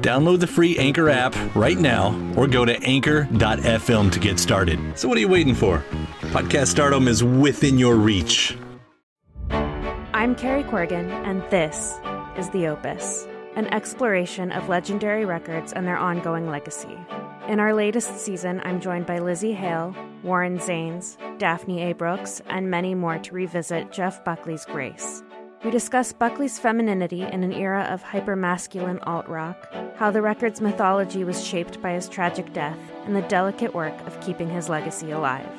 Download 0.00 0.38
the 0.38 0.46
free 0.46 0.78
Anchor 0.78 1.08
app 1.08 1.34
right 1.56 1.78
now 1.78 2.14
or 2.36 2.46
go 2.46 2.64
to 2.64 2.80
anchor.fm 2.82 4.12
to 4.12 4.18
get 4.20 4.38
started. 4.38 4.78
So, 4.96 5.08
what 5.08 5.18
are 5.18 5.20
you 5.20 5.28
waiting 5.28 5.54
for? 5.54 5.84
Podcast 6.30 6.68
stardom 6.68 7.08
is 7.08 7.24
within 7.24 7.78
your 7.78 7.96
reach. 7.96 8.56
I'm 9.50 10.34
Carrie 10.34 10.64
Corrigan, 10.64 11.10
and 11.10 11.42
this 11.50 11.98
is 12.36 12.48
The 12.50 12.66
Opus, 12.68 13.26
an 13.56 13.66
exploration 13.74 14.52
of 14.52 14.68
legendary 14.68 15.24
records 15.24 15.72
and 15.72 15.86
their 15.86 15.98
ongoing 15.98 16.48
legacy. 16.48 16.96
In 17.48 17.60
our 17.60 17.72
latest 17.72 18.18
season, 18.18 18.60
I'm 18.64 18.80
joined 18.80 19.06
by 19.06 19.18
Lzzy 19.18 19.54
Hale, 19.54 19.96
Warren 20.22 20.58
Zanes, 20.58 21.16
Daphne 21.38 21.90
A. 21.90 21.94
Brooks, 21.94 22.42
and 22.48 22.70
many 22.70 22.94
more 22.94 23.18
to 23.18 23.34
revisit 23.34 23.90
Jeff 23.90 24.24
Buckley's 24.24 24.64
Grace. 24.64 25.22
We 25.64 25.72
discuss 25.72 26.12
Buckley's 26.12 26.58
femininity 26.58 27.22
in 27.22 27.42
an 27.42 27.52
era 27.52 27.88
of 27.90 28.04
hypermasculine 28.04 29.00
alt 29.06 29.26
rock, 29.28 29.68
how 29.96 30.10
the 30.12 30.22
record's 30.22 30.60
mythology 30.60 31.24
was 31.24 31.44
shaped 31.44 31.82
by 31.82 31.92
his 31.92 32.08
tragic 32.08 32.52
death, 32.52 32.78
and 33.04 33.16
the 33.16 33.22
delicate 33.22 33.74
work 33.74 33.94
of 34.06 34.20
keeping 34.20 34.48
his 34.48 34.68
legacy 34.68 35.10
alive. 35.10 35.50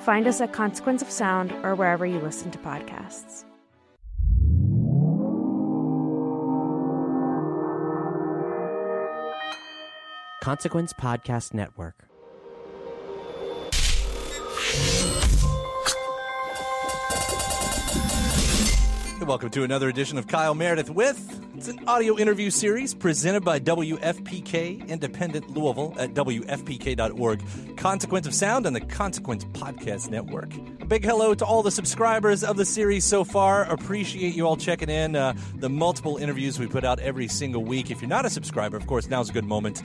Find 0.00 0.26
us 0.26 0.40
at 0.40 0.52
Consequence 0.52 1.02
of 1.02 1.10
Sound 1.10 1.52
or 1.62 1.74
wherever 1.74 2.06
you 2.06 2.20
listen 2.20 2.50
to 2.52 2.58
podcasts. 2.58 3.44
Consequence 10.42 10.92
Podcast 10.94 11.52
Network. 11.52 12.06
Hey, 19.24 19.28
welcome 19.28 19.48
to 19.48 19.62
another 19.62 19.88
edition 19.88 20.18
of 20.18 20.26
Kyle 20.26 20.54
Meredith 20.54 20.90
with. 20.90 21.40
It's 21.56 21.68
an 21.68 21.88
audio 21.88 22.18
interview 22.18 22.50
series 22.50 22.92
presented 22.92 23.42
by 23.42 23.58
WFPK 23.58 24.86
Independent 24.86 25.48
Louisville 25.48 25.94
at 25.98 26.12
WFPK.org. 26.12 27.42
Consequence 27.78 28.26
of 28.26 28.34
Sound 28.34 28.66
and 28.66 28.76
the 28.76 28.82
Consequence 28.82 29.46
Podcast 29.46 30.10
Network. 30.10 30.54
A 30.82 30.84
big 30.84 31.06
hello 31.06 31.32
to 31.32 31.42
all 31.42 31.62
the 31.62 31.70
subscribers 31.70 32.44
of 32.44 32.58
the 32.58 32.66
series 32.66 33.06
so 33.06 33.24
far. 33.24 33.64
Appreciate 33.64 34.34
you 34.34 34.46
all 34.46 34.58
checking 34.58 34.90
in. 34.90 35.16
Uh, 35.16 35.32
the 35.54 35.70
multiple 35.70 36.18
interviews 36.18 36.58
we 36.58 36.66
put 36.66 36.84
out 36.84 37.00
every 37.00 37.26
single 37.26 37.64
week. 37.64 37.90
If 37.90 38.02
you're 38.02 38.10
not 38.10 38.26
a 38.26 38.30
subscriber, 38.30 38.76
of 38.76 38.86
course, 38.86 39.08
now's 39.08 39.30
a 39.30 39.32
good 39.32 39.46
moment 39.46 39.82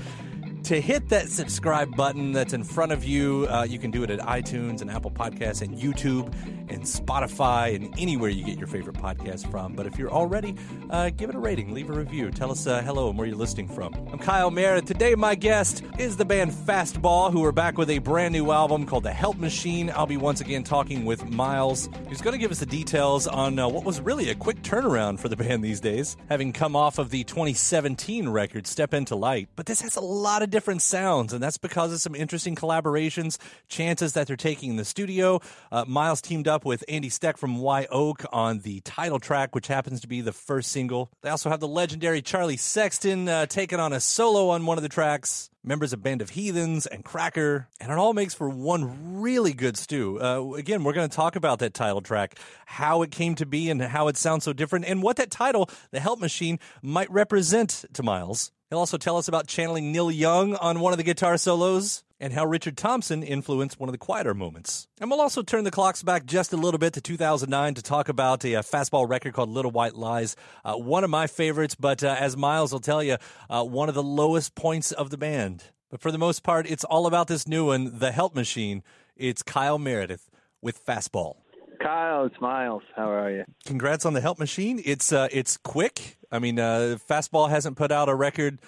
to 0.64 0.82
hit 0.82 1.10
that 1.10 1.30
subscribe 1.30 1.96
button 1.96 2.32
that's 2.32 2.54
in 2.54 2.64
front 2.64 2.92
of 2.92 3.04
you. 3.04 3.48
Uh, 3.50 3.64
you 3.64 3.80
can 3.80 3.92
do 3.92 4.04
it 4.04 4.10
at 4.10 4.20
iTunes 4.20 4.82
and 4.82 4.92
Apple 4.92 5.12
Podcasts 5.12 5.62
and 5.62 5.76
YouTube 5.76 6.34
and 6.70 6.84
Spotify 6.84 7.76
and 7.76 7.94
anywhere 7.98 8.30
you 8.30 8.46
get 8.46 8.58
your 8.58 8.68
favorite 8.68 8.96
podcast 8.96 9.50
from. 9.50 9.74
But 9.74 9.88
if 9.88 9.98
you're 9.98 10.12
already, 10.12 10.56
uh, 10.90 11.10
give 11.10 11.30
it 11.30 11.36
a 11.36 11.40
rating, 11.40 11.74
leave 11.74 11.90
a 11.90 11.94
review, 11.94 12.30
tell 12.30 12.52
us 12.52 12.68
uh, 12.68 12.82
hello 12.82 13.10
and 13.10 13.18
where 13.18 13.28
you're 13.28 13.36
listening 13.36 13.68
from. 13.68 13.94
I'm 14.12 14.20
Kyle 14.20 14.52
Meredith. 14.52 14.86
Today, 14.86 15.16
my 15.16 15.34
guest 15.34 15.84
is 15.98 16.18
the 16.18 16.26
band 16.26 16.52
Fastball, 16.52 17.32
who 17.32 17.44
are 17.46 17.52
back 17.52 17.78
with 17.78 17.90
a 17.90 17.98
brand 18.00 18.34
new 18.34 18.52
album 18.52 18.86
called 18.86 19.04
The 19.04 19.14
Help 19.14 19.38
Machine. 19.38 19.90
I'll 19.90 20.06
be 20.06 20.18
once 20.18 20.42
again 20.42 20.64
talking 20.64 21.06
with 21.06 21.30
Miles, 21.30 21.90
who's 22.08 22.22
going 22.22 22.34
to 22.34 22.40
give 22.40 22.52
us 22.52 22.60
the 22.60 22.66
details 22.66 23.28
on 23.28 23.58
uh, 23.58 23.68
what 23.68 23.84
was 23.84 24.02
really 24.02 24.30
a 24.30 24.36
quick 24.36 24.62
turnaround 24.62 25.20
for 25.20 25.30
the 25.30 25.36
band 25.36 25.64
these 25.64 25.80
days, 25.80 26.16
having 26.30 26.54
come 26.54 26.76
off 26.76 27.00
of 27.00 27.10
the 27.10 27.24
2017 27.24 28.30
record 28.30 28.68
Step 28.68 28.94
Into 28.94 29.16
Light. 29.16 29.50
But 29.56 29.66
this 29.66 29.82
has 29.82 29.96
a 29.96 30.02
lot 30.02 30.44
of 30.44 30.50
different 30.50 30.59
sounds, 30.80 31.34
and 31.34 31.42
that's 31.42 31.58
because 31.58 31.94
of 31.94 32.02
some 32.02 32.16
interesting 32.16 32.56
collaborations, 32.56 33.38
chances 33.68 34.14
that 34.14 34.28
they're 34.28 34.36
taking 34.36 34.72
in 34.72 34.76
the 34.76 34.86
studio. 34.86 35.40
Uh, 35.72 35.86
Miles 35.88 36.22
teamed 36.22 36.48
up 36.48 36.66
with 36.66 36.84
Andy 36.88 37.10
Stack 37.10 37.38
from 37.38 37.58
Wye 37.58 37.88
Oak 37.90 38.26
on 38.32 38.60
the 38.60 38.82
title 38.82 39.20
track, 39.20 39.56
which 39.56 39.68
happens 39.68 40.02
to 40.02 40.08
be 40.08 40.22
the 40.22 40.32
first 40.34 40.72
single. 40.72 41.12
They 41.22 41.30
also 41.30 41.50
have 41.50 41.60
the 41.60 41.68
legendary 41.68 42.22
Charlie 42.22 42.58
Sexton 42.58 43.30
uh, 43.30 43.46
taking 43.46 43.80
on 43.80 43.94
a 43.94 44.00
solo 44.00 44.50
on 44.50 44.66
one 44.66 44.78
of 44.78 44.84
the 44.84 44.90
tracks. 44.90 45.50
Members 45.62 45.92
of 45.92 46.02
Band 46.02 46.22
of 46.22 46.30
Heathens 46.30 46.88
and 46.88 47.04
Cracker, 47.04 47.68
and 47.82 47.92
it 47.92 47.98
all 47.98 48.14
makes 48.14 48.34
for 48.34 48.50
one 48.50 49.20
really 49.20 49.52
good 49.52 49.76
stew. 49.76 50.18
Uh, 50.20 50.54
again, 50.54 50.86
we're 50.86 50.94
going 50.94 51.10
to 51.10 51.16
talk 51.16 51.36
about 51.36 51.60
that 51.60 51.74
title 51.74 52.00
track, 52.00 52.40
how 52.66 53.02
it 53.02 53.12
came 53.12 53.36
to 53.36 53.46
be, 53.46 53.70
and 53.70 53.82
how 53.82 54.08
it 54.08 54.16
sounds 54.16 54.46
so 54.46 54.54
different, 54.54 54.86
and 54.86 55.04
what 55.04 55.18
that 55.18 55.30
title, 55.30 55.70
The 55.92 56.00
Help 56.00 56.22
Machine, 56.22 56.60
might 56.82 57.12
represent 57.12 57.84
to 57.92 58.02
Miles. 58.02 58.54
He'll 58.70 58.80
also 58.80 58.98
tell 58.98 59.18
us 59.18 59.28
about 59.28 59.48
channeling 59.48 59.92
Neil 59.92 60.12
Young 60.12 60.56
on 60.56 60.80
one 60.80 60.94
of 60.94 60.98
the 60.98 61.04
guitar 61.04 61.38
solos 61.38 62.04
and 62.20 62.32
how 62.32 62.46
Richard 62.46 62.78
Thompson 62.78 63.24
influenced 63.24 63.80
one 63.80 63.90
of 63.90 63.94
the 63.94 63.98
quieter 63.98 64.36
moments. 64.36 64.88
And 65.02 65.10
we'll 65.10 65.22
also 65.22 65.42
turn 65.42 65.64
the 65.64 65.72
clocks 65.72 66.04
back 66.04 66.26
just 66.26 66.54
a 66.54 66.58
little 66.58 66.78
bit 66.78 66.94
to 66.94 67.02
2009 67.02 67.74
to 67.74 67.82
talk 67.82 68.10
about 68.10 68.46
a, 68.46 68.56
a 68.56 68.60
fastball 68.60 69.10
record 69.10 69.34
called 69.34 69.50
Little 69.50 69.72
White 69.72 69.96
Lies. 69.96 70.36
Uh, 70.64 70.76
one 70.76 71.04
of 71.04 71.10
my 71.10 71.26
favorites, 71.26 71.74
but 71.74 72.04
uh, 72.04 72.16
as 72.20 72.38
Miles 72.38 72.72
will 72.72 72.80
tell 72.80 73.02
you, 73.02 73.18
uh, 73.50 73.64
one 73.64 73.90
of 73.90 73.96
the 73.96 74.04
lowest 74.04 74.54
points 74.54 74.92
of 74.92 75.10
the 75.10 75.18
band. 75.18 75.64
But 75.90 76.02
for 76.02 76.12
the 76.12 76.20
most 76.20 76.44
part, 76.44 76.70
it's 76.70 76.84
all 76.84 77.08
about 77.08 77.28
this 77.28 77.48
new 77.48 77.68
one, 77.68 77.98
The 77.98 78.12
Help 78.12 78.36
Machine. 78.36 78.84
It's 79.16 79.42
Kyle 79.42 79.80
Meredith 79.80 80.30
with 80.62 80.86
Fastball. 80.86 81.38
Kyle, 81.80 82.26
it's 82.26 82.40
Miles. 82.42 82.84
How 82.96 83.12
are 83.12 83.32
you? 83.32 83.46
Congrats 83.66 84.06
on 84.06 84.14
the 84.14 84.22
Help 84.22 84.40
Machine. 84.40 84.82
It's 84.84 85.12
uh, 85.12 85.28
it's 85.32 85.58
quick. 85.58 86.18
I 86.32 86.40
mean, 86.40 86.60
uh, 86.60 86.98
Fastball 87.10 87.50
hasn't 87.50 87.78
put 87.78 87.92
out 87.92 88.10
a 88.10 88.16
record 88.16 88.60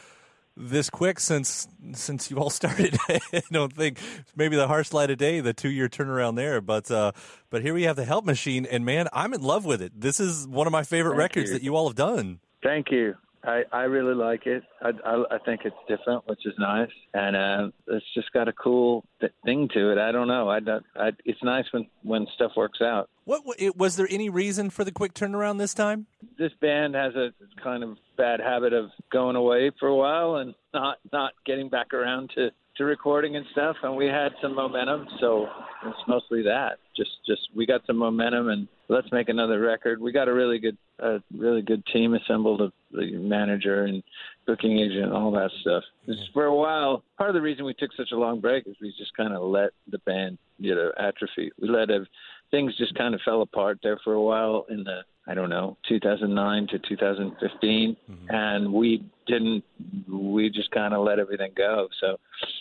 this 0.57 0.89
quick 0.89 1.19
since 1.19 1.67
since 1.93 2.29
you 2.29 2.37
all 2.37 2.49
started. 2.61 2.97
I 3.07 3.19
don't 3.51 3.73
think 3.73 3.99
maybe 4.35 4.55
the 4.55 4.67
harsh 4.67 4.91
light 4.93 5.09
of 5.09 5.17
day, 5.17 5.39
the 5.39 5.53
two 5.53 5.69
year 5.69 5.89
turnaround 5.89 6.35
there, 6.35 6.61
but 6.61 6.89
uh, 6.91 7.11
but 7.49 7.61
here 7.61 7.73
we 7.73 7.83
have 7.83 7.95
the 7.95 8.05
Help 8.05 8.25
Machine, 8.25 8.65
and 8.65 8.85
man, 8.85 9.07
I'm 9.13 9.33
in 9.33 9.41
love 9.41 9.65
with 9.65 9.81
it. 9.81 9.99
This 9.99 10.19
is 10.19 10.47
one 10.47 10.67
of 10.67 10.71
my 10.71 10.83
favorite 10.83 11.11
Thank 11.11 11.19
records 11.35 11.49
you. 11.49 11.53
that 11.57 11.63
you 11.63 11.75
all 11.75 11.87
have 11.87 11.95
done. 11.95 12.39
Thank 12.63 12.91
you. 12.91 13.15
I, 13.43 13.63
I 13.71 13.83
really 13.83 14.13
like 14.13 14.45
it. 14.45 14.63
I, 14.81 14.91
I, 15.05 15.23
I 15.31 15.37
think 15.45 15.61
it's 15.65 15.75
different, 15.87 16.27
which 16.27 16.45
is 16.45 16.53
nice, 16.59 16.89
and 17.13 17.35
uh, 17.35 17.69
it's 17.87 18.05
just 18.13 18.31
got 18.33 18.47
a 18.47 18.53
cool 18.53 19.03
th- 19.19 19.31
thing 19.43 19.67
to 19.73 19.91
it. 19.91 19.97
I 19.97 20.11
don't 20.11 20.27
know. 20.27 20.49
I, 20.49 20.59
don't- 20.59 20.85
I 20.95 21.11
it's 21.25 21.41
nice 21.43 21.65
when 21.71 21.87
when 22.03 22.27
stuff 22.35 22.51
works 22.55 22.81
out. 22.81 23.09
What 23.25 23.41
was 23.77 23.95
there 23.95 24.07
any 24.09 24.29
reason 24.29 24.69
for 24.69 24.83
the 24.83 24.91
quick 24.91 25.13
turnaround 25.13 25.57
this 25.57 25.73
time? 25.73 26.05
This 26.37 26.51
band 26.61 26.95
has 26.95 27.15
a 27.15 27.29
kind 27.63 27.83
of 27.83 27.97
bad 28.17 28.39
habit 28.39 28.73
of 28.73 28.89
going 29.11 29.35
away 29.35 29.71
for 29.79 29.87
a 29.87 29.95
while 29.95 30.35
and 30.35 30.53
not 30.73 30.97
not 31.11 31.33
getting 31.45 31.69
back 31.69 31.93
around 31.93 32.31
to 32.35 32.51
to 32.77 32.85
recording 32.85 33.35
and 33.35 33.45
stuff, 33.51 33.75
and 33.83 33.95
we 33.95 34.05
had 34.07 34.31
some 34.41 34.55
momentum. 34.55 35.07
So 35.19 35.47
it's 35.85 36.07
mostly 36.07 36.41
that. 36.43 36.79
Just 36.95 37.11
just 37.25 37.41
we 37.55 37.65
got 37.65 37.81
some 37.85 37.97
momentum, 37.97 38.49
and 38.49 38.67
let's 38.87 39.11
make 39.11 39.29
another 39.29 39.59
record. 39.59 40.01
We 40.01 40.11
got 40.11 40.27
a 40.27 40.33
really 40.33 40.59
good 40.59 40.77
a 40.99 41.19
really 41.35 41.61
good 41.61 41.85
team 41.87 42.13
assembled 42.13 42.61
of 42.61 42.71
the 42.91 43.11
manager 43.17 43.85
and 43.85 44.03
booking 44.45 44.79
agent 44.79 45.05
and 45.05 45.13
all 45.13 45.31
that 45.31 45.51
stuff. 45.61 45.83
Just 46.05 46.31
for 46.33 46.45
a 46.45 46.55
while, 46.55 47.03
part 47.17 47.29
of 47.29 47.33
the 47.33 47.41
reason 47.41 47.65
we 47.65 47.73
took 47.73 47.91
such 47.97 48.11
a 48.11 48.17
long 48.17 48.39
break 48.39 48.67
is 48.67 48.75
we 48.81 48.93
just 48.97 49.15
kind 49.15 49.33
of 49.33 49.41
let 49.43 49.71
the 49.91 49.99
band 49.99 50.37
you 50.57 50.75
know 50.75 50.91
atrophy. 50.97 51.51
We 51.61 51.69
let 51.69 51.89
it, 51.89 52.07
things 52.51 52.77
just 52.77 52.95
kind 52.95 53.15
of 53.15 53.21
fell 53.25 53.41
apart 53.41 53.79
there 53.83 53.99
for 54.03 54.13
a 54.13 54.21
while 54.21 54.65
in 54.69 54.83
the 54.83 55.01
I 55.27 55.33
don't 55.33 55.49
know 55.49 55.77
2009 55.87 56.67
to 56.67 56.79
2015, 56.79 57.95
mm-hmm. 58.09 58.25
and 58.29 58.73
we 58.73 59.05
didn't 59.27 59.63
we 60.09 60.49
just 60.49 60.71
kind 60.71 60.93
of 60.93 61.05
let 61.05 61.19
everything 61.19 61.51
go. 61.55 61.87
So 61.99 62.19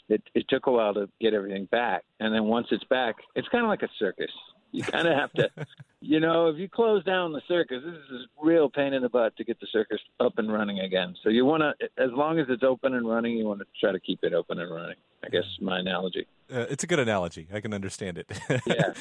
it 0.09 0.23
it 0.35 0.47
took 0.49 0.67
a 0.67 0.71
while 0.71 0.95
to 0.95 1.09
get 1.21 1.35
everything 1.35 1.67
back, 1.67 2.05
and 2.21 2.35
then 2.35 2.45
once 2.45 2.69
it's 2.71 2.85
back, 2.85 3.17
it's 3.35 3.49
kind 3.49 3.65
of 3.65 3.69
like 3.69 3.83
a 3.83 3.89
circus. 3.99 4.31
You 4.73 4.85
kind 4.85 5.09
of 5.09 5.15
have 5.15 5.33
to, 5.33 5.51
you 6.01 6.21
know, 6.21 6.49
if 6.49 6.57
you 6.57 6.69
close 6.69 7.03
down 7.05 7.33
the 7.33 7.43
circus, 7.49 7.83
this 7.85 7.95
is 7.95 8.27
a 8.27 8.45
real 8.47 8.69
pain 8.69 8.93
in 8.93 9.03
the 9.03 9.09
butt 9.09 9.37
to 9.37 9.45
get 9.45 9.59
the 9.59 9.67
circus 9.73 9.99
up 10.21 10.39
and 10.39 10.53
running 10.53 10.81
again. 10.81 11.17
So 11.23 11.29
you 11.29 11.45
want 11.45 11.63
to, 11.63 11.89
as 12.01 12.11
long 12.13 12.39
as 12.39 12.47
it's 12.49 12.63
open 12.63 12.95
and 12.95 13.09
running, 13.09 13.37
you 13.37 13.47
want 13.47 13.61
to 13.61 13.67
try 13.81 13.91
to 13.91 13.99
keep 13.99 14.21
it 14.23 14.33
open 14.33 14.61
and 14.61 14.73
running. 14.73 14.97
I 15.25 15.29
guess 15.29 15.45
my 15.61 15.79
analogy. 15.79 16.27
Uh, 16.53 16.67
it's 16.71 16.83
a 16.83 16.87
good 16.87 16.99
analogy. 16.99 17.47
I 17.53 17.61
can 17.61 17.73
understand 17.75 18.19
it. 18.19 18.31
Yeah. 18.67 18.93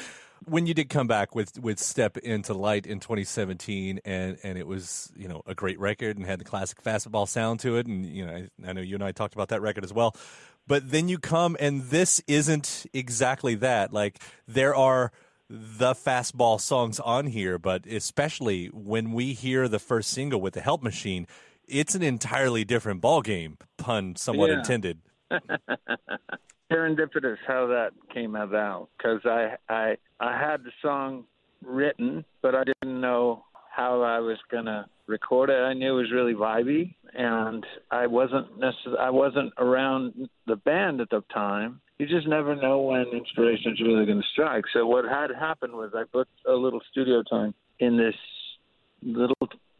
when 0.46 0.66
you 0.66 0.72
did 0.74 0.88
come 0.88 1.06
back 1.06 1.34
with 1.34 1.58
with 1.58 1.78
Step 1.78 2.16
Into 2.18 2.54
Light 2.54 2.86
in 2.86 3.00
2017, 3.00 4.00
and 4.04 4.38
and 4.42 4.56
it 4.58 4.66
was 4.66 5.12
you 5.16 5.28
know 5.28 5.42
a 5.46 5.54
great 5.54 5.78
record 5.80 6.16
and 6.16 6.26
had 6.26 6.38
the 6.40 6.44
classic 6.44 6.82
fastball 6.82 7.26
sound 7.28 7.60
to 7.60 7.76
it, 7.76 7.86
and 7.86 8.06
you 8.06 8.24
know 8.26 8.32
I, 8.64 8.68
I 8.68 8.72
know 8.72 8.80
you 8.80 8.94
and 8.94 9.04
I 9.04 9.12
talked 9.12 9.34
about 9.34 9.48
that 9.48 9.60
record 9.62 9.84
as 9.84 9.92
well. 9.92 10.14
But 10.66 10.90
then 10.90 11.08
you 11.08 11.18
come 11.18 11.56
and 11.58 11.82
this 11.84 12.22
isn't 12.28 12.86
exactly 12.92 13.54
that. 13.56 13.92
Like 13.92 14.20
there 14.46 14.74
are 14.74 15.10
the 15.48 15.94
fastball 15.94 16.60
songs 16.60 17.00
on 17.00 17.26
here, 17.26 17.58
but 17.58 17.84
especially 17.86 18.66
when 18.68 19.12
we 19.12 19.32
hear 19.32 19.66
the 19.66 19.80
first 19.80 20.10
single 20.10 20.40
with 20.40 20.54
the 20.54 20.60
Help 20.60 20.80
Machine, 20.82 21.26
it's 21.66 21.94
an 21.96 22.02
entirely 22.02 22.64
different 22.64 23.00
ball 23.00 23.20
game. 23.20 23.58
Pun 23.78 24.14
somewhat 24.14 24.50
Yeah. 24.50 24.58
intended. 24.58 25.00
Serendipitous 26.70 27.36
how 27.46 27.66
that 27.68 27.90
came 28.12 28.36
about 28.36 28.88
because 28.96 29.20
I, 29.24 29.56
I 29.68 29.96
I 30.20 30.38
had 30.38 30.64
the 30.64 30.70
song 30.82 31.24
written, 31.64 32.24
but 32.42 32.54
I 32.54 32.64
didn't 32.64 33.00
know 33.00 33.44
how 33.74 34.02
I 34.02 34.18
was 34.18 34.38
gonna 34.50 34.86
record 35.06 35.50
it. 35.50 35.54
I 35.60 35.74
knew 35.74 35.98
it 35.98 36.02
was 36.02 36.12
really 36.12 36.34
vibey, 36.34 36.94
and 37.12 37.66
I 37.90 38.06
wasn't 38.06 38.58
necess- 38.58 38.98
I 38.98 39.10
wasn't 39.10 39.52
around 39.58 40.28
the 40.46 40.56
band 40.56 41.00
at 41.00 41.10
the 41.10 41.22
time. 41.32 41.80
You 41.98 42.06
just 42.06 42.26
never 42.26 42.56
know 42.56 42.80
when 42.80 43.08
inspiration's 43.08 43.78
really 43.80 44.06
going 44.06 44.22
to 44.22 44.26
strike. 44.32 44.64
So 44.72 44.86
what 44.86 45.04
had 45.04 45.28
happened 45.38 45.74
was 45.74 45.90
I 45.94 46.04
booked 46.10 46.30
a 46.48 46.52
little 46.54 46.80
studio 46.90 47.22
time 47.22 47.52
in 47.78 47.98
this 47.98 48.14
little 49.02 49.36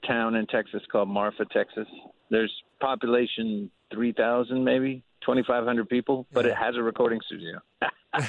town 0.07 0.35
in 0.35 0.47
Texas 0.47 0.83
called 0.93 1.09
Marfa, 1.09 1.47
Texas. 1.47 1.89
There's 2.31 2.53
population 2.79 3.71
3,000 3.91 4.63
maybe, 4.63 5.03
2,500 5.25 5.89
people, 5.89 6.27
but 6.33 6.47
it 6.47 6.55
has 6.57 6.77
a 6.77 6.83
recording 6.83 7.21
studio. 7.27 7.61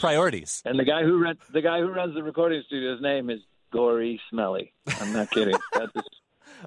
Priorities. 0.00 0.62
And 0.64 0.78
the 0.78 0.84
guy 0.84 1.02
who 1.02 1.18
rent 1.20 1.40
the 1.52 1.60
guy 1.60 1.80
who 1.80 1.88
runs 1.88 2.14
the 2.14 2.22
recording 2.22 2.62
studio's 2.66 3.00
name 3.02 3.30
is 3.30 3.40
Gory 3.72 4.20
Smelly. 4.30 4.72
I'm 5.00 5.12
not 5.12 5.30
kidding. 5.30 5.56
That's 5.72 5.92
his, 5.94 6.04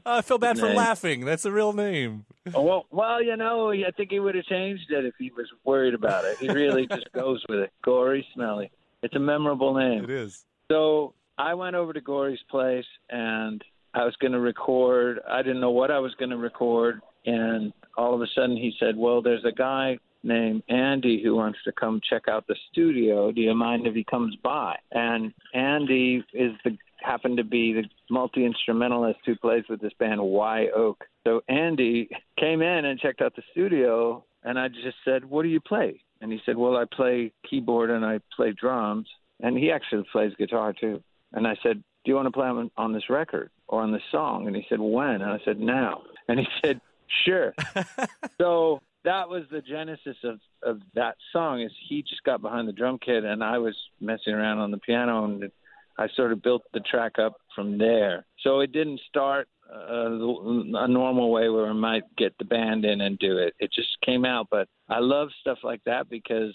Uh, 0.06 0.18
I 0.18 0.22
feel 0.22 0.38
bad 0.38 0.60
for 0.60 0.68
Name. 0.68 0.76
laughing. 0.76 1.24
That's 1.24 1.46
a 1.46 1.52
real 1.52 1.72
name. 1.72 2.26
oh, 2.54 2.62
well, 2.62 2.86
well, 2.92 3.24
you 3.24 3.38
know, 3.38 3.72
I 3.72 3.92
think 3.96 4.12
he 4.12 4.20
would 4.20 4.36
have 4.36 4.44
changed 4.46 4.92
it 4.92 5.06
if 5.06 5.14
he 5.18 5.32
was 5.32 5.48
worried 5.64 5.94
about 5.94 6.26
it. 6.26 6.38
He 6.40 6.50
really 6.50 6.88
just 6.92 7.10
goes 7.14 7.42
with 7.48 7.60
it. 7.60 7.72
Gory 7.84 8.28
Smelly. 8.34 8.70
It's 9.02 9.16
a 9.16 9.20
memorable 9.20 9.74
name. 9.74 10.04
It 10.04 10.10
is. 10.10 10.44
So 10.70 11.14
I 11.38 11.54
went 11.54 11.76
over 11.78 11.94
to 11.94 12.02
Gory's 12.02 12.40
place 12.50 12.86
and 13.10 13.64
I 13.94 14.04
was 14.04 14.16
going 14.18 14.34
to 14.34 14.40
record. 14.42 15.20
I 15.30 15.42
didn't 15.42 15.62
know 15.62 15.72
what 15.72 15.90
I 15.92 16.00
was 16.00 16.14
going 16.16 16.32
to 16.32 16.38
record. 16.38 17.02
And 17.26 17.74
all 17.98 18.14
of 18.14 18.22
a 18.22 18.28
sudden 18.36 18.58
he 18.58 18.74
said, 18.80 18.96
Well, 18.98 19.22
there's 19.22 19.46
a 19.46 19.52
guy 19.52 19.98
named 20.24 20.64
Andy 20.70 21.22
who 21.24 21.36
wants 21.36 21.60
to 21.66 21.72
come 21.72 22.02
check 22.08 22.24
out 22.28 22.48
the 22.48 22.56
studio. 22.72 23.32
Do 23.32 23.42
you 23.42 23.54
mind 23.54 23.86
if 23.86 23.94
he 23.94 24.04
comes 24.04 24.36
by? 24.44 24.78
And 24.92 25.34
Andy 25.54 26.24
is 26.34 26.54
the 26.64 26.78
happened 27.02 27.38
to 27.38 27.44
be 27.44 27.74
the 27.74 27.84
multi 28.10 28.46
instrumentalist 28.46 29.20
who 29.26 29.36
plays 29.36 29.64
with 29.70 29.80
this 29.80 29.94
band 30.00 30.22
Wye 30.22 30.68
Oak. 30.76 31.04
So 31.26 31.42
Andy 31.48 32.10
came 32.40 32.62
in 32.62 32.86
and 32.86 33.00
checked 33.00 33.22
out 33.22 33.36
the 33.36 33.44
studio 33.52 34.24
and 34.44 34.60
I 34.60 34.68
just 34.68 34.98
said, 35.04 35.26
What 35.26 35.44
do 35.44 35.50
you 35.50 35.60
play? 35.60 36.02
And 36.22 36.32
he 36.32 36.40
said, 36.46 36.58
Well, 36.58 36.78
I 36.78 36.86
play 36.86 37.32
keyboard 37.50 37.90
and 37.90 38.06
I 38.06 38.20
play 38.36 38.54
drums. 38.54 39.08
And 39.42 39.58
he 39.58 39.72
actually 39.72 40.06
plays 40.12 40.34
guitar 40.38 40.74
too. 40.74 41.04
And 41.34 41.48
I 41.48 41.56
said, 41.62 41.84
Do 42.04 42.12
you 42.12 42.16
want 42.16 42.28
to 42.28 42.32
play 42.32 42.48
on, 42.48 42.72
on 42.78 42.94
this 42.94 43.10
record 43.10 43.52
or 43.68 43.82
on 43.82 43.92
this 43.92 44.04
song? 44.12 44.48
And 44.48 44.56
he 44.56 44.66
said, 44.70 44.80
When? 44.80 45.22
And 45.22 45.26
I 45.26 45.40
said, 45.44 45.60
Now. 45.60 46.04
And 46.28 46.40
he 46.40 46.48
said, 46.64 46.80
Sure. 47.26 47.54
so 48.40 48.82
that 49.04 49.30
was 49.30 49.44
the 49.52 49.62
genesis 49.62 50.18
of, 50.24 50.40
of 50.64 50.82
that 50.96 51.16
song 51.32 51.62
is 51.62 51.72
he 51.88 52.02
just 52.02 52.24
got 52.24 52.42
behind 52.42 52.68
the 52.68 52.74
drum 52.74 53.00
kit 53.04 53.24
and 53.24 53.44
I 53.44 53.58
was 53.58 53.76
messing 54.02 54.34
around 54.34 54.60
on 54.60 54.72
the 54.72 54.78
piano 54.78 55.26
and 55.26 55.52
I 55.98 56.08
sort 56.16 56.32
of 56.32 56.42
built 56.42 56.64
the 56.74 56.82
track 56.82 57.20
up 57.20 57.38
from 57.56 57.78
there. 57.78 58.26
So 58.42 58.60
it 58.60 58.72
didn't 58.72 59.00
start 59.08 59.48
uh, 59.72 60.10
a 60.10 60.88
normal 60.88 61.32
way 61.32 61.50
where 61.50 61.68
I 61.68 61.74
might 61.74 62.04
get 62.18 62.38
the 62.38 62.46
band 62.46 62.84
in 62.84 63.02
and 63.02 63.18
do 63.18 63.38
it. 63.38 63.54
It 63.60 63.72
just 63.74 63.90
came 64.06 64.26
out. 64.26 64.48
But 64.52 64.68
I 64.90 65.00
love 65.00 65.30
stuff 65.40 65.60
like 65.64 65.82
that 65.86 66.10
because 66.10 66.54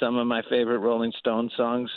some 0.00 0.16
of 0.16 0.26
my 0.26 0.42
favorite 0.50 0.78
Rolling 0.78 1.12
Stone 1.18 1.50
songs 1.56 1.90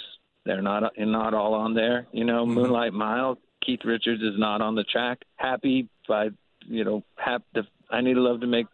they're 0.45 0.61
not 0.61 0.93
not 0.95 1.33
all 1.33 1.55
on 1.55 1.73
there. 1.73 2.05
You 2.11 2.23
know, 2.23 2.45
Moonlight 2.45 2.93
Mile, 2.93 3.39
Keith 3.65 3.79
Richards 3.83 4.21
is 4.21 4.37
not 4.37 4.61
on 4.61 4.75
the 4.75 4.83
track. 4.83 5.23
Happy 5.37 5.89
by 6.07 6.29
you 6.67 6.83
know, 6.83 7.03
hap, 7.17 7.43
the, 7.53 7.63
I 7.89 8.01
need 8.01 8.17
love 8.17 8.41
to 8.41 8.47
make 8.47 8.67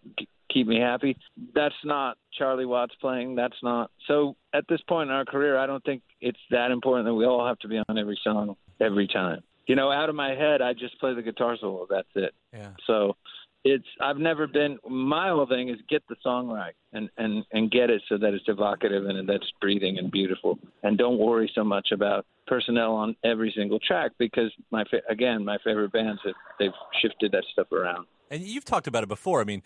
keep 0.50 0.68
me 0.68 0.80
happy. 0.80 1.18
That's 1.56 1.76
not 1.84 2.18
Charlie 2.38 2.66
Watts 2.66 2.94
playing. 3.00 3.36
That's 3.36 3.56
not. 3.64 3.92
So 4.08 4.36
at 4.54 4.66
this 4.70 4.82
point 4.88 5.10
in 5.10 5.16
our 5.16 5.26
career, 5.26 5.58
I 5.58 5.66
don't 5.66 5.84
think 5.84 6.02
it's 6.20 6.40
that 6.50 6.72
important 6.72 7.06
that 7.06 7.14
we 7.14 7.26
all 7.26 7.46
have 7.46 7.60
to 7.60 7.68
be 7.68 7.78
on 7.78 7.98
every 7.98 8.20
song 8.24 8.56
every 8.80 9.08
time. 9.08 9.42
You 9.68 9.76
know, 9.76 9.92
out 9.92 10.10
of 10.10 10.16
my 10.16 10.30
head, 10.30 10.62
I 10.62 10.74
just 10.74 11.00
play 11.00 11.14
the 11.14 11.22
guitar 11.22 11.56
solo. 11.60 11.88
That's 11.90 12.08
it. 12.16 12.34
Yeah. 12.52 12.72
So 12.88 13.16
it's 13.64 13.86
I've 14.02 14.18
never 14.18 14.48
been 14.48 14.78
my 14.90 15.30
whole 15.30 15.46
thing 15.46 15.70
is 15.70 15.78
get 15.88 16.04
the 16.10 16.16
song 16.24 16.48
right 16.48 16.74
and 16.94 17.10
and 17.18 17.46
and 17.52 17.70
get 17.70 17.90
it 17.90 18.02
so 18.10 18.18
that 18.18 18.34
it's 18.34 18.46
evocative 18.48 19.06
and 19.06 19.30
that 19.30 19.36
it's 19.36 19.52
breathing 19.62 20.00
and 20.00 20.12
beautiful 20.12 20.58
and 20.84 20.98
don't 20.98 21.20
worry 21.20 21.52
so 21.54 21.64
much 21.64 21.90
about 21.92 22.26
personnel 22.48 22.96
on 22.96 23.16
every 23.24 23.54
single 23.56 23.80
track 23.80 24.12
because 24.18 24.52
my 24.72 24.84
fa- 24.86 25.04
again 25.10 25.46
my 25.46 25.58
favorite 25.64 25.92
bands 25.92 26.20
have 26.26 26.34
they've 26.60 26.72
shifted 27.02 27.32
that 27.34 27.44
stuff 27.54 27.72
around. 27.72 28.08
And 28.32 28.42
you've 28.42 28.66
talked 28.66 28.88
about 28.88 29.04
it 29.04 29.10
before. 29.10 29.42
I 29.42 29.44
mean, 29.44 29.62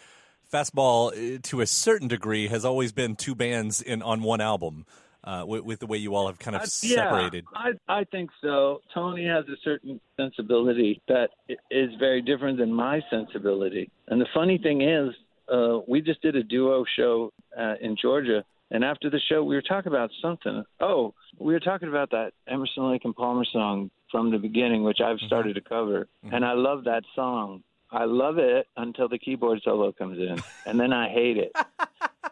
Fastball, 0.51 1.12
uh, 1.12 1.39
to 1.43 1.62
a 1.62 1.67
certain 1.67 2.07
degree, 2.07 2.48
has 2.48 2.65
always 2.65 2.91
been 2.91 3.15
two 3.15 3.36
bands 3.36 3.81
in 3.81 4.01
on 4.01 4.24
one 4.24 4.41
album. 4.41 4.86
Uh, 5.24 5.43
with, 5.43 5.63
with 5.63 5.79
the 5.79 5.88
way 5.88 5.98
you 5.98 6.13
all 6.13 6.27
have 6.27 6.38
kind 6.38 6.55
of 6.55 6.62
Uh, 6.62 6.65
separated. 6.65 7.45
Yeah, 7.51 7.72
I 7.88 8.00
I 8.01 8.03
think 8.03 8.29
so. 8.43 8.81
Tony 8.93 9.25
has 9.25 9.43
a 9.45 9.57
certain 9.63 10.00
sensibility 10.17 11.01
that 11.07 11.31
is 11.72 11.89
very 12.00 12.22
different 12.22 12.60
than 12.60 12.72
my 12.72 13.01
sensibility. 13.10 13.89
And 14.07 14.22
the 14.22 14.27
funny 14.36 14.60
thing 14.60 14.81
is, 14.84 15.15
uh, 15.51 15.79
we 15.88 16.01
just 16.01 16.22
did 16.22 16.36
a 16.36 16.43
duo 16.43 16.86
show 16.95 17.34
uh, 17.57 17.74
in 17.81 17.98
Georgia, 18.00 18.43
and 18.69 18.84
after 18.84 19.10
the 19.10 19.19
show, 19.27 19.43
we 19.43 19.55
were 19.55 19.63
talking 19.63 19.91
about 19.91 20.12
something. 20.22 20.63
Oh, 20.79 21.15
we 21.39 21.53
were 21.53 21.60
talking 21.60 21.89
about 21.89 22.12
that 22.12 22.34
Emerson 22.48 22.91
Lake 22.91 23.03
and 23.03 23.15
Palmer 23.15 23.45
song 23.51 23.89
from 24.12 24.29
the 24.29 24.38
beginning, 24.38 24.84
which 24.84 25.00
I've 25.03 25.17
started 25.25 25.55
to 25.55 25.62
cover, 25.62 26.07
and 26.31 26.45
I 26.45 26.53
love 26.53 26.84
that 26.84 27.03
song. 27.15 27.63
I 27.96 28.06
love 28.06 28.38
it 28.38 28.68
until 28.75 29.08
the 29.08 29.18
keyboard 29.18 29.62
solo 29.64 29.92
comes 29.94 30.20
in, 30.20 30.42
and 30.66 30.80
then 30.80 30.92
I 30.92 31.10
hate 31.10 31.38
it. 31.38 31.54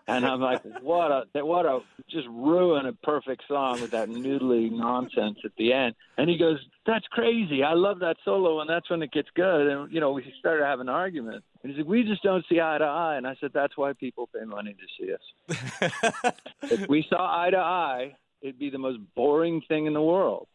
And 0.06 0.26
I'm 0.26 0.42
like, 0.42 0.62
what 0.82 1.12
a 1.12 1.46
what 1.46 1.66
a 1.66 1.80
just 2.10 2.28
ruin 2.28 2.88
a 2.88 2.94
perfect 2.94 3.44
song 3.48 3.80
with 3.80 3.92
that 3.92 4.10
noodly 4.10 4.70
nonsense 4.70 5.38
at 5.46 5.52
the 5.58 5.72
end. 5.72 5.96
And 6.18 6.30
he 6.30 6.38
goes, 6.38 6.60
that's 6.86 7.06
crazy. 7.08 7.64
I 7.64 7.74
love 7.74 8.00
that 8.00 8.18
solo, 8.26 8.60
and 8.60 8.70
that's 8.70 8.90
when 8.90 9.02
it 9.02 9.14
gets 9.14 9.30
good. 9.34 9.68
And 9.68 9.92
you 9.94 10.02
know, 10.02 10.12
we 10.12 10.34
started 10.40 10.66
having 10.66 10.90
an 10.90 10.94
argument. 10.94 11.44
And 11.62 11.72
he 11.72 11.78
said, 11.78 11.88
we 11.88 12.04
just 12.04 12.22
don't 12.22 12.44
see 12.50 12.60
eye 12.60 12.80
to 12.80 12.84
eye. 12.84 13.16
And 13.16 13.26
I 13.26 13.36
said, 13.40 13.52
that's 13.54 13.78
why 13.78 13.94
people 13.94 14.28
pay 14.28 14.44
money 14.44 14.76
to 14.76 14.88
see 15.00 15.14
us. 15.14 16.34
if 16.64 16.88
we 16.90 17.06
saw 17.10 17.42
eye 17.42 17.52
to 17.52 17.58
eye, 17.58 18.16
it'd 18.42 18.60
be 18.60 18.70
the 18.70 18.78
most 18.78 19.00
boring 19.16 19.62
thing 19.70 19.86
in 19.86 19.94
the 19.94 20.02
world. 20.02 20.48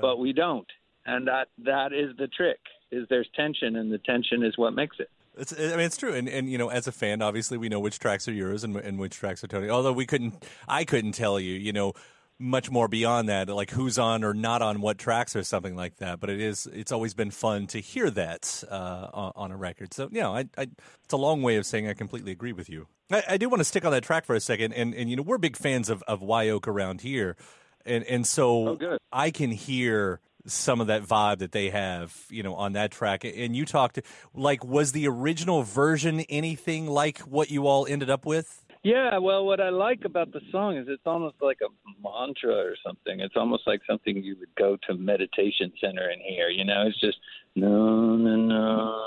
But 0.00 0.20
we 0.20 0.32
don't, 0.32 0.68
and 1.06 1.26
that 1.26 1.48
that 1.64 1.92
is 1.92 2.16
the 2.18 2.28
trick. 2.28 2.60
Is 2.92 3.06
there's 3.08 3.28
tension, 3.34 3.74
and 3.76 3.90
the 3.90 3.98
tension 3.98 4.42
is 4.42 4.56
what 4.56 4.74
makes 4.74 4.96
it. 5.00 5.10
It's, 5.36 5.52
I 5.58 5.70
mean, 5.76 5.80
it's 5.80 5.96
true, 5.96 6.14
and 6.14 6.28
and 6.28 6.50
you 6.50 6.58
know, 6.58 6.68
as 6.68 6.86
a 6.86 6.92
fan, 6.92 7.22
obviously, 7.22 7.56
we 7.58 7.68
know 7.68 7.80
which 7.80 7.98
tracks 7.98 8.28
are 8.28 8.32
yours 8.32 8.64
and, 8.64 8.76
and 8.76 8.98
which 8.98 9.16
tracks 9.16 9.42
are 9.42 9.46
Tony. 9.48 9.70
Although 9.70 9.94
we 9.94 10.04
couldn't, 10.06 10.44
I 10.68 10.84
couldn't 10.84 11.12
tell 11.12 11.40
you, 11.40 11.54
you 11.54 11.72
know, 11.72 11.94
much 12.38 12.70
more 12.70 12.88
beyond 12.88 13.28
that, 13.28 13.48
like 13.48 13.70
who's 13.70 13.98
on 13.98 14.24
or 14.24 14.34
not 14.34 14.60
on 14.60 14.80
what 14.80 14.98
tracks 14.98 15.34
or 15.34 15.42
something 15.42 15.74
like 15.74 15.96
that. 15.96 16.20
But 16.20 16.28
it 16.28 16.40
is 16.40 16.66
it's 16.66 16.92
always 16.92 17.14
been 17.14 17.30
fun 17.30 17.66
to 17.68 17.78
hear 17.80 18.10
that 18.10 18.62
uh, 18.70 19.30
on, 19.34 19.52
a 19.52 19.56
record. 19.56 19.94
So 19.94 20.08
yeah, 20.12 20.28
I, 20.28 20.40
I, 20.58 20.66
it's 21.04 21.12
a 21.12 21.16
long 21.16 21.40
way 21.42 21.56
of 21.56 21.64
saying 21.64 21.88
I 21.88 21.94
completely 21.94 22.32
agree 22.32 22.52
with 22.52 22.68
you. 22.68 22.88
I, 23.10 23.22
I 23.30 23.36
do 23.38 23.48
want 23.48 23.60
to 23.60 23.64
stick 23.64 23.84
on 23.84 23.92
that 23.92 24.02
track 24.02 24.26
for 24.26 24.34
a 24.34 24.40
second, 24.40 24.72
and 24.74 24.94
and 24.94 25.08
you 25.08 25.16
know 25.16 25.22
we're 25.22 25.38
big 25.38 25.56
fans 25.56 25.88
of 25.88 26.02
of 26.02 26.20
Wye 26.20 26.50
Oak 26.50 26.68
around 26.68 27.00
here, 27.00 27.36
and 27.86 28.04
and 28.04 28.26
so 28.26 28.76
Oh. 28.80 28.98
I 29.12 29.30
can 29.30 29.50
hear 29.50 30.20
some 30.46 30.80
of 30.80 30.88
that 30.88 31.02
vibe 31.02 31.38
that 31.38 31.52
they 31.52 31.70
have, 31.70 32.16
you 32.30 32.42
know, 32.42 32.54
on 32.54 32.72
that 32.72 32.90
track. 32.90 33.24
And 33.24 33.54
you 33.54 33.64
talked 33.64 34.00
like, 34.34 34.64
was 34.64 34.92
the 34.92 35.06
original 35.08 35.62
version 35.62 36.20
anything 36.28 36.86
like 36.86 37.18
what 37.20 37.50
you 37.50 37.66
all 37.66 37.86
ended 37.86 38.10
up 38.10 38.26
with? 38.26 38.64
Yeah, 38.84 39.18
well, 39.18 39.46
what 39.46 39.60
I 39.60 39.68
like 39.68 40.04
about 40.04 40.32
the 40.32 40.40
song 40.50 40.76
is 40.76 40.86
it's 40.88 41.06
almost 41.06 41.36
like 41.40 41.58
a 41.62 41.70
mantra 42.02 42.52
or 42.52 42.74
something. 42.84 43.20
It's 43.20 43.36
almost 43.36 43.62
like 43.64 43.80
something 43.88 44.16
you 44.16 44.36
would 44.40 44.52
go 44.56 44.76
to 44.88 44.94
meditation 44.96 45.72
center 45.80 46.08
and 46.08 46.20
hear. 46.20 46.48
You 46.48 46.64
know, 46.64 46.86
it's 46.88 46.98
just 46.98 47.18
no 47.54 48.16
no 48.16 48.34
no 48.34 49.06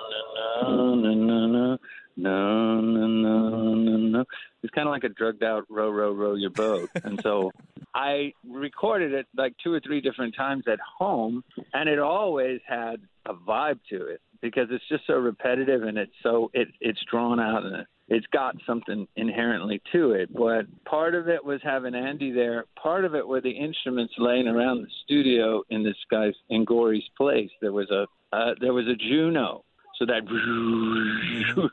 no 0.64 0.96
no 0.96 1.14
no 1.14 1.46
no 1.46 1.78
no 2.16 2.80
no 2.80 3.08
no 3.08 3.74
no 3.74 3.98
no. 3.98 4.26
It's 4.66 4.74
kind 4.74 4.88
of 4.88 4.92
like 4.92 5.04
a 5.04 5.10
drugged 5.10 5.44
out 5.44 5.66
row 5.70 5.92
row 5.92 6.12
row 6.12 6.34
your 6.34 6.50
boat. 6.50 6.90
And 7.04 7.20
so 7.22 7.52
I 7.94 8.34
recorded 8.50 9.14
it 9.14 9.28
like 9.38 9.54
two 9.64 9.72
or 9.72 9.80
three 9.80 10.02
different 10.02 10.36
times 10.36 10.64
at 10.68 10.80
home, 10.98 11.44
and 11.72 11.88
it 11.88 12.00
always 12.00 12.60
had 12.68 12.96
a 13.28 13.34
vibe 13.36 13.80
to 13.92 14.08
it 14.08 14.22
because 14.42 14.68
it's 14.72 14.88
just 14.90 15.06
so 15.06 15.14
repetitive 15.14 15.84
and 15.84 16.00
it's 16.00 16.12
so 16.24 16.50
it 16.54 16.68
it's 16.82 17.00
drawn 17.12 17.40
out 17.40 17.64
and 17.64 17.76
it, 17.76 17.88
it's 18.08 18.26
got 18.34 18.56
something 18.66 19.08
inherently 19.16 19.82
to 19.92 20.12
it. 20.14 20.34
But 20.34 20.66
part 20.86 21.14
of 21.14 21.30
it 21.30 21.46
was 21.46 21.60
having 21.64 21.94
Andy 21.94 22.32
there. 22.32 22.66
Part 22.82 23.06
of 23.06 23.14
it 23.14 23.28
were 23.28 23.42
the 23.42 23.52
instruments 23.52 24.14
laying 24.18 24.48
around 24.48 24.82
the 24.82 24.90
studio 25.04 25.62
in 25.70 25.84
this 25.84 25.98
guy's 26.10 26.34
in 26.50 26.66
Gory's 26.66 27.08
place. 27.16 27.52
There 27.62 27.72
was 27.72 27.92
a 27.92 28.08
uh, 28.36 28.56
there 28.60 28.74
was 28.74 28.88
a 28.88 28.96
Juno, 28.96 29.64
so 30.00 30.08
that 30.08 30.26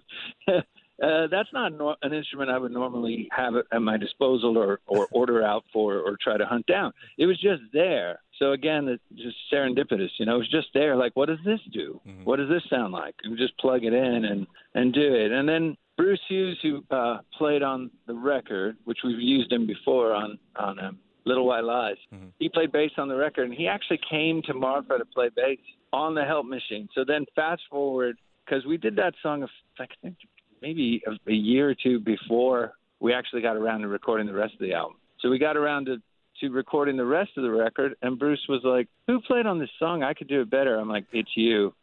uh, 1.02 1.26
that's 1.30 1.52
not 1.52 1.72
an 2.02 2.12
instrument 2.12 2.50
I 2.50 2.58
would 2.58 2.72
normally 2.72 3.28
have 3.32 3.54
at 3.72 3.82
my 3.82 3.96
disposal 3.96 4.56
or, 4.56 4.80
or 4.86 5.08
order 5.10 5.42
out 5.42 5.64
for 5.72 5.98
or 5.98 6.16
try 6.22 6.36
to 6.36 6.46
hunt 6.46 6.66
down. 6.66 6.92
It 7.18 7.26
was 7.26 7.40
just 7.40 7.62
there. 7.72 8.20
So 8.38 8.52
again, 8.52 8.88
it's 8.88 9.02
just 9.14 9.36
serendipitous. 9.52 10.10
You 10.18 10.26
know, 10.26 10.36
it 10.36 10.38
was 10.38 10.48
just 10.48 10.68
there. 10.74 10.94
Like, 10.96 11.16
what 11.16 11.26
does 11.28 11.38
this 11.44 11.60
do? 11.72 12.00
What 12.24 12.36
does 12.36 12.48
this 12.48 12.62
sound 12.70 12.92
like? 12.92 13.16
And 13.24 13.36
just 13.36 13.56
plug 13.58 13.84
it 13.84 13.92
in 13.92 14.24
and 14.24 14.46
and 14.74 14.94
do 14.94 15.14
it. 15.14 15.32
And 15.32 15.48
then 15.48 15.76
Bruce 15.96 16.20
Hughes, 16.28 16.58
who 16.62 16.84
uh, 16.90 17.18
played 17.36 17.62
on 17.62 17.90
the 18.06 18.14
record, 18.14 18.76
which 18.84 18.98
we've 19.04 19.20
used 19.20 19.52
him 19.52 19.66
before 19.66 20.14
on 20.14 20.38
on 20.56 20.78
um, 20.78 20.98
Little 21.24 21.46
White 21.46 21.64
Lies, 21.64 21.96
he 22.38 22.48
played 22.48 22.72
bass 22.72 22.92
on 22.96 23.08
the 23.08 23.16
record, 23.16 23.44
and 23.44 23.54
he 23.54 23.66
actually 23.66 24.00
came 24.08 24.40
to 24.42 24.54
Marfa 24.54 24.98
to 24.98 25.04
play 25.04 25.30
bass 25.34 25.58
on 25.92 26.14
the 26.14 26.24
Help 26.24 26.46
Machine. 26.46 26.88
So 26.94 27.04
then, 27.04 27.26
fast 27.36 27.62
forward, 27.70 28.16
because 28.44 28.64
we 28.64 28.76
did 28.76 28.96
that 28.96 29.14
song, 29.22 29.46
I 29.78 29.86
think 30.02 30.16
maybe 30.62 31.02
a, 31.06 31.10
a 31.30 31.34
year 31.34 31.68
or 31.68 31.74
two 31.74 32.00
before 32.00 32.72
we 33.00 33.12
actually 33.12 33.42
got 33.42 33.56
around 33.56 33.80
to 33.80 33.88
recording 33.88 34.26
the 34.26 34.32
rest 34.32 34.54
of 34.54 34.60
the 34.60 34.72
album. 34.72 34.96
So 35.20 35.28
we 35.28 35.38
got 35.38 35.56
around 35.56 35.86
to 35.86 35.96
to 36.40 36.48
recording 36.50 36.96
the 36.96 37.04
rest 37.04 37.30
of 37.36 37.42
the 37.42 37.50
record, 37.50 37.94
and 38.02 38.18
Bruce 38.18 38.40
was 38.48 38.62
like, 38.64 38.88
"Who 39.06 39.20
played 39.20 39.46
on 39.46 39.58
this 39.58 39.68
song? 39.78 40.02
I 40.02 40.14
could 40.14 40.28
do 40.28 40.40
it 40.40 40.50
better." 40.50 40.76
I'm 40.76 40.88
like, 40.88 41.04
"It's 41.12 41.36
you." 41.36 41.74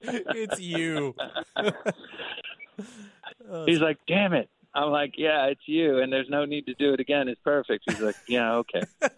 it's 0.02 0.60
you. 0.60 1.14
He's 3.66 3.80
like, 3.80 3.98
"Damn 4.06 4.32
it." 4.34 4.48
I'm 4.74 4.90
like, 4.90 5.14
"Yeah, 5.16 5.46
it's 5.46 5.66
you, 5.66 5.98
and 5.98 6.12
there's 6.12 6.28
no 6.30 6.44
need 6.44 6.66
to 6.66 6.74
do 6.74 6.94
it 6.94 7.00
again. 7.00 7.28
It's 7.28 7.40
perfect." 7.42 7.84
He's 7.88 8.00
like, 8.00 8.16
"Yeah, 8.28 8.52
okay." 8.54 8.82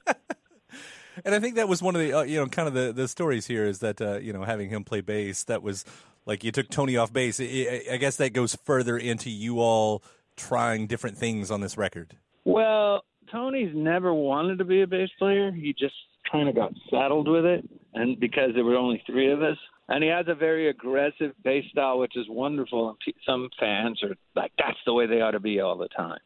And 1.25 1.35
I 1.35 1.39
think 1.41 1.57
that 1.57 1.69
was 1.69 1.83
one 1.83 1.95
of 1.95 2.01
the 2.01 2.13
uh, 2.13 2.23
you 2.23 2.39
know 2.39 2.47
kind 2.47 2.69
of 2.69 2.75
the, 2.75 2.93
the 2.93 3.09
stories 3.09 3.47
here 3.47 3.65
is 3.67 3.81
that 3.81 4.01
uh, 4.01 4.19
you 4.19 4.33
know 4.33 4.45
having 4.45 4.69
him 4.71 4.85
play 4.85 5.01
bass 5.01 5.45
that 5.45 5.63
was 5.63 5.85
like 6.27 6.43
you 6.45 6.51
took 6.53 6.69
Tony 6.71 6.97
off 6.97 7.13
bass. 7.13 7.41
I, 7.41 7.45
I- 7.45 7.95
I 7.95 7.97
guess 7.99 8.17
that 8.17 8.33
goes 8.33 8.57
further 8.65 8.97
into 8.97 9.31
you 9.31 9.61
all 9.61 10.03
trying 10.37 10.87
different 10.87 11.17
things 11.19 11.51
on 11.51 11.61
this 11.61 11.77
record. 11.79 12.17
Well, 12.45 13.05
Tony's 13.31 13.73
never 13.75 14.13
wanted 14.13 14.59
to 14.59 14.65
be 14.65 14.83
a 14.83 14.87
bass 14.87 15.09
player. 15.19 15.53
He 15.53 15.73
just 15.79 15.95
kind 16.31 16.49
of 16.49 16.55
got 16.55 16.73
saddled 16.91 17.29
with 17.29 17.45
it, 17.45 17.69
and 17.95 18.19
because 18.19 18.51
there 18.55 18.65
were 18.65 18.77
only 18.77 19.03
three 19.07 19.31
of 19.33 19.43
us, 19.43 19.57
and 19.89 20.03
he 20.03 20.09
has 20.11 20.27
a 20.29 20.35
very 20.35 20.69
aggressive 20.69 21.33
bass 21.43 21.65
style, 21.71 21.99
which 21.99 22.17
is 22.17 22.27
wonderful. 22.29 22.89
And 23.05 23.15
some 23.27 23.49
fans 23.61 24.03
are 24.03 24.15
like, 24.35 24.53
"That's 24.59 24.79
the 24.87 24.93
way 24.95 25.07
they 25.07 25.21
ought 25.21 25.33
to 25.33 25.41
be 25.41 25.61
all 25.61 25.77
the 25.77 25.89
time." 25.89 26.19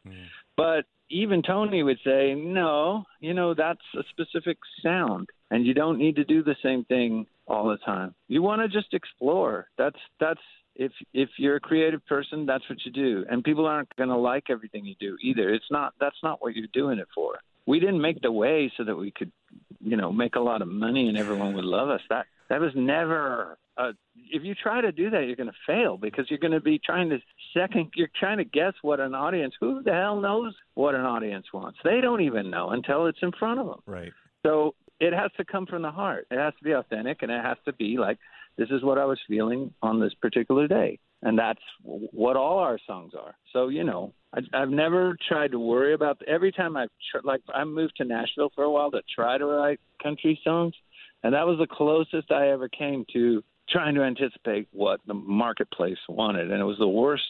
But 0.57 0.85
even 1.09 1.41
Tony 1.41 1.83
would 1.83 1.99
say, 2.05 2.35
"No, 2.35 3.05
you 3.19 3.33
know 3.33 3.53
that's 3.53 3.81
a 3.97 4.03
specific 4.09 4.57
sound, 4.83 5.29
and 5.51 5.65
you 5.65 5.73
don't 5.73 5.97
need 5.97 6.15
to 6.17 6.23
do 6.23 6.43
the 6.43 6.55
same 6.63 6.83
thing 6.85 7.25
all 7.47 7.67
the 7.67 7.77
time. 7.77 8.13
You 8.27 8.41
want 8.41 8.61
to 8.61 8.67
just 8.67 8.93
explore. 8.93 9.67
That's 9.77 9.97
that's 10.19 10.41
if 10.75 10.91
if 11.13 11.29
you're 11.37 11.57
a 11.57 11.59
creative 11.59 12.05
person, 12.05 12.45
that's 12.45 12.67
what 12.69 12.79
you 12.85 12.91
do. 12.91 13.25
And 13.29 13.43
people 13.43 13.65
aren't 13.65 13.93
going 13.97 14.09
to 14.09 14.17
like 14.17 14.45
everything 14.49 14.85
you 14.85 14.95
do 14.99 15.17
either. 15.21 15.49
It's 15.49 15.69
not 15.69 15.93
that's 15.99 16.21
not 16.23 16.41
what 16.41 16.55
you're 16.55 16.67
doing 16.73 16.99
it 16.99 17.07
for. 17.13 17.39
We 17.65 17.79
didn't 17.79 18.01
make 18.01 18.21
the 18.21 18.31
way 18.31 18.71
so 18.77 18.83
that 18.85 18.95
we 18.95 19.11
could, 19.11 19.31
you 19.81 19.97
know, 19.97 20.11
make 20.11 20.35
a 20.35 20.39
lot 20.39 20.61
of 20.61 20.67
money 20.67 21.07
and 21.07 21.17
everyone 21.17 21.53
would 21.53 21.65
love 21.65 21.89
us. 21.89 22.01
That 22.09 22.25
that 22.49 22.61
was 22.61 22.71
never. 22.75 23.57
Uh, 23.79 23.93
if 24.31 24.43
you 24.43 24.53
try 24.53 24.81
to 24.81 24.91
do 24.91 25.09
that, 25.09 25.25
you're 25.25 25.37
going 25.37 25.47
to 25.47 25.53
fail 25.65 25.95
because 25.95 26.25
you're 26.29 26.39
going 26.39 26.51
to 26.51 26.59
be 26.59 26.79
trying 26.83 27.09
to 27.09 27.19
second. 27.57 27.89
You're 27.95 28.09
trying 28.19 28.37
to 28.37 28.43
guess 28.43 28.73
what 28.81 28.99
an 28.99 29.15
audience. 29.15 29.53
Who 29.61 29.81
the 29.81 29.93
hell 29.93 30.19
knows 30.19 30.53
what 30.73 30.95
an 30.95 31.01
audience 31.01 31.45
wants? 31.53 31.79
They 31.83 32.01
don't 32.01 32.21
even 32.21 32.49
know 32.49 32.71
until 32.71 33.07
it's 33.07 33.19
in 33.21 33.31
front 33.39 33.61
of 33.61 33.67
them. 33.67 33.79
Right. 33.85 34.11
So 34.45 34.75
it 34.99 35.13
has 35.13 35.31
to 35.37 35.45
come 35.45 35.65
from 35.65 35.81
the 35.81 35.91
heart. 35.91 36.27
It 36.29 36.37
has 36.37 36.53
to 36.57 36.63
be 36.63 36.73
authentic, 36.73 37.21
and 37.21 37.31
it 37.31 37.43
has 37.43 37.57
to 37.65 37.73
be 37.73 37.97
like, 37.97 38.17
this 38.57 38.69
is 38.69 38.83
what 38.83 38.97
I 38.97 39.05
was 39.05 39.19
feeling 39.29 39.73
on 39.81 40.01
this 40.01 40.13
particular 40.21 40.67
day, 40.67 40.99
and 41.21 41.39
that's 41.39 41.61
what 41.85 42.35
all 42.35 42.59
our 42.59 42.77
songs 42.85 43.13
are. 43.17 43.33
So 43.53 43.69
you 43.69 43.85
know, 43.85 44.13
I, 44.33 44.39
I've 44.53 44.69
never 44.69 45.15
tried 45.29 45.51
to 45.51 45.59
worry 45.59 45.93
about. 45.93 46.21
Every 46.27 46.51
time 46.51 46.75
I've 46.75 46.89
tr- 47.11 47.25
like, 47.25 47.41
I 47.55 47.63
moved 47.63 47.93
to 47.97 48.03
Nashville 48.03 48.51
for 48.53 48.65
a 48.65 48.69
while 48.69 48.91
to 48.91 49.01
try 49.15 49.37
to 49.37 49.45
write 49.45 49.79
country 50.03 50.37
songs, 50.43 50.73
and 51.23 51.33
that 51.33 51.47
was 51.47 51.57
the 51.59 51.67
closest 51.67 52.31
I 52.31 52.49
ever 52.49 52.67
came 52.67 53.05
to 53.13 53.41
trying 53.71 53.95
to 53.95 54.01
anticipate 54.03 54.67
what 54.71 54.99
the 55.07 55.13
marketplace 55.13 55.97
wanted, 56.07 56.51
and 56.51 56.59
it 56.61 56.65
was 56.65 56.77
the 56.79 56.87
worst. 56.87 57.23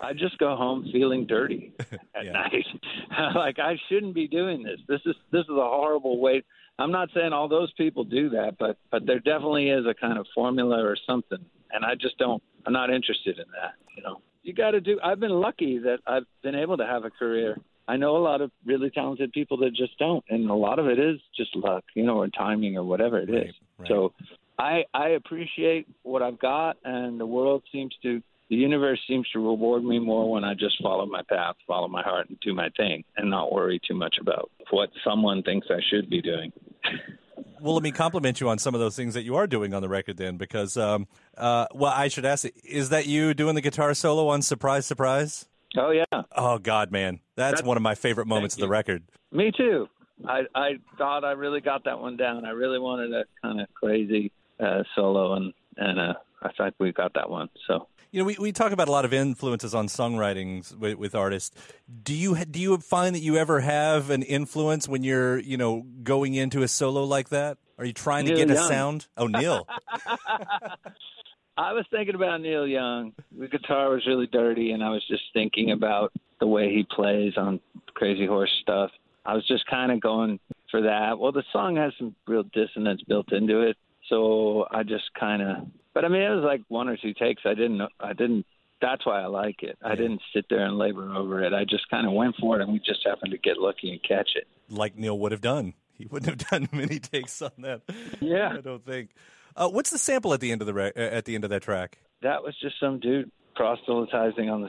I 0.00 0.14
just 0.14 0.38
go 0.38 0.56
home 0.56 0.88
feeling 0.90 1.26
dirty 1.26 1.72
at 2.14 2.24
Yeah. 2.24 2.32
night. 2.32 2.64
like 3.34 3.58
I 3.58 3.76
shouldn't 3.88 4.14
be 4.14 4.26
doing 4.26 4.62
this. 4.62 4.80
This 4.88 5.00
is 5.04 5.14
this 5.32 5.42
is 5.44 5.50
a 5.50 5.54
horrible 5.68 6.18
way. 6.20 6.42
I'm 6.78 6.90
not 6.92 7.08
saying 7.14 7.32
all 7.32 7.48
those 7.48 7.72
people 7.74 8.04
do 8.04 8.30
that, 8.30 8.56
but 8.58 8.78
but 8.90 9.06
there 9.06 9.18
definitely 9.20 9.68
is 9.70 9.84
a 9.86 9.94
kind 9.94 10.18
of 10.18 10.26
formula 10.34 10.82
or 10.82 10.96
something, 11.06 11.44
and 11.72 11.84
I 11.84 11.94
just 11.94 12.16
don't. 12.18 12.42
I'm 12.66 12.72
not 12.72 12.90
interested 12.90 13.38
in 13.38 13.44
that. 13.60 13.74
You 13.96 14.02
know, 14.02 14.20
you 14.42 14.52
got 14.54 14.72
to 14.72 14.80
do. 14.80 14.98
I've 15.02 15.20
been 15.20 15.30
lucky 15.40 15.78
that 15.78 15.98
I've 16.06 16.24
been 16.42 16.54
able 16.54 16.76
to 16.78 16.86
have 16.86 17.04
a 17.04 17.10
career. 17.10 17.56
I 17.88 17.96
know 17.96 18.16
a 18.16 18.18
lot 18.18 18.40
of 18.40 18.50
really 18.64 18.90
talented 18.90 19.30
people 19.32 19.58
that 19.58 19.70
just 19.74 19.96
don't, 19.98 20.24
and 20.28 20.50
a 20.50 20.54
lot 20.54 20.78
of 20.80 20.86
it 20.88 20.98
is 20.98 21.20
just 21.36 21.54
luck, 21.54 21.84
you 21.94 22.02
know, 22.02 22.16
or 22.18 22.28
timing 22.28 22.76
or 22.76 22.82
whatever 22.82 23.18
it 23.20 23.30
is. 23.30 23.36
Right, 23.36 23.52
right. 23.78 23.88
So, 23.88 24.12
I 24.58 24.84
I 24.94 25.08
appreciate 25.10 25.86
what 26.02 26.22
I've 26.22 26.38
got, 26.38 26.76
and 26.84 27.20
the 27.20 27.26
world 27.26 27.62
seems 27.72 27.94
to, 28.02 28.22
the 28.48 28.56
universe 28.56 29.00
seems 29.08 29.28
to 29.30 29.38
reward 29.38 29.84
me 29.84 29.98
more 29.98 30.30
when 30.30 30.44
I 30.44 30.54
just 30.54 30.80
follow 30.82 31.04
my 31.06 31.22
path, 31.28 31.56
follow 31.66 31.88
my 31.88 32.02
heart, 32.02 32.28
and 32.28 32.38
do 32.40 32.54
my 32.54 32.68
thing, 32.76 33.04
and 33.16 33.28
not 33.30 33.52
worry 33.52 33.80
too 33.86 33.94
much 33.94 34.16
about 34.20 34.50
what 34.70 34.90
someone 35.04 35.42
thinks 35.42 35.66
I 35.70 35.80
should 35.90 36.08
be 36.10 36.20
doing. 36.22 36.52
Well, 37.58 37.72
let 37.72 37.82
me 37.82 37.90
compliment 37.90 38.38
you 38.38 38.50
on 38.50 38.58
some 38.58 38.74
of 38.74 38.80
those 38.80 38.96
things 38.96 39.14
that 39.14 39.24
you 39.24 39.36
are 39.36 39.46
doing 39.46 39.72
on 39.72 39.80
the 39.80 39.88
record, 39.88 40.18
then, 40.18 40.36
because 40.36 40.76
um, 40.76 41.06
uh, 41.38 41.66
well, 41.74 41.90
I 41.94 42.08
should 42.08 42.26
ask: 42.26 42.46
Is 42.64 42.90
that 42.90 43.06
you 43.06 43.32
doing 43.32 43.54
the 43.54 43.62
guitar 43.62 43.94
solo 43.94 44.28
on 44.28 44.42
"Surprise, 44.42 44.84
Surprise"? 44.84 45.46
Oh 45.74 45.90
yeah, 45.90 46.04
Oh 46.32 46.58
God, 46.58 46.92
man, 46.92 47.20
that's, 47.34 47.52
That's- 47.52 47.66
one 47.66 47.78
of 47.78 47.82
my 47.82 47.94
favorite 47.94 48.26
moments 48.26 48.56
of 48.56 48.60
the 48.60 48.68
record. 48.68 49.04
me 49.32 49.52
too. 49.56 49.88
I 50.28 50.42
I 50.54 50.70
thought 50.98 51.24
I 51.24 51.32
really 51.32 51.60
got 51.62 51.84
that 51.84 51.98
one 51.98 52.16
down. 52.18 52.44
I 52.44 52.50
really 52.50 52.78
wanted 52.78 53.12
a 53.14 53.24
kind 53.42 53.60
of 53.60 53.68
crazy 53.74 54.32
uh, 54.60 54.82
solo, 54.94 55.34
and 55.34 55.52
and 55.76 55.98
uh, 55.98 56.14
I 56.42 56.50
think 56.52 56.74
we 56.78 56.92
got 56.92 57.14
that 57.14 57.28
one. 57.28 57.48
So 57.66 57.88
You 58.12 58.20
know, 58.20 58.26
we, 58.26 58.36
we 58.38 58.52
talk 58.52 58.72
about 58.72 58.88
a 58.88 58.92
lot 58.92 59.04
of 59.04 59.12
influences 59.12 59.74
on 59.74 59.88
songwriting 59.88 60.76
with, 60.76 60.94
with 60.96 61.14
artists. 61.14 61.56
Do 62.02 62.14
you 62.14 62.44
do 62.44 62.60
you 62.60 62.78
find 62.78 63.14
that 63.14 63.20
you 63.20 63.36
ever 63.36 63.60
have 63.60 64.10
an 64.10 64.22
influence 64.22 64.88
when 64.88 65.02
you're 65.02 65.38
you 65.38 65.56
know 65.56 65.84
going 66.02 66.34
into 66.34 66.62
a 66.62 66.68
solo 66.68 67.04
like 67.04 67.30
that? 67.30 67.58
Are 67.78 67.84
you 67.84 67.92
trying 67.92 68.24
to 68.26 68.34
Neil 68.34 68.46
get 68.46 68.56
a 68.56 68.62
sound? 68.62 69.06
Oh, 69.16 69.26
Neil. 69.26 69.66
I 71.58 71.72
was 71.72 71.86
thinking 71.90 72.14
about 72.14 72.40
Neil 72.40 72.66
Young. 72.66 73.12
The 73.38 73.48
guitar 73.48 73.90
was 73.90 74.06
really 74.06 74.26
dirty, 74.26 74.72
and 74.72 74.82
I 74.82 74.90
was 74.90 75.02
just 75.08 75.22
thinking 75.32 75.70
about 75.72 76.12
the 76.38 76.46
way 76.46 76.72
he 76.74 76.84
plays 76.84 77.34
on 77.36 77.60
Crazy 77.94 78.26
Horse 78.26 78.50
stuff. 78.60 78.90
I 79.24 79.34
was 79.34 79.46
just 79.46 79.66
kind 79.66 79.90
of 79.90 80.00
going 80.00 80.38
for 80.70 80.82
that. 80.82 81.18
Well, 81.18 81.32
the 81.32 81.44
song 81.52 81.76
has 81.76 81.92
some 81.98 82.14
real 82.26 82.44
dissonance 82.44 83.02
built 83.08 83.32
into 83.32 83.62
it, 83.62 83.76
so 84.08 84.66
I 84.70 84.82
just 84.82 85.12
kind 85.18 85.42
of. 85.42 85.56
But 85.94 86.04
I 86.04 86.08
mean, 86.08 86.22
it 86.22 86.34
was 86.34 86.44
like 86.44 86.62
one 86.68 86.88
or 86.88 86.96
two 86.96 87.14
takes. 87.14 87.42
I 87.44 87.54
didn't. 87.54 87.78
know 87.78 87.88
I 88.00 88.12
didn't 88.12 88.46
that's 88.80 89.06
why 89.06 89.22
I 89.22 89.26
like 89.26 89.62
it. 89.62 89.78
I 89.82 89.94
didn't 89.94 90.20
sit 90.34 90.46
there 90.50 90.64
and 90.64 90.76
labor 90.76 91.14
over 91.14 91.42
it. 91.42 91.52
I 91.54 91.64
just 91.64 91.88
kind 91.88 92.06
of 92.06 92.12
went 92.12 92.36
for 92.38 92.58
it, 92.58 92.62
and 92.62 92.72
we 92.72 92.78
just 92.78 93.06
happened 93.06 93.32
to 93.32 93.38
get 93.38 93.58
lucky 93.58 93.90
and 93.90 94.02
catch 94.02 94.30
it. 94.34 94.46
Like 94.68 94.96
Neil 94.96 95.18
would 95.18 95.32
have 95.32 95.40
done. 95.40 95.74
He 95.94 96.06
wouldn't 96.06 96.28
have 96.28 96.50
done 96.50 96.68
many 96.72 96.98
takes 96.98 97.40
on 97.40 97.52
that. 97.58 97.82
Yeah. 98.20 98.54
I 98.58 98.60
don't 98.60 98.84
think. 98.84 99.10
Uh, 99.54 99.68
what's 99.68 99.90
the 99.90 99.98
sample 99.98 100.34
at 100.34 100.40
the 100.40 100.52
end 100.52 100.60
of 100.60 100.66
the 100.66 100.74
re- 100.74 100.92
uh, 100.94 101.00
at 101.00 101.24
the 101.24 101.34
end 101.34 101.44
of 101.44 101.50
that 101.50 101.62
track? 101.62 101.98
That 102.22 102.42
was 102.42 102.54
just 102.60 102.78
some 102.78 103.00
dude 103.00 103.30
proselytizing 103.54 104.50
on 104.50 104.62
the 104.62 104.68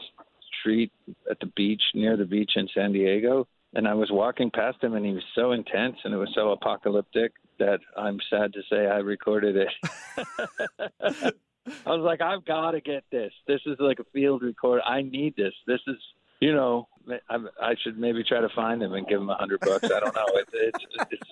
street 0.59 0.91
at 1.29 1.39
the 1.39 1.47
beach 1.47 1.81
near 1.93 2.15
the 2.15 2.25
beach 2.25 2.51
in 2.55 2.69
San 2.73 2.93
Diego, 2.93 3.47
and 3.73 3.87
I 3.87 3.93
was 3.93 4.09
walking 4.11 4.51
past 4.51 4.83
him, 4.83 4.93
and 4.95 5.05
he 5.05 5.13
was 5.13 5.23
so 5.35 5.51
intense 5.51 5.97
and 6.03 6.13
it 6.13 6.17
was 6.17 6.31
so 6.33 6.51
apocalyptic 6.51 7.33
that 7.59 7.79
I'm 7.97 8.19
sad 8.29 8.53
to 8.53 8.61
say 8.69 8.87
I 8.87 8.97
recorded 8.97 9.55
it. 9.57 9.69
I 11.85 11.89
was 11.89 12.01
like, 12.01 12.21
I've 12.21 12.45
got 12.45 12.71
to 12.71 12.81
get 12.81 13.03
this. 13.11 13.31
This 13.47 13.61
is 13.65 13.75
like 13.79 13.99
a 13.99 14.05
field 14.13 14.43
record. 14.43 14.81
I 14.85 15.01
need 15.01 15.35
this. 15.35 15.53
This 15.65 15.81
is, 15.87 15.97
you 16.39 16.53
know, 16.53 16.87
I, 17.29 17.37
I 17.61 17.75
should 17.83 17.97
maybe 17.97 18.23
try 18.23 18.41
to 18.41 18.49
find 18.55 18.81
him 18.81 18.93
and 18.93 19.07
give 19.07 19.19
him 19.19 19.29
a 19.29 19.35
hundred 19.35 19.59
bucks. 19.61 19.85
I 19.85 19.99
don't 19.99 20.15
know. 20.15 20.25
It's, 20.35 20.51
it's, 20.53 20.85
it's, 21.11 21.29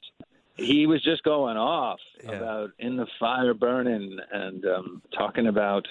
he 0.57 0.87
was 0.87 1.03
just 1.03 1.23
going 1.23 1.57
off 1.57 1.99
Yeah. 2.23 2.31
about 2.37 2.69
in 2.79 2.95
the 2.97 3.07
fire 3.19 3.53
burning 3.53 4.17
and 4.31 4.65
um, 4.65 5.01
talking 5.17 5.47
about 5.47 5.85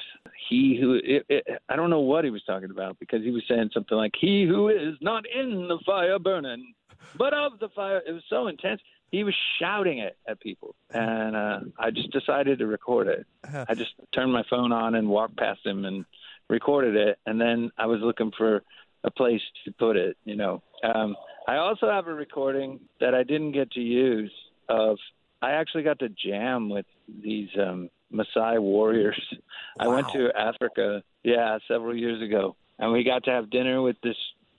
he 0.49 0.77
who 0.81 0.95
it, 0.95 1.25
it, 1.29 1.47
I 1.69 1.77
don't 1.77 1.91
know 1.91 2.01
what 2.01 2.25
he 2.25 2.31
was 2.31 2.43
talking 2.45 2.71
about 2.71 2.99
because 2.99 3.23
he 3.23 3.31
was 3.31 3.43
saying 3.49 3.71
something 3.73 3.97
like 3.97 4.13
he 4.21 4.45
who 4.47 4.69
is 4.69 4.95
not 5.01 5.25
in 5.27 5.69
the 5.69 5.79
fire 5.87 6.19
burning, 6.19 6.75
but 7.17 7.33
of 7.35 7.59
the 7.61 7.69
fire. 7.71 8.03
It 8.07 8.13
was 8.13 8.25
so 8.29 8.49
intense. 8.49 8.81
He 9.11 9.23
was 9.23 9.35
shouting 9.61 9.99
it 9.99 10.17
at 10.27 10.41
people, 10.41 10.75
and 10.93 11.37
uh, 11.37 11.61
I 11.79 11.91
just 11.93 12.11
decided 12.11 12.59
to 12.59 12.67
record 12.67 13.07
it. 13.07 13.27
I 13.69 13.75
just 13.75 13.93
turned 14.13 14.33
my 14.33 14.43
phone 14.51 14.73
on 14.73 14.97
and 14.97 15.09
walked 15.09 15.37
past 15.37 15.65
him 15.65 15.85
and 15.85 16.05
recorded 16.49 16.97
it, 16.97 17.19
and 17.27 17.41
then 17.41 17.71
I 17.79 17.87
was 17.87 18.01
looking 18.01 18.33
for 18.37 18.63
a 19.05 19.11
place 19.11 19.43
to 19.67 19.73
put 19.73 19.97
it. 19.97 20.17
You 20.25 20.35
know, 20.35 20.63
um, 20.83 21.15
I 21.47 21.57
also 21.59 21.89
have 21.89 22.09
a 22.09 22.15
recording 22.15 22.81
that 23.01 23.15
I 23.15 23.23
didn't 23.23 23.53
get 23.53 23.71
to 23.73 23.81
use 23.81 24.33
of. 24.69 24.99
I 25.43 25.53
actually 25.53 25.83
got 25.83 25.99
to 25.99 26.09
jam 26.09 26.71
with 26.71 26.87
these 27.23 27.49
um, 27.61 27.91
Maasai 28.13 28.61
warriors. 28.61 29.21
I 29.79 29.89
went 29.89 30.09
to 30.13 30.31
Africa, 30.37 31.03
yeah, 31.23 31.59
several 31.69 31.97
years 31.97 32.23
ago, 32.23 32.57
and 32.79 32.93
we 32.93 33.05
got 33.05 33.25
to 33.25 33.31
have 33.31 33.51
dinner 33.51 33.83
with 33.83 33.97
this 34.03 34.17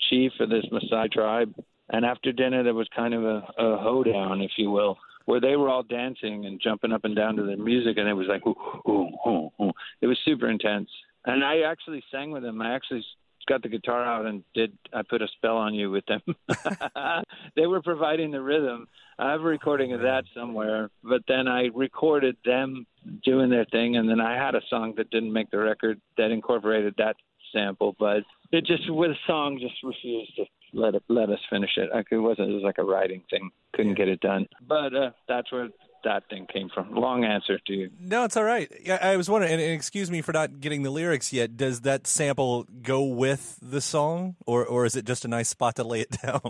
chief 0.09 0.31
of 0.39 0.49
this 0.49 0.65
Maasai 0.71 1.11
tribe. 1.11 1.53
And 1.89 2.05
after 2.05 2.31
dinner, 2.31 2.63
there 2.63 2.73
was 2.73 2.87
kind 2.95 3.13
of 3.13 3.23
a, 3.23 3.43
a 3.57 3.77
hoedown, 3.77 4.41
if 4.41 4.51
you 4.57 4.71
will, 4.71 4.97
where 5.25 5.39
they 5.39 5.55
were 5.55 5.69
all 5.69 5.83
dancing 5.83 6.45
and 6.45 6.61
jumping 6.61 6.91
up 6.91 7.05
and 7.05 7.15
down 7.15 7.35
to 7.37 7.43
the 7.43 7.57
music, 7.57 7.97
and 7.97 8.07
it 8.07 8.13
was 8.13 8.27
like, 8.27 8.45
ooh, 8.45 8.55
ooh, 8.87 9.09
ooh, 9.27 9.49
ooh. 9.61 9.71
it 10.01 10.07
was 10.07 10.17
super 10.25 10.49
intense. 10.49 10.89
And 11.25 11.43
I 11.43 11.61
actually 11.61 12.03
sang 12.11 12.31
with 12.31 12.43
them. 12.43 12.61
I 12.61 12.75
actually 12.75 13.03
got 13.47 13.61
the 13.63 13.69
guitar 13.69 14.03
out 14.03 14.25
and 14.25 14.43
did. 14.53 14.77
I 14.93 15.01
put 15.07 15.21
a 15.21 15.27
spell 15.37 15.57
on 15.57 15.73
you 15.73 15.91
with 15.91 16.05
them. 16.05 16.21
they 17.55 17.67
were 17.67 17.81
providing 17.81 18.31
the 18.31 18.41
rhythm. 18.41 18.87
I 19.17 19.31
have 19.31 19.41
a 19.41 19.45
recording 19.45 19.93
of 19.93 20.01
that 20.01 20.23
somewhere, 20.35 20.89
but 21.03 21.21
then 21.27 21.47
I 21.47 21.69
recorded 21.73 22.35
them 22.45 22.85
doing 23.23 23.49
their 23.49 23.65
thing, 23.65 23.97
and 23.97 24.09
then 24.09 24.19
I 24.19 24.35
had 24.35 24.55
a 24.55 24.61
song 24.69 24.93
that 24.97 25.09
didn't 25.09 25.31
make 25.31 25.51
the 25.51 25.59
record 25.59 26.01
that 26.17 26.31
incorporated 26.31 26.95
that 26.97 27.15
sample, 27.53 27.95
but 27.99 28.23
it 28.51 28.65
just 28.65 28.91
with 28.91 29.11
a 29.11 29.15
song 29.27 29.59
just 29.61 29.75
refused 29.83 30.35
to 30.35 30.45
let 30.73 30.95
it 30.95 31.03
let 31.07 31.29
us 31.29 31.39
finish 31.49 31.71
it. 31.77 31.89
Like 31.93 32.07
it 32.11 32.17
wasn't. 32.17 32.49
It 32.49 32.53
was 32.53 32.63
like 32.63 32.77
a 32.77 32.83
writing 32.83 33.23
thing. 33.29 33.49
Couldn't 33.73 33.95
get 33.95 34.07
it 34.07 34.19
done. 34.19 34.47
But 34.67 34.95
uh, 34.95 35.11
that's 35.27 35.51
where 35.51 35.69
that 36.05 36.29
thing 36.29 36.47
came 36.51 36.69
from. 36.69 36.95
Long 36.95 37.25
answer 37.25 37.59
to 37.67 37.73
you. 37.73 37.89
No, 37.99 38.23
it's 38.23 38.37
all 38.37 38.43
right. 38.43 38.71
Yeah, 38.83 38.97
I 39.01 39.17
was 39.17 39.29
wondering, 39.29 39.53
and, 39.53 39.61
and 39.61 39.73
excuse 39.73 40.09
me 40.09 40.21
for 40.21 40.31
not 40.31 40.61
getting 40.61 40.83
the 40.83 40.89
lyrics 40.89 41.33
yet. 41.33 41.57
Does 41.57 41.81
that 41.81 42.07
sample 42.07 42.65
go 42.81 43.03
with 43.03 43.59
the 43.61 43.81
song, 43.81 44.35
or 44.45 44.65
or 44.65 44.85
is 44.85 44.95
it 44.95 45.05
just 45.05 45.25
a 45.25 45.27
nice 45.27 45.49
spot 45.49 45.75
to 45.75 45.83
lay 45.83 46.01
it 46.01 46.17
down? 46.23 46.41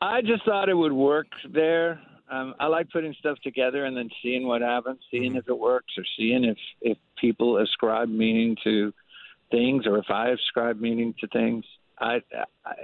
I 0.00 0.20
just 0.22 0.44
thought 0.44 0.68
it 0.68 0.74
would 0.74 0.92
work 0.92 1.28
there. 1.48 2.00
Um, 2.30 2.54
I 2.60 2.66
like 2.66 2.90
putting 2.90 3.14
stuff 3.18 3.38
together 3.42 3.84
and 3.84 3.96
then 3.96 4.10
seeing 4.22 4.46
what 4.46 4.60
happens, 4.60 4.98
seeing 5.10 5.36
if 5.36 5.48
it 5.48 5.58
works, 5.58 5.94
or 5.96 6.04
seeing 6.16 6.44
if 6.44 6.58
if 6.80 6.98
people 7.20 7.58
ascribe 7.58 8.08
meaning 8.08 8.56
to 8.64 8.92
things, 9.50 9.86
or 9.86 9.98
if 9.98 10.10
I 10.10 10.30
ascribe 10.30 10.80
meaning 10.80 11.14
to 11.20 11.26
things. 11.28 11.64
I, 12.00 12.22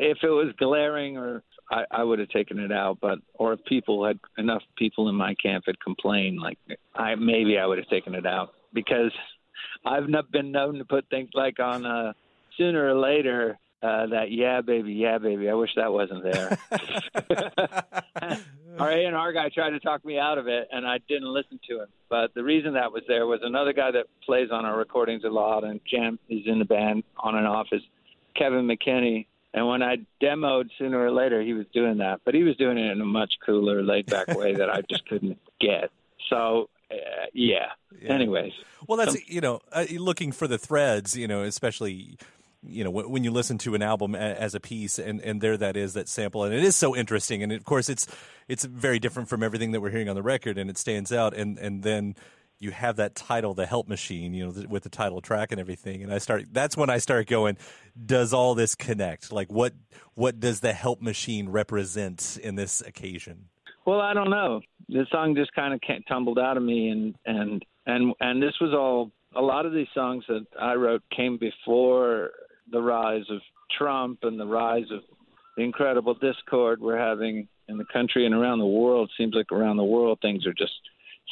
if 0.00 0.18
it 0.22 0.28
was 0.28 0.52
glaring, 0.58 1.16
or 1.18 1.44
I, 1.70 1.84
I 1.90 2.02
would 2.04 2.18
have 2.18 2.28
taken 2.28 2.58
it 2.58 2.72
out. 2.72 2.98
But 3.00 3.18
or 3.34 3.52
if 3.54 3.64
people 3.64 4.04
had 4.04 4.18
enough 4.38 4.62
people 4.76 5.08
in 5.08 5.14
my 5.14 5.34
camp 5.34 5.64
had 5.66 5.80
complained, 5.80 6.40
like 6.40 6.58
I 6.94 7.14
maybe 7.14 7.58
I 7.58 7.66
would 7.66 7.78
have 7.78 7.88
taken 7.88 8.14
it 8.14 8.26
out 8.26 8.54
because 8.72 9.12
I've 9.84 10.08
not 10.08 10.30
been 10.30 10.52
known 10.52 10.78
to 10.78 10.84
put 10.84 11.08
things 11.10 11.30
like 11.34 11.60
on 11.60 11.86
uh, 11.86 12.12
sooner 12.56 12.88
or 12.88 12.98
later. 12.98 13.58
Uh, 13.82 14.06
that 14.06 14.30
yeah 14.30 14.62
baby 14.62 14.94
yeah 14.94 15.18
baby 15.18 15.50
I 15.50 15.52
wish 15.52 15.68
that 15.76 15.92
wasn't 15.92 16.22
there. 16.22 16.58
our 18.78 18.90
A 18.90 19.04
and 19.04 19.14
R 19.14 19.32
guy 19.32 19.50
tried 19.50 19.70
to 19.70 19.80
talk 19.80 20.02
me 20.06 20.18
out 20.18 20.38
of 20.38 20.48
it, 20.48 20.68
and 20.72 20.86
I 20.86 20.98
didn't 21.06 21.32
listen 21.32 21.60
to 21.68 21.82
him. 21.82 21.88
But 22.08 22.32
the 22.34 22.42
reason 22.42 22.74
that 22.74 22.92
was 22.92 23.02
there 23.08 23.26
was 23.26 23.40
another 23.42 23.74
guy 23.74 23.90
that 23.90 24.06
plays 24.24 24.48
on 24.50 24.64
our 24.64 24.78
recordings 24.78 25.24
a 25.24 25.28
lot 25.28 25.64
and 25.64 25.80
jam 25.90 26.18
is 26.30 26.42
in 26.46 26.58
the 26.58 26.64
band 26.64 27.04
on 27.18 27.36
and 27.36 27.46
off 27.46 27.66
is 27.72 27.82
Kevin 28.36 28.66
McKinney. 28.66 29.26
And 29.54 29.68
when 29.68 29.82
I 29.82 29.98
demoed 30.20 30.70
sooner 30.78 30.98
or 30.98 31.12
later, 31.12 31.40
he 31.40 31.54
was 31.54 31.66
doing 31.72 31.98
that, 31.98 32.20
but 32.24 32.34
he 32.34 32.42
was 32.42 32.56
doing 32.56 32.76
it 32.76 32.90
in 32.90 33.00
a 33.00 33.04
much 33.04 33.34
cooler, 33.46 33.82
laid 33.84 34.06
back 34.06 34.26
way 34.36 34.54
that 34.54 34.68
I 34.68 34.82
just 34.82 35.08
couldn't 35.08 35.38
get. 35.60 35.90
So 36.28 36.68
uh, 36.90 37.26
yeah. 37.32 37.70
Anyways, 38.02 38.52
Well, 38.88 38.98
that's 38.98 39.16
you 39.28 39.40
know, 39.40 39.60
uh, 39.72 39.86
looking 39.92 40.32
for 40.32 40.48
the 40.48 40.58
threads. 40.58 41.16
You 41.16 41.28
know, 41.28 41.42
especially 41.42 42.18
you 42.62 42.82
know 42.82 42.90
when, 42.90 43.08
when 43.08 43.24
you 43.24 43.30
listen 43.30 43.56
to 43.58 43.74
an 43.74 43.82
album 43.82 44.14
a, 44.14 44.18
as 44.18 44.54
a 44.54 44.60
piece, 44.60 44.98
and 44.98 45.20
and 45.20 45.40
there 45.40 45.56
that 45.56 45.76
is 45.76 45.94
that 45.94 46.08
sample, 46.08 46.44
and 46.44 46.52
it 46.52 46.64
is 46.64 46.74
so 46.76 46.94
interesting. 46.94 47.42
And 47.42 47.52
of 47.52 47.64
course, 47.64 47.88
it's 47.88 48.06
it's 48.48 48.64
very 48.64 48.98
different 48.98 49.28
from 49.28 49.42
everything 49.42 49.70
that 49.72 49.80
we're 49.80 49.90
hearing 49.90 50.08
on 50.08 50.16
the 50.16 50.22
record, 50.22 50.58
and 50.58 50.68
it 50.68 50.78
stands 50.78 51.12
out. 51.12 51.34
And 51.34 51.58
and 51.58 51.82
then 51.82 52.16
you 52.64 52.70
have 52.72 52.96
that 52.96 53.14
title, 53.14 53.54
the 53.54 53.66
Help 53.66 53.86
Machine, 53.86 54.34
you 54.34 54.46
know, 54.46 54.52
th- 54.52 54.66
with 54.66 54.82
the 54.82 54.88
title 54.88 55.20
track 55.20 55.52
and 55.52 55.60
everything. 55.60 56.02
And 56.02 56.12
I 56.12 56.18
start. 56.18 56.46
That's 56.50 56.76
when 56.76 56.90
I 56.90 56.98
start 56.98 57.26
going. 57.26 57.56
Does 58.04 58.32
all 58.32 58.54
this 58.54 58.74
connect? 58.74 59.30
Like 59.30 59.52
what 59.52 59.74
what 60.14 60.40
does 60.40 60.60
the 60.60 60.72
Help 60.72 61.00
Machine 61.00 61.50
represent 61.50 62.38
in 62.42 62.56
this 62.56 62.80
occasion? 62.80 63.48
Well, 63.84 64.00
I 64.00 64.14
don't 64.14 64.30
know. 64.30 64.62
The 64.88 65.06
song 65.12 65.34
just 65.36 65.52
kind 65.54 65.74
of 65.74 65.80
tumbled 66.08 66.38
out 66.38 66.56
of 66.56 66.62
me, 66.62 66.88
and 66.88 67.14
and 67.26 67.64
and 67.86 68.14
and 68.20 68.42
this 68.42 68.54
was 68.60 68.72
all. 68.72 69.12
A 69.36 69.42
lot 69.42 69.66
of 69.66 69.72
these 69.72 69.88
songs 69.92 70.22
that 70.28 70.46
I 70.60 70.74
wrote 70.74 71.02
came 71.14 71.38
before 71.38 72.30
the 72.70 72.80
rise 72.80 73.24
of 73.30 73.40
Trump 73.76 74.20
and 74.22 74.38
the 74.38 74.46
rise 74.46 74.84
of 74.92 75.00
the 75.56 75.64
incredible 75.64 76.14
discord 76.14 76.80
we're 76.80 76.98
having 76.98 77.48
in 77.68 77.76
the 77.76 77.84
country 77.92 78.26
and 78.26 78.34
around 78.34 78.60
the 78.60 78.66
world. 78.66 79.10
Seems 79.18 79.34
like 79.34 79.50
around 79.50 79.76
the 79.76 79.84
world 79.84 80.18
things 80.22 80.46
are 80.46 80.52
just 80.52 80.72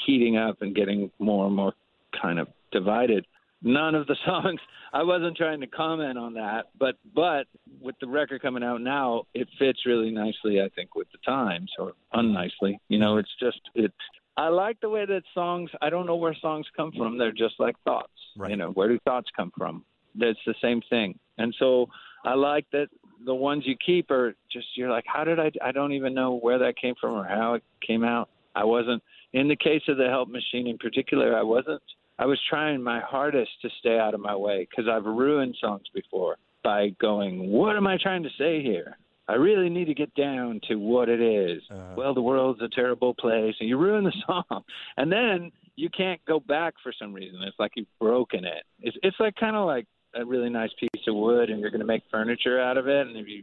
heating 0.07 0.37
up 0.37 0.63
and 0.63 0.75
getting 0.75 1.11
more 1.19 1.47
and 1.47 1.57
more 1.57 1.75
kind 2.21 2.39
of 2.39 2.49
divided. 2.71 3.27
None 3.63 3.95
of 3.95 4.07
the 4.07 4.17
songs. 4.27 4.61
I 4.93 5.03
wasn't 5.03 5.37
trying 5.37 5.61
to 5.61 5.67
comment 5.67 6.19
on 6.19 6.35
that, 6.35 6.67
but 6.79 6.97
but 7.15 7.47
with 7.81 7.95
the 8.01 8.09
record 8.09 8.43
coming 8.43 8.63
out 8.63 8.81
now, 8.83 9.25
it 9.35 9.49
fits 9.59 9.81
really 9.87 10.11
nicely. 10.11 10.61
I 10.61 10.69
think 10.75 10.95
with 10.95 11.09
the 11.13 11.19
times, 11.25 11.71
or 11.79 11.93
unnicely. 12.13 12.79
You 12.89 12.99
know, 12.99 13.17
it's 13.17 13.31
just 13.41 13.61
it. 13.75 13.93
I 14.37 14.49
like 14.49 14.81
the 14.81 14.89
way 14.89 15.07
that 15.07 15.23
songs. 15.35 15.71
I 15.81 15.89
don't 15.89 16.07
know 16.07 16.17
where 16.17 16.37
songs 16.41 16.67
come 16.77 16.93
from. 16.97 17.19
They're 17.19 17.33
just 17.33 17.55
like 17.59 17.77
thoughts. 17.85 18.13
Right. 18.37 18.51
You 18.51 18.57
know, 18.57 18.71
where 18.71 18.89
do 18.89 18.99
thoughts 19.05 19.29
come 19.35 19.53
from? 19.57 19.85
That's 20.15 20.39
the 20.47 20.55
same 20.61 20.83
thing. 20.91 21.19
And 21.39 21.55
so 21.59 21.87
I 22.25 22.35
like 22.35 22.67
that 22.73 22.89
the 23.25 23.35
ones 23.35 23.65
you 23.67 23.77
keep 23.85 24.11
are 24.11 24.35
just 24.53 24.67
you're 24.75 24.91
like, 24.91 25.05
how 25.07 25.25
did 25.25 25.39
I? 25.39 25.51
I 25.63 25.73
don't 25.73 25.93
even 25.93 26.13
know 26.13 26.39
where 26.39 26.59
that 26.59 26.77
came 26.77 26.95
from 27.01 27.15
or 27.15 27.25
how 27.25 27.55
it 27.55 27.63
came 27.87 28.05
out. 28.05 28.29
I 28.55 28.65
wasn't 28.65 29.03
in 29.33 29.49
the 29.49 29.57
case 29.57 29.83
of 29.89 29.97
the 29.97 30.09
Help 30.09 30.29
Machine 30.29 30.67
in 30.67 30.79
particular. 30.79 31.37
I 31.37 31.43
wasn't. 31.43 31.83
I 32.19 32.27
was 32.27 32.39
trying 32.49 32.83
my 32.83 33.01
hardest 33.01 33.51
to 33.63 33.69
stay 33.81 33.99
out 33.99 34.15
of 34.15 34.21
my 34.21 34.37
way 34.37 34.67
because 34.69 34.91
I've 34.91 35.05
ruined 35.05 35.57
songs 35.61 35.85
before 35.95 36.37
by 36.63 36.91
going, 37.01 37.51
what 37.51 37.77
am 37.77 37.87
I 37.87 37.99
trying 38.01 38.23
to 38.23 38.29
say 38.39 38.63
here? 38.63 38.97
I 39.29 39.35
really 39.35 39.69
need 39.69 39.87
to 39.87 39.95
get 39.95 40.15
down 40.15 40.61
to 40.69 40.77
what 40.77 41.09
it 41.09 41.21
is. 41.21 41.63
Uh-huh. 41.71 41.95
Well, 41.97 42.15
the 42.15 42.23
world's 42.23 42.61
a 42.61 42.69
terrible 42.69 43.15
place, 43.15 43.55
and 43.61 43.69
you 43.69 43.79
ruin 43.79 44.05
the 44.05 44.13
song, 44.27 44.63
and 44.97 45.11
then 45.11 45.51
you 45.77 45.89
can't 45.89 46.21
go 46.27 46.39
back 46.39 46.75
for 46.83 46.93
some 46.97 47.13
reason. 47.13 47.41
It's 47.43 47.59
like 47.59 47.73
you've 47.77 47.87
broken 48.01 48.45
it. 48.45 48.65
It's 48.81 48.97
it's 49.03 49.17
like 49.19 49.35
kind 49.37 49.57
of 49.57 49.67
like 49.67 49.87
a 50.15 50.25
really 50.25 50.51
nice 50.51 50.71
piece 50.79 51.03
of 51.09 51.15
wood, 51.15 51.51
and 51.51 51.61
you're 51.61 51.71
going 51.71 51.81
to 51.81 51.87
make 51.87 52.03
furniture 52.11 52.61
out 52.61 52.77
of 52.77 52.89
it, 52.89 53.07
and 53.07 53.17
if 53.17 53.27
you 53.27 53.43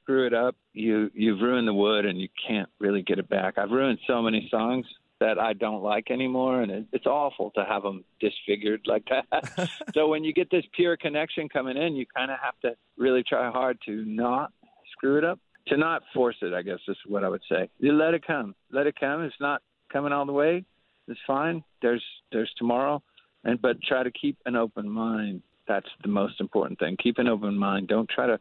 screw 0.00 0.26
it 0.26 0.32
up, 0.32 0.56
you 0.72 1.10
you've 1.14 1.40
ruined 1.40 1.68
the 1.68 1.74
wood, 1.74 2.06
and 2.06 2.18
you 2.18 2.28
can't 2.46 2.68
really 2.78 3.02
get 3.02 3.18
it 3.18 3.28
back. 3.28 3.58
I've 3.58 3.70
ruined 3.70 3.98
so 4.06 4.22
many 4.22 4.48
songs 4.50 4.86
that 5.20 5.38
I 5.38 5.52
don't 5.52 5.82
like 5.82 6.10
anymore, 6.10 6.62
and 6.62 6.70
it, 6.70 6.86
it's 6.92 7.06
awful 7.06 7.50
to 7.52 7.64
have 7.64 7.82
them 7.82 8.04
disfigured 8.20 8.82
like 8.86 9.04
that. 9.10 9.70
so 9.94 10.08
when 10.08 10.24
you 10.24 10.32
get 10.32 10.50
this 10.50 10.64
pure 10.74 10.96
connection 10.96 11.48
coming 11.48 11.76
in, 11.76 11.96
you 11.96 12.06
kind 12.06 12.30
of 12.30 12.38
have 12.42 12.58
to 12.60 12.76
really 12.96 13.22
try 13.22 13.50
hard 13.50 13.78
to 13.86 14.04
not 14.04 14.52
screw 14.92 15.18
it 15.18 15.24
up, 15.24 15.38
to 15.68 15.76
not 15.76 16.02
force 16.14 16.36
it. 16.42 16.52
I 16.54 16.62
guess 16.62 16.78
is 16.88 16.96
what 17.06 17.24
I 17.24 17.28
would 17.28 17.42
say. 17.50 17.68
You 17.78 17.92
let 17.92 18.14
it 18.14 18.26
come, 18.26 18.54
let 18.70 18.86
it 18.86 18.94
come. 18.98 19.22
It's 19.22 19.34
not 19.40 19.62
coming 19.92 20.12
all 20.12 20.26
the 20.26 20.32
way. 20.32 20.64
It's 21.08 21.20
fine. 21.26 21.64
There's 21.82 22.04
there's 22.32 22.52
tomorrow, 22.58 23.02
and 23.44 23.60
but 23.60 23.82
try 23.82 24.02
to 24.02 24.10
keep 24.10 24.36
an 24.46 24.56
open 24.56 24.88
mind 24.88 25.42
that's 25.68 25.88
the 26.02 26.08
most 26.08 26.40
important 26.40 26.78
thing. 26.78 26.96
Keep 27.00 27.18
an 27.18 27.28
open 27.28 27.56
mind. 27.56 27.88
Don't 27.88 28.08
try 28.08 28.26
to 28.26 28.38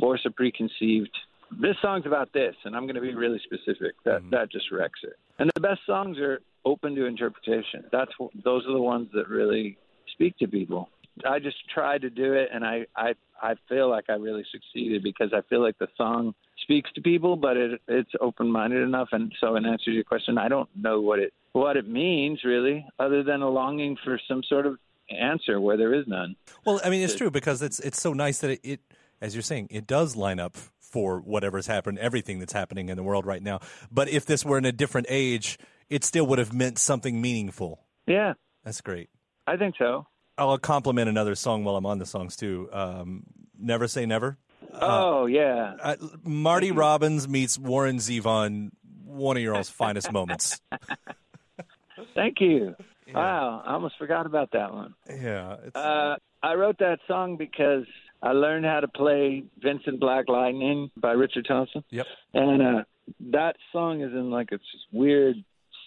force 0.00 0.22
a 0.24 0.30
preconceived. 0.30 1.14
This 1.60 1.76
song's 1.82 2.06
about 2.06 2.32
this, 2.32 2.54
and 2.64 2.74
I'm 2.76 2.84
going 2.84 2.96
to 2.96 3.00
be 3.00 3.14
really 3.14 3.40
specific. 3.44 3.94
That 4.04 4.20
Mm-hmm. 4.20 4.30
that 4.30 4.50
just 4.50 4.70
wrecks 4.70 5.00
it. 5.02 5.14
And 5.38 5.50
the 5.54 5.60
best 5.60 5.80
songs 5.86 6.18
are 6.18 6.40
open 6.64 6.94
to 6.94 7.06
interpretation. 7.06 7.84
That's 7.92 8.12
those 8.44 8.66
are 8.66 8.72
the 8.72 8.80
ones 8.80 9.08
that 9.14 9.28
really 9.28 9.76
speak 10.12 10.36
to 10.38 10.46
people. 10.48 10.88
I 11.28 11.38
just 11.38 11.56
tried 11.72 12.02
to 12.02 12.10
do 12.10 12.32
it, 12.34 12.48
and 12.52 12.64
I 12.64 12.86
I 12.96 13.14
I 13.42 13.54
feel 13.68 13.88
like 13.88 14.04
I 14.08 14.14
really 14.14 14.44
succeeded 14.50 15.02
because 15.02 15.32
I 15.32 15.42
feel 15.48 15.62
like 15.62 15.78
the 15.78 15.88
song 15.96 16.34
speaks 16.62 16.90
to 16.94 17.00
people, 17.00 17.36
but 17.36 17.56
it 17.56 17.80
it's 17.88 18.10
open 18.20 18.50
minded 18.50 18.82
enough. 18.82 19.08
And 19.12 19.32
so, 19.40 19.56
in 19.56 19.64
answer 19.66 19.86
to 19.86 19.92
your 19.92 20.04
question, 20.04 20.38
I 20.38 20.48
don't 20.48 20.68
know 20.74 21.00
what 21.00 21.18
it 21.18 21.32
what 21.52 21.76
it 21.76 21.88
means 21.88 22.42
really, 22.44 22.86
other 22.98 23.22
than 23.22 23.42
a 23.42 23.48
longing 23.48 23.96
for 24.04 24.18
some 24.26 24.42
sort 24.42 24.66
of 24.66 24.78
answer 25.10 25.60
where 25.60 25.76
there 25.76 25.94
is 25.94 26.06
none. 26.08 26.34
Well, 26.64 26.80
I 26.84 26.90
mean, 26.90 27.02
it's 27.02 27.14
true 27.14 27.30
because 27.30 27.62
it's 27.62 27.78
it's 27.80 28.00
so 28.00 28.12
nice 28.12 28.38
that 28.38 28.50
it, 28.50 28.60
it, 28.64 28.80
as 29.20 29.34
you're 29.34 29.42
saying, 29.42 29.68
it 29.70 29.86
does 29.86 30.16
line 30.16 30.40
up 30.40 30.56
for 30.94 31.18
whatever's 31.18 31.66
happened, 31.66 31.98
everything 31.98 32.38
that's 32.38 32.52
happening 32.52 32.88
in 32.88 32.96
the 32.96 33.02
world 33.02 33.26
right 33.26 33.42
now. 33.42 33.58
But 33.90 34.08
if 34.08 34.26
this 34.26 34.44
were 34.44 34.56
in 34.58 34.64
a 34.64 34.70
different 34.70 35.08
age, 35.10 35.58
it 35.90 36.04
still 36.04 36.24
would 36.28 36.38
have 36.38 36.52
meant 36.52 36.78
something 36.78 37.20
meaningful. 37.20 37.80
Yeah, 38.06 38.34
That's 38.62 38.80
great. 38.80 39.10
I 39.44 39.56
think 39.56 39.74
so. 39.76 40.06
I'll 40.38 40.56
compliment 40.58 41.08
another 41.08 41.34
song 41.34 41.64
while 41.64 41.74
I'm 41.76 41.84
on 41.84 41.98
the 41.98 42.06
songs 42.06 42.36
too. 42.36 42.68
Um, 42.72 43.24
Never 43.58 43.88
Say 43.88 44.06
Never. 44.06 44.38
oh 44.72 45.26
yeah, 45.26 45.74
Uh, 45.82 45.96
Marty 46.22 46.70
Robbins 46.70 47.26
meets 47.28 47.58
Warren 47.58 47.96
Zevon, 47.98 48.70
one 49.04 49.36
of 49.36 49.42
your 49.42 49.56
all's 49.56 49.68
finest 49.68 50.12
moments. 50.12 50.60
thank 52.14 52.40
you. 52.40 52.76
Wow, 53.12 53.62
I 53.66 53.72
almost 53.74 53.96
forgot 53.98 54.26
about 54.26 54.50
that 54.52 54.72
one. 54.72 54.94
Yeah, 55.08 55.56
it's, 55.66 55.76
Uh, 55.76 56.16
I 56.42 56.54
wrote 56.54 56.78
that 56.78 57.00
song 57.08 57.36
because 57.36 57.84
I 58.24 58.32
learned 58.32 58.64
how 58.64 58.80
to 58.80 58.88
play 58.88 59.44
Vincent 59.62 60.00
Black 60.00 60.30
Lightning 60.30 60.90
by 60.96 61.12
Richard 61.12 61.44
Thompson. 61.46 61.84
yep. 61.90 62.06
And 62.32 62.62
uh, 62.62 62.84
that 63.32 63.56
song 63.70 64.00
is 64.00 64.12
in 64.12 64.30
like 64.30 64.48
a 64.50 64.58
weird 64.92 65.36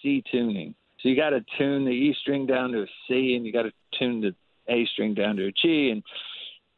C 0.00 0.22
tuning. 0.30 0.76
So 1.00 1.08
you 1.08 1.16
got 1.16 1.30
to 1.30 1.44
tune 1.58 1.84
the 1.84 1.90
E 1.90 2.14
string 2.20 2.46
down 2.46 2.70
to 2.72 2.82
a 2.82 2.86
C, 3.08 3.34
and 3.34 3.44
you 3.44 3.52
got 3.52 3.62
to 3.62 3.72
tune 3.98 4.20
the 4.20 4.34
A 4.72 4.86
string 4.86 5.14
down 5.14 5.36
to 5.36 5.46
a 5.46 5.52
G, 5.52 5.90
and 5.90 6.02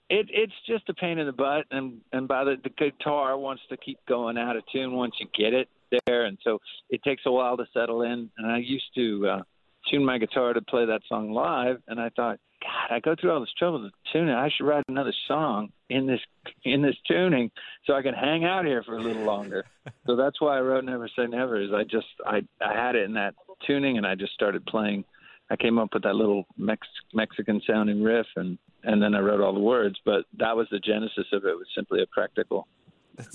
it 0.08 0.28
it's 0.30 0.52
just 0.66 0.88
a 0.88 0.94
pain 0.94 1.18
in 1.18 1.26
the 1.26 1.32
butt. 1.32 1.66
And 1.70 2.00
and 2.12 2.26
by 2.26 2.44
the 2.44 2.56
the 2.62 2.70
guitar 2.70 3.36
wants 3.36 3.62
to 3.68 3.76
keep 3.76 3.98
going 4.08 4.38
out 4.38 4.56
of 4.56 4.62
tune 4.72 4.92
once 4.94 5.14
you 5.20 5.26
get 5.36 5.52
it 5.52 5.68
there, 6.06 6.24
and 6.24 6.38
so 6.42 6.58
it 6.88 7.02
takes 7.02 7.22
a 7.26 7.30
while 7.30 7.58
to 7.58 7.66
settle 7.74 8.02
in. 8.02 8.30
And 8.38 8.50
I 8.50 8.58
used 8.58 8.94
to 8.94 9.28
uh, 9.28 9.42
tune 9.90 10.06
my 10.06 10.16
guitar 10.16 10.54
to 10.54 10.62
play 10.62 10.86
that 10.86 11.02
song 11.06 11.32
live, 11.32 11.82
and 11.86 12.00
I 12.00 12.08
thought. 12.10 12.38
God, 12.62 12.94
I 12.94 13.00
go 13.00 13.14
through 13.18 13.32
all 13.32 13.40
this 13.40 13.52
trouble 13.58 13.80
to 13.80 13.90
tune 14.12 14.28
it. 14.28 14.34
I 14.34 14.50
should 14.54 14.66
write 14.66 14.84
another 14.88 15.14
song 15.26 15.70
in 15.88 16.06
this 16.06 16.20
in 16.64 16.82
this 16.82 16.96
tuning 17.08 17.50
so 17.86 17.94
I 17.94 18.02
can 18.02 18.14
hang 18.14 18.44
out 18.44 18.64
here 18.64 18.82
for 18.82 18.96
a 18.96 19.02
little 19.02 19.24
longer. 19.24 19.64
so 20.06 20.16
that's 20.16 20.40
why 20.40 20.58
I 20.58 20.60
wrote 20.60 20.84
Never 20.84 21.08
Say 21.08 21.26
Never. 21.26 21.60
Is 21.60 21.70
I 21.74 21.84
just 21.84 22.06
I 22.26 22.42
I 22.60 22.74
had 22.74 22.96
it 22.96 23.04
in 23.04 23.14
that 23.14 23.34
tuning 23.66 23.96
and 23.96 24.06
I 24.06 24.14
just 24.14 24.32
started 24.34 24.64
playing. 24.66 25.04
I 25.50 25.56
came 25.56 25.78
up 25.78 25.94
with 25.94 26.04
that 26.04 26.14
little 26.14 26.44
Mex- 26.56 26.86
Mexican 27.14 27.60
sounding 27.66 28.02
riff 28.02 28.26
and 28.36 28.58
and 28.82 29.02
then 29.02 29.14
I 29.14 29.20
wrote 29.20 29.40
all 29.40 29.54
the 29.54 29.60
words. 29.60 29.96
But 30.04 30.24
that 30.38 30.56
was 30.56 30.66
the 30.70 30.80
genesis 30.80 31.26
of 31.32 31.44
it. 31.44 31.48
It 31.48 31.58
was 31.58 31.68
simply 31.74 32.02
a 32.02 32.06
practical 32.06 32.68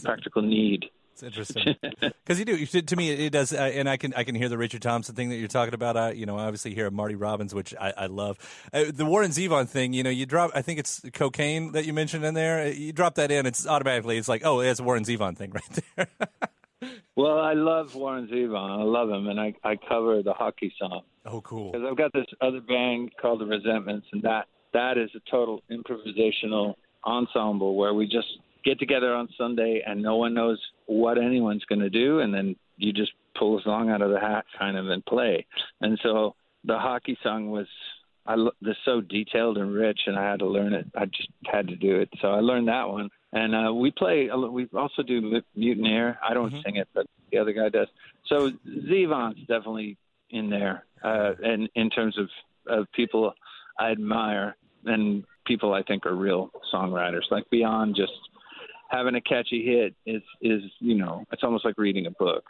practical 0.04 0.42
need. 0.42 0.86
It's 1.16 1.24
interesting 1.24 1.78
because 2.02 2.40
you 2.40 2.44
do. 2.44 2.66
To 2.66 2.96
me, 2.98 3.10
it 3.10 3.30
does, 3.30 3.54
uh, 3.54 3.56
and 3.56 3.88
I 3.90 3.96
can 3.96 4.14
I 4.16 4.26
can 4.26 4.36
hear 4.36 4.50
the 4.50 4.58
Richard 4.58 4.82
Thompson 4.82 5.16
thing 5.16 5.30
that 5.30 5.38
you're 5.38 5.48
talking 5.48 5.74
about. 5.74 5.96
I, 5.96 6.12
you 6.12 6.26
know, 6.26 6.38
obviously 6.38 6.74
hear 6.74 6.92
Marty 6.92 7.16
Robbins, 7.16 7.56
which 7.56 7.74
I, 7.80 7.94
I 7.98 8.06
love. 8.08 8.38
Uh, 8.74 8.92
the 8.94 9.06
Warren 9.06 9.32
Zevon 9.32 9.70
thing, 9.70 9.94
you 9.94 10.04
know, 10.04 10.10
you 10.10 10.26
drop. 10.26 10.52
I 10.54 10.62
think 10.62 10.78
it's 10.78 11.02
cocaine 11.14 11.72
that 11.72 11.86
you 11.86 11.94
mentioned 11.94 12.26
in 12.26 12.34
there. 12.34 12.68
You 12.68 12.92
drop 12.92 13.16
that 13.16 13.32
in, 13.32 13.46
it's 13.46 13.66
automatically. 13.66 14.18
It's 14.18 14.28
like, 14.28 14.42
oh, 14.44 14.60
it's 14.60 14.82
a 14.82 14.84
Warren 14.84 15.06
Zevon 15.06 15.38
thing 15.38 15.52
right 15.54 15.80
there. 15.96 16.90
Well, 17.16 17.40
I 17.40 17.54
love 17.54 17.96
Warren 17.96 18.28
Zevon. 18.28 18.82
I 18.82 18.84
love 18.84 19.10
him, 19.10 19.30
and 19.30 19.40
I 19.40 19.54
I 19.64 19.78
cover 19.88 20.22
the 20.22 20.34
hockey 20.34 20.74
song. 20.78 21.04
oh, 21.26 21.40
cool. 21.40 21.72
because 21.72 21.88
I've 21.90 21.98
got 21.98 22.12
this 22.12 22.28
other 22.42 22.60
band 22.60 23.12
called 23.22 23.40
the 23.40 23.46
Resentments, 23.46 24.08
and 24.12 24.22
that 24.24 24.48
that 24.74 24.98
is 24.98 25.12
a 25.16 25.32
total 25.32 25.64
improvisational 25.72 26.74
ensemble 27.06 27.76
where 27.78 27.94
we 27.94 28.06
just 28.06 28.28
get 28.66 28.80
together 28.80 29.14
on 29.14 29.30
Sunday 29.38 29.84
and 29.86 30.02
no 30.02 30.18
one 30.18 30.34
knows 30.34 30.60
what 30.88 31.18
anyone's 31.18 31.64
going 31.66 31.80
to 31.82 31.90
do, 31.90 32.20
and 32.20 32.34
then 32.34 32.56
you 32.78 32.92
just 32.92 33.12
pull 33.38 33.58
a 33.58 33.62
song 33.62 33.90
out 33.90 34.02
of 34.02 34.12
the 34.12 34.20
hat, 34.20 34.46
kind 34.58 34.78
of, 34.78 34.90
and 34.90 35.06
play. 35.06 35.46
And 35.82 36.00
so 36.04 36.36
the 36.64 36.78
hockey 36.78 37.18
song 37.24 37.50
was. 37.50 37.68
I 38.28 38.36
this 38.60 38.76
so 38.86 39.02
detailed 39.02 39.60
and 39.60 39.72
rich, 39.72 40.00
and 40.08 40.18
I 40.18 40.24
had 40.32 40.40
to 40.40 40.48
learn 40.48 40.74
it. 40.74 40.88
I 40.96 41.06
just 41.06 41.30
had 41.46 41.68
to 41.68 41.76
do 41.76 42.00
it, 42.00 42.10
so 42.20 42.30
I 42.30 42.40
learned 42.40 42.68
that 42.70 42.90
one. 42.90 43.10
And 43.32 43.54
uh, 43.54 43.72
we 43.72 43.92
play. 43.92 44.30
We 44.50 44.68
also 44.74 45.04
do 45.04 45.42
Mutineer. 45.56 46.18
I 46.28 46.34
don't 46.34 46.52
sing 46.64 46.78
it, 46.78 46.88
but 46.96 47.06
the 47.32 47.38
other 47.38 47.54
guy 47.54 47.70
does. 47.70 47.88
So 48.26 48.50
Zevon's 48.68 49.42
definitely 49.42 49.98
in 50.32 50.50
there, 50.50 50.86
uh, 51.04 51.34
and 51.44 51.70
in 51.76 51.92
terms 51.92 52.18
of, 52.18 52.30
of 52.68 52.92
people 52.94 53.34
I 53.78 53.92
admire 53.92 54.56
and 54.86 55.24
people 55.46 55.74
I 55.74 55.84
think 55.84 56.08
are 56.08 56.16
real 56.16 56.50
songwriters. 56.74 57.30
Like 57.30 57.48
beyond 57.52 57.96
just 57.96 58.14
having 58.90 59.16
a 59.16 59.22
catchy 59.22 59.64
hit 59.66 59.96
is 60.06 60.22
is 60.42 60.62
you 60.80 60.96
know 60.96 61.26
it's 61.32 61.44
almost 61.44 61.66
like 61.66 61.78
reading 61.78 62.06
a 62.06 62.12
book, 62.12 62.44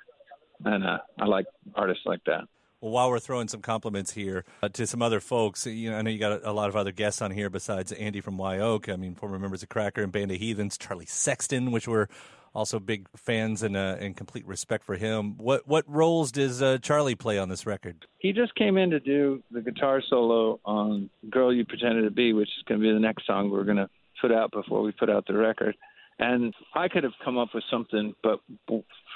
and 0.64 0.84
uh, 0.84 0.98
I 1.20 1.26
like 1.26 1.46
artists 1.76 2.04
like 2.06 2.24
that. 2.26 2.48
Well, 2.82 2.92
while 2.92 3.10
we're 3.10 3.20
throwing 3.20 3.48
some 3.48 3.62
compliments 3.62 4.12
here 4.12 4.46
uh, 4.62 4.70
to 4.70 4.86
some 4.86 5.02
other 5.02 5.20
folks, 5.20 5.66
you 5.66 5.90
know, 5.90 5.98
I 5.98 6.02
know 6.02 6.10
you 6.12 6.20
got 6.20 6.34
a, 6.34 6.52
a 6.52 6.54
lot 6.54 6.70
of 6.70 6.76
other 6.76 6.92
guests 6.92 7.22
on 7.22 7.32
here 7.32 7.50
besides 7.50 7.92
Andy 7.92 8.22
from 8.22 8.38
Wye 8.38 8.60
Oak. 8.60 8.90
I 8.90 8.96
mean, 8.96 9.16
former 9.16 9.40
members 9.40 9.64
of 9.64 9.70
Cracker 9.70 10.04
and 10.04 10.12
Band 10.12 10.32
of 10.32 10.38
Heathens, 10.38 10.78
Charlie 10.78 11.06
Sexton, 11.06 11.72
which 11.72 11.88
we're 11.88 12.08
also 12.54 12.80
big 12.80 13.08
fans 13.16 13.62
and 13.64 13.76
uh, 13.76 13.98
and 14.00 14.16
complete 14.16 14.48
respect 14.48 14.84
for 14.84 14.96
him. 14.96 15.38
What 15.38 15.68
what 15.68 15.84
roles 15.88 16.32
does 16.32 16.62
uh, 16.62 16.78
Charlie 16.80 17.16
play 17.16 17.38
on 17.38 17.50
this 17.50 17.66
record? 17.66 18.06
He 18.20 18.32
just 18.32 18.56
came 18.56 18.78
in 18.78 18.90
to 18.92 19.00
do 19.00 19.44
the 19.52 19.62
guitar 19.62 20.02
solo 20.08 20.60
on 20.66 21.10
"Girl 21.30 21.54
You 21.54 21.66
Pretended 21.66 22.04
to 22.04 22.12
Be," 22.12 22.34
which 22.34 22.50
is 22.50 22.64
going 22.68 22.80
to 22.80 22.88
be 22.88 22.94
the 22.94 23.00
next 23.00 23.28
song 23.28 23.52
we're 23.52 23.66
going 23.66 23.78
to 23.78 23.90
put 24.22 24.32
out 24.32 24.52
before 24.52 24.82
we 24.82 24.92
put 24.92 25.10
out 25.10 25.28
the 25.28 25.36
record. 25.36 25.76
And 26.20 26.54
I 26.74 26.88
could 26.88 27.04
have 27.04 27.14
come 27.24 27.38
up 27.38 27.50
with 27.54 27.64
something, 27.70 28.14
but 28.24 28.40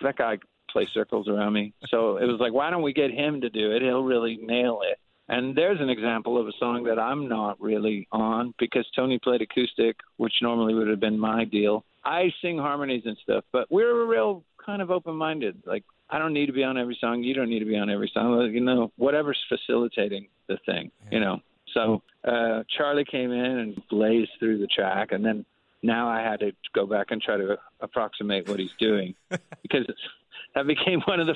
that 0.01 0.17
guy 0.17 0.37
plays 0.69 0.89
circles 0.93 1.27
around 1.27 1.53
me. 1.53 1.73
So 1.89 2.17
it 2.17 2.25
was 2.25 2.39
like, 2.39 2.53
why 2.53 2.69
don't 2.69 2.81
we 2.81 2.93
get 2.93 3.11
him 3.11 3.41
to 3.41 3.49
do 3.49 3.71
it? 3.71 3.81
He'll 3.81 4.03
really 4.03 4.37
nail 4.41 4.81
it. 4.83 4.99
And 5.29 5.55
there's 5.55 5.79
an 5.79 5.89
example 5.89 6.39
of 6.39 6.47
a 6.47 6.51
song 6.59 6.83
that 6.85 6.99
I'm 6.99 7.29
not 7.29 7.61
really 7.61 8.07
on 8.11 8.53
because 8.57 8.85
Tony 8.95 9.19
played 9.19 9.41
acoustic, 9.41 9.95
which 10.17 10.33
normally 10.41 10.73
would 10.73 10.87
have 10.87 10.99
been 10.99 11.19
my 11.19 11.45
deal. 11.45 11.85
I 12.03 12.31
sing 12.41 12.57
harmonies 12.57 13.03
and 13.05 13.15
stuff, 13.21 13.43
but 13.51 13.67
we're 13.69 14.05
real 14.05 14.43
kind 14.65 14.81
of 14.81 14.89
open 14.89 15.15
minded. 15.15 15.61
Like, 15.65 15.83
I 16.09 16.17
don't 16.17 16.33
need 16.33 16.47
to 16.47 16.53
be 16.53 16.63
on 16.63 16.77
every 16.77 16.97
song. 16.99 17.21
You 17.21 17.35
don't 17.35 17.49
need 17.49 17.59
to 17.59 17.65
be 17.65 17.77
on 17.77 17.91
every 17.91 18.09
song. 18.11 18.49
You 18.51 18.61
know, 18.61 18.91
whatever's 18.97 19.37
facilitating 19.47 20.27
the 20.47 20.57
thing, 20.65 20.89
you 21.11 21.19
know. 21.19 21.39
So 21.75 22.01
uh, 22.27 22.63
Charlie 22.75 23.05
came 23.05 23.31
in 23.31 23.45
and 23.45 23.81
blazed 23.89 24.31
through 24.39 24.57
the 24.57 24.67
track, 24.67 25.11
and 25.11 25.23
then 25.23 25.45
now 25.81 26.09
I 26.09 26.21
had 26.21 26.39
to 26.41 26.51
go 26.73 26.85
back 26.85 27.07
and 27.09 27.21
try 27.21 27.37
to 27.37 27.57
approximate 27.79 28.47
what 28.47 28.59
he's 28.59 28.73
doing 28.79 29.15
because 29.61 29.85
that 30.55 30.67
became 30.67 31.01
one 31.05 31.19
of 31.19 31.27
the 31.27 31.35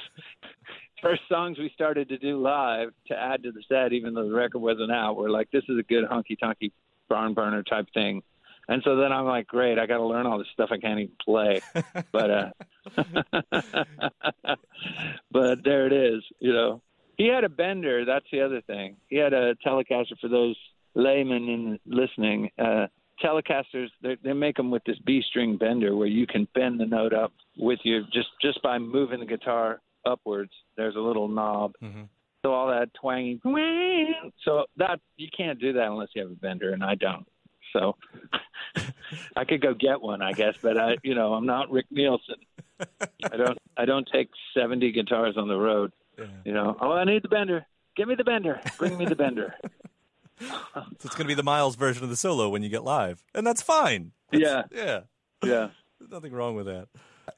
first 1.02 1.22
songs 1.30 1.58
we 1.60 1.72
started 1.74 2.10
to 2.10 2.18
do 2.18 2.42
live 2.42 2.90
to 3.08 3.16
add 3.16 3.44
to 3.44 3.52
the 3.52 3.62
set, 3.70 3.94
even 3.94 4.14
though 4.14 4.28
the 4.28 4.34
record 4.34 4.60
wasn't 4.60 4.92
out. 4.92 5.18
We're 5.18 5.30
like, 5.30 5.52
this 5.52 5.64
is 5.70 5.78
a 5.78 5.84
good 5.84 6.06
honky 6.06 6.38
tonky 6.42 6.72
barn 7.10 7.34
burner 7.34 7.64
type 7.64 7.88
thing. 7.94 8.24
And 8.70 8.82
so 8.86 8.96
then 8.96 9.12
I'm 9.12 9.26
like, 9.26 9.48
great, 9.48 9.78
I 9.78 9.86
got 9.86 9.98
to 9.98 10.06
learn 10.06 10.26
all 10.26 10.38
this 10.38 10.48
stuff 10.54 10.70
I 10.72 10.78
can't 10.78 11.00
even 11.00 11.16
play. 11.24 11.60
But 12.12 12.32
uh, 12.32 12.50
but 15.32 15.64
there 15.64 15.86
it 15.86 15.94
is, 15.94 16.24
you 16.40 16.54
know. 16.54 16.82
He 17.18 17.28
had 17.28 17.44
a 17.44 17.50
bender. 17.50 18.06
That's 18.06 18.26
the 18.32 18.42
other 18.42 18.62
thing. 18.62 18.96
He 19.08 19.18
had 19.18 19.34
a 19.34 19.56
Telecaster 19.56 20.18
for 20.20 20.30
those 20.30 20.56
laymen 20.96 21.48
in 21.48 21.80
listening. 21.86 22.50
Uh, 22.58 22.88
Telecasters, 23.24 23.88
they, 24.02 24.18
they 24.24 24.34
make 24.34 24.58
them 24.58 24.72
with 24.72 24.84
this 24.86 24.98
B 25.06 25.24
string 25.28 25.58
bender 25.58 25.96
where 25.96 26.08
you 26.08 26.28
can 26.28 26.48
bend 26.54 26.80
the 26.80 26.86
note 26.86 27.14
up 27.14 27.32
with 27.58 27.80
your 27.84 28.02
just 28.14 28.30
just 28.42 28.62
by 28.62 28.78
moving 28.78 29.20
the 29.20 29.26
guitar 29.26 29.82
upwards. 30.06 30.52
There's 30.76 30.96
a 30.96 31.00
little 31.00 31.28
knob. 31.28 31.74
Mm-hmm. 31.82 32.04
So 32.46 32.54
all 32.54 32.68
that 32.68 32.94
twangy. 32.94 33.40
So 34.44 34.66
that 34.78 35.00
you 35.16 35.30
can't 35.36 35.60
do 35.60 35.74
that 35.74 35.88
unless 35.88 36.10
you 36.14 36.24
have 36.24 36.32
a 36.32 36.36
bender, 36.36 36.74
and 36.74 36.84
I 36.84 36.96
don't. 36.96 37.26
So 37.72 37.96
I 39.36 39.46
could 39.46 39.62
go 39.62 39.74
get 39.74 40.02
one, 40.02 40.22
I 40.22 40.34
guess, 40.34 40.56
but 40.62 40.78
I, 40.78 40.98
you 41.04 41.16
know, 41.16 41.34
I'm 41.34 41.46
not 41.46 41.72
Rick 41.72 41.88
Nielsen. 41.90 42.36
I 42.80 43.38
don't, 43.38 43.58
I 43.78 43.86
don't 43.86 44.08
take 44.12 44.30
70 44.56 44.92
guitars 44.92 45.38
on 45.38 45.48
the 45.48 45.58
road. 45.58 45.92
You 46.46 46.54
know, 46.54 46.78
oh, 46.80 46.92
I 46.92 47.06
need 47.06 47.24
the 47.24 47.30
bender. 47.30 47.66
Give 47.96 48.08
me 48.08 48.16
the 48.16 48.24
bender. 48.24 48.60
Bring 48.78 48.98
me 48.98 49.06
the 49.06 49.16
bender. 49.16 49.56
So 50.50 50.84
it's 51.06 51.16
going 51.16 51.26
to 51.26 51.32
be 51.32 51.34
the 51.34 51.44
Miles 51.44 51.76
version 51.76 52.04
of 52.04 52.10
the 52.10 52.16
solo 52.16 52.50
when 52.50 52.64
you 52.64 52.70
get 52.70 52.84
live, 52.84 53.24
and 53.34 53.46
that's 53.46 53.62
fine. 53.62 54.12
yeah, 54.32 54.64
Yeah, 54.72 55.02
yeah. 55.44 55.70
there's 56.00 56.12
nothing 56.12 56.34
wrong 56.34 56.56
with 56.56 56.66
that. 56.66 56.88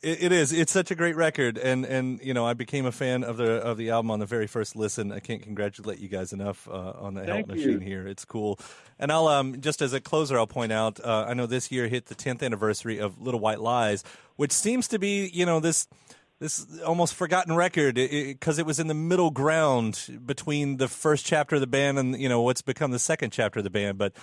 It, 0.01 0.23
it 0.23 0.31
is. 0.31 0.51
It's 0.51 0.71
such 0.71 0.89
a 0.89 0.95
great 0.95 1.15
record, 1.15 1.57
and 1.59 1.85
and 1.85 2.19
you 2.23 2.33
know 2.33 2.45
I 2.45 2.53
became 2.53 2.85
a 2.87 2.91
fan 2.91 3.23
of 3.23 3.37
the 3.37 3.51
of 3.61 3.77
the 3.77 3.91
album 3.91 4.09
on 4.11 4.19
the 4.19 4.25
very 4.25 4.47
first 4.47 4.75
listen. 4.75 5.11
I 5.11 5.19
can't 5.19 5.43
congratulate 5.43 5.99
you 5.99 6.07
guys 6.07 6.33
enough 6.33 6.67
uh, 6.67 6.93
on 6.97 7.13
the 7.13 7.21
Help 7.23 7.45
Thank 7.45 7.47
Machine 7.47 7.71
you. 7.73 7.79
here. 7.79 8.07
It's 8.07 8.25
cool. 8.25 8.59
And 8.97 9.11
I'll 9.11 9.27
um 9.27 9.61
just 9.61 9.81
as 9.83 9.93
a 9.93 10.01
closer, 10.01 10.37
I'll 10.39 10.47
point 10.47 10.71
out. 10.71 10.99
Uh, 10.99 11.25
I 11.27 11.35
know 11.35 11.45
this 11.45 11.71
year 11.71 11.87
hit 11.87 12.07
the 12.07 12.15
10th 12.15 12.41
anniversary 12.41 12.97
of 12.97 13.21
Little 13.21 13.39
White 13.39 13.59
Lies, 13.61 14.03
which 14.37 14.51
seems 14.51 14.87
to 14.87 14.97
be 14.97 15.29
you 15.31 15.45
know 15.45 15.59
this 15.59 15.87
this 16.39 16.65
almost 16.85 17.15
forgotten 17.15 17.55
record 17.55 17.95
because 17.95 18.59
it, 18.59 18.65
was 18.65 18.79
in 18.79 18.87
the 18.87 18.93
middle 18.93 19.31
ground 19.31 20.19
between 20.25 20.77
the 20.77 20.87
first 20.87 21.25
chapter 21.25 21.55
of 21.55 21.61
the 21.61 21.67
band 21.67 21.97
and 21.97 22.19
you 22.19 22.29
know 22.29 22.41
what's 22.41 22.61
become 22.61 22.91
the 22.91 22.99
second 22.99 23.31
chapter 23.31 23.59
of 23.59 23.63
the 23.63 23.69
band, 23.69 23.97
but. 23.97 24.13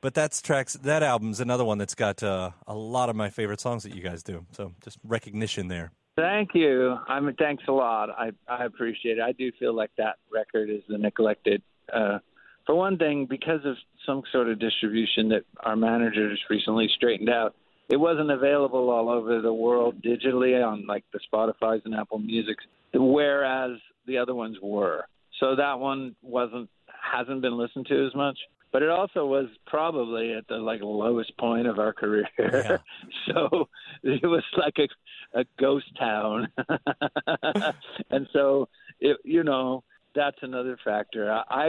But 0.00 0.14
that's 0.14 0.40
tracks. 0.40 0.74
That 0.74 1.02
album's 1.02 1.40
another 1.40 1.64
one 1.64 1.78
that's 1.78 1.96
got 1.96 2.22
uh, 2.22 2.52
a 2.68 2.74
lot 2.76 3.08
of 3.08 3.16
my 3.16 3.30
favorite 3.30 3.60
songs 3.60 3.82
that 3.82 3.96
you 3.96 4.00
guys 4.00 4.22
do. 4.22 4.46
So 4.52 4.72
just 4.80 4.96
recognition 5.02 5.66
there. 5.66 5.90
Thank 6.18 6.50
you. 6.54 6.96
I 7.08 7.18
mean, 7.18 7.34
thanks 7.36 7.64
a 7.68 7.72
lot. 7.72 8.10
I 8.10 8.30
I 8.48 8.64
appreciate 8.64 9.18
it. 9.18 9.22
I 9.22 9.32
do 9.32 9.50
feel 9.58 9.74
like 9.74 9.90
that 9.98 10.18
record 10.32 10.70
is 10.70 10.82
the 10.88 10.98
neglected. 10.98 11.62
Uh, 11.92 12.18
for 12.66 12.74
one 12.74 12.98
thing, 12.98 13.26
because 13.30 13.64
of 13.64 13.76
some 14.04 14.22
sort 14.32 14.48
of 14.48 14.58
distribution 14.58 15.28
that 15.30 15.44
our 15.60 15.76
manager 15.76 16.30
just 16.30 16.42
recently 16.50 16.88
straightened 16.94 17.30
out, 17.30 17.54
it 17.88 17.96
wasn't 17.96 18.30
available 18.30 18.90
all 18.90 19.08
over 19.08 19.40
the 19.40 19.52
world 19.52 20.02
digitally 20.02 20.64
on 20.64 20.86
like 20.86 21.04
the 21.12 21.20
Spotify's 21.32 21.82
and 21.84 21.94
Apple 21.94 22.18
Music's, 22.18 22.64
whereas 22.92 23.78
the 24.06 24.18
other 24.18 24.34
ones 24.34 24.56
were. 24.62 25.04
So 25.40 25.56
that 25.56 25.78
one 25.78 26.14
wasn't 26.22 26.68
hasn't 27.00 27.42
been 27.42 27.56
listened 27.56 27.86
to 27.86 28.06
as 28.06 28.14
much. 28.14 28.38
But 28.70 28.82
it 28.82 28.90
also 28.90 29.24
was 29.24 29.46
probably 29.66 30.34
at 30.34 30.46
the 30.48 30.56
like 30.56 30.80
lowest 30.82 31.36
point 31.38 31.66
of 31.66 31.78
our 31.78 31.94
career. 31.94 32.28
Yeah. 32.38 32.76
so 33.26 33.68
it 34.02 34.26
was 34.26 34.44
like 34.56 34.74
a 34.78 35.40
a 35.40 35.44
ghost 35.58 35.86
town. 35.98 36.48
and 38.10 38.26
so 38.32 38.68
it 39.00 39.16
you 39.24 39.44
know, 39.44 39.84
that's 40.14 40.38
another 40.42 40.78
factor. 40.84 41.32
I, 41.32 41.42
I 41.48 41.66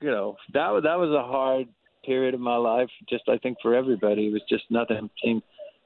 you 0.00 0.10
know, 0.10 0.36
that 0.52 0.68
was 0.68 0.82
that 0.82 0.98
was 0.98 1.10
a 1.10 1.26
hard 1.26 1.68
period 2.04 2.34
of 2.34 2.40
my 2.40 2.56
life, 2.56 2.90
just 3.08 3.24
I 3.28 3.38
think 3.38 3.58
for 3.62 3.74
everybody. 3.74 4.26
It 4.26 4.32
was 4.32 4.42
just 4.48 4.64
nothing 4.70 5.08
seemed 5.24 5.42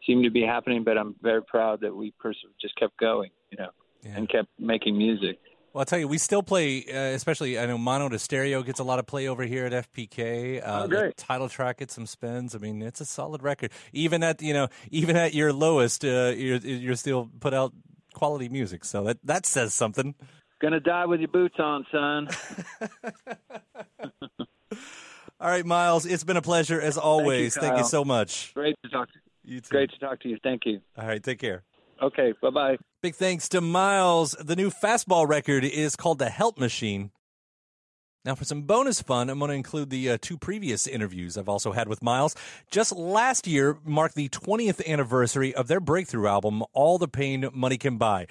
seemed 0.07 0.25
to 0.25 0.31
be 0.31 0.43
happening, 0.43 0.85
but 0.85 0.97
I'm 0.97 1.15
very 1.21 1.43
proud 1.43 1.81
that 1.81 1.95
we 1.95 2.13
pers- 2.19 2.45
just 2.61 2.77
kept 2.77 2.97
going, 2.99 3.31
you 3.51 3.59
know, 3.59 3.71
and 4.05 4.29
kept 4.29 4.49
making 4.59 4.97
music. 4.97 5.39
Well, 5.73 5.81
I'll 5.83 5.85
tell 5.87 5.99
you, 5.99 6.09
we 6.09 6.17
still 6.17 6.43
play, 6.43 6.85
uh, 6.91 7.15
especially 7.15 7.59
I 7.59 7.67
know 7.67 7.77
Mono 7.77 8.09
to 8.09 8.19
Stereo 8.19 8.63
gets 8.63 8.81
a 8.81 8.85
lot 8.85 8.99
of 8.99 9.07
play 9.07 9.29
over 9.29 9.43
here 9.43 9.67
at 9.67 9.73
FPK. 9.93 10.63
Uh, 10.67 10.85
Oh, 10.85 10.89
great. 10.89 11.17
title 11.19 11.49
track 11.51 11.79
gets 11.79 11.95
some 11.95 12.07
spins. 12.07 12.55
I 12.55 12.59
mean, 12.59 12.81
it's 12.81 13.01
a 13.03 13.05
solid 13.05 13.43
record. 13.43 13.73
Even 13.93 14.23
at 14.23 14.41
you 14.41 14.55
know, 14.55 14.69
even 14.91 15.17
at 15.17 15.35
your 15.35 15.53
lowest, 15.53 16.03
uh, 16.05 16.33
you're 16.35 16.57
you're 16.59 16.97
still 16.97 17.29
put 17.41 17.53
out 17.53 17.75
quality 18.15 18.49
music. 18.49 18.85
So 18.87 19.05
that 19.05 19.19
that 19.25 19.45
says 19.45 19.75
something. 19.75 20.15
Gonna 20.63 20.81
die 20.81 21.05
with 21.05 21.21
your 21.21 21.29
boots 21.29 21.57
on, 21.59 21.85
son. 21.93 22.29
All 25.39 25.51
right, 25.51 25.67
Miles, 25.67 26.07
it's 26.07 26.25
been 26.25 26.39
a 26.39 26.43
pleasure 26.43 26.81
as 26.81 26.97
always. 26.97 27.55
Thank 27.55 27.73
you, 27.73 27.83
Kyle. 27.83 27.85
so 27.89 28.05
much. 28.05 28.55
Great 28.55 28.75
to 28.83 28.89
talk 28.89 29.09
to 29.13 29.19
You 29.19 29.26
too. 29.47 29.69
Great 29.71 29.91
to 29.91 29.99
talk 29.99 30.21
to 30.21 30.29
you. 30.29 30.39
Thank 30.43 30.63
you. 30.67 30.81
All 30.99 31.07
right, 31.07 31.23
take 31.23 31.39
care. 31.39 31.63
Okay, 32.03 32.35
bye 32.43 32.51
bye. 32.51 32.77
Big 33.03 33.15
thanks 33.15 33.49
to 33.51 33.61
Miles. 33.61 34.33
The 34.33 34.57
new 34.57 34.71
fastball 34.71 35.29
record 35.29 35.65
is 35.65 35.97
called 35.97 36.19
The 36.19 36.29
Help 36.29 36.59
Machine. 36.59 37.11
Now, 38.27 38.35
for 38.35 38.45
some 38.45 38.63
bonus 38.63 39.01
fun, 39.01 39.31
I'm 39.31 39.39
going 39.39 39.51
to 39.51 39.55
include 39.55 39.89
the 39.89 40.11
uh, 40.11 40.19
two 40.21 40.37
previous 40.37 40.89
interviews 40.89 41.39
I've 41.39 41.49
also 41.49 41.71
had 41.71 41.87
with 41.87 42.03
Miles. 42.03 42.35
Just 42.73 42.91
last 42.91 43.47
year 43.47 43.79
marked 43.85 44.17
the 44.17 44.29
20th 44.29 44.85
anniversary 44.85 45.55
of 45.55 45.69
their 45.69 45.79
breakthrough 45.79 46.27
album, 46.27 46.65
All 46.73 46.99
the 46.99 47.07
Pain 47.07 47.49
Money 47.55 47.79
Can 47.79 47.99
Buy. 47.99 48.27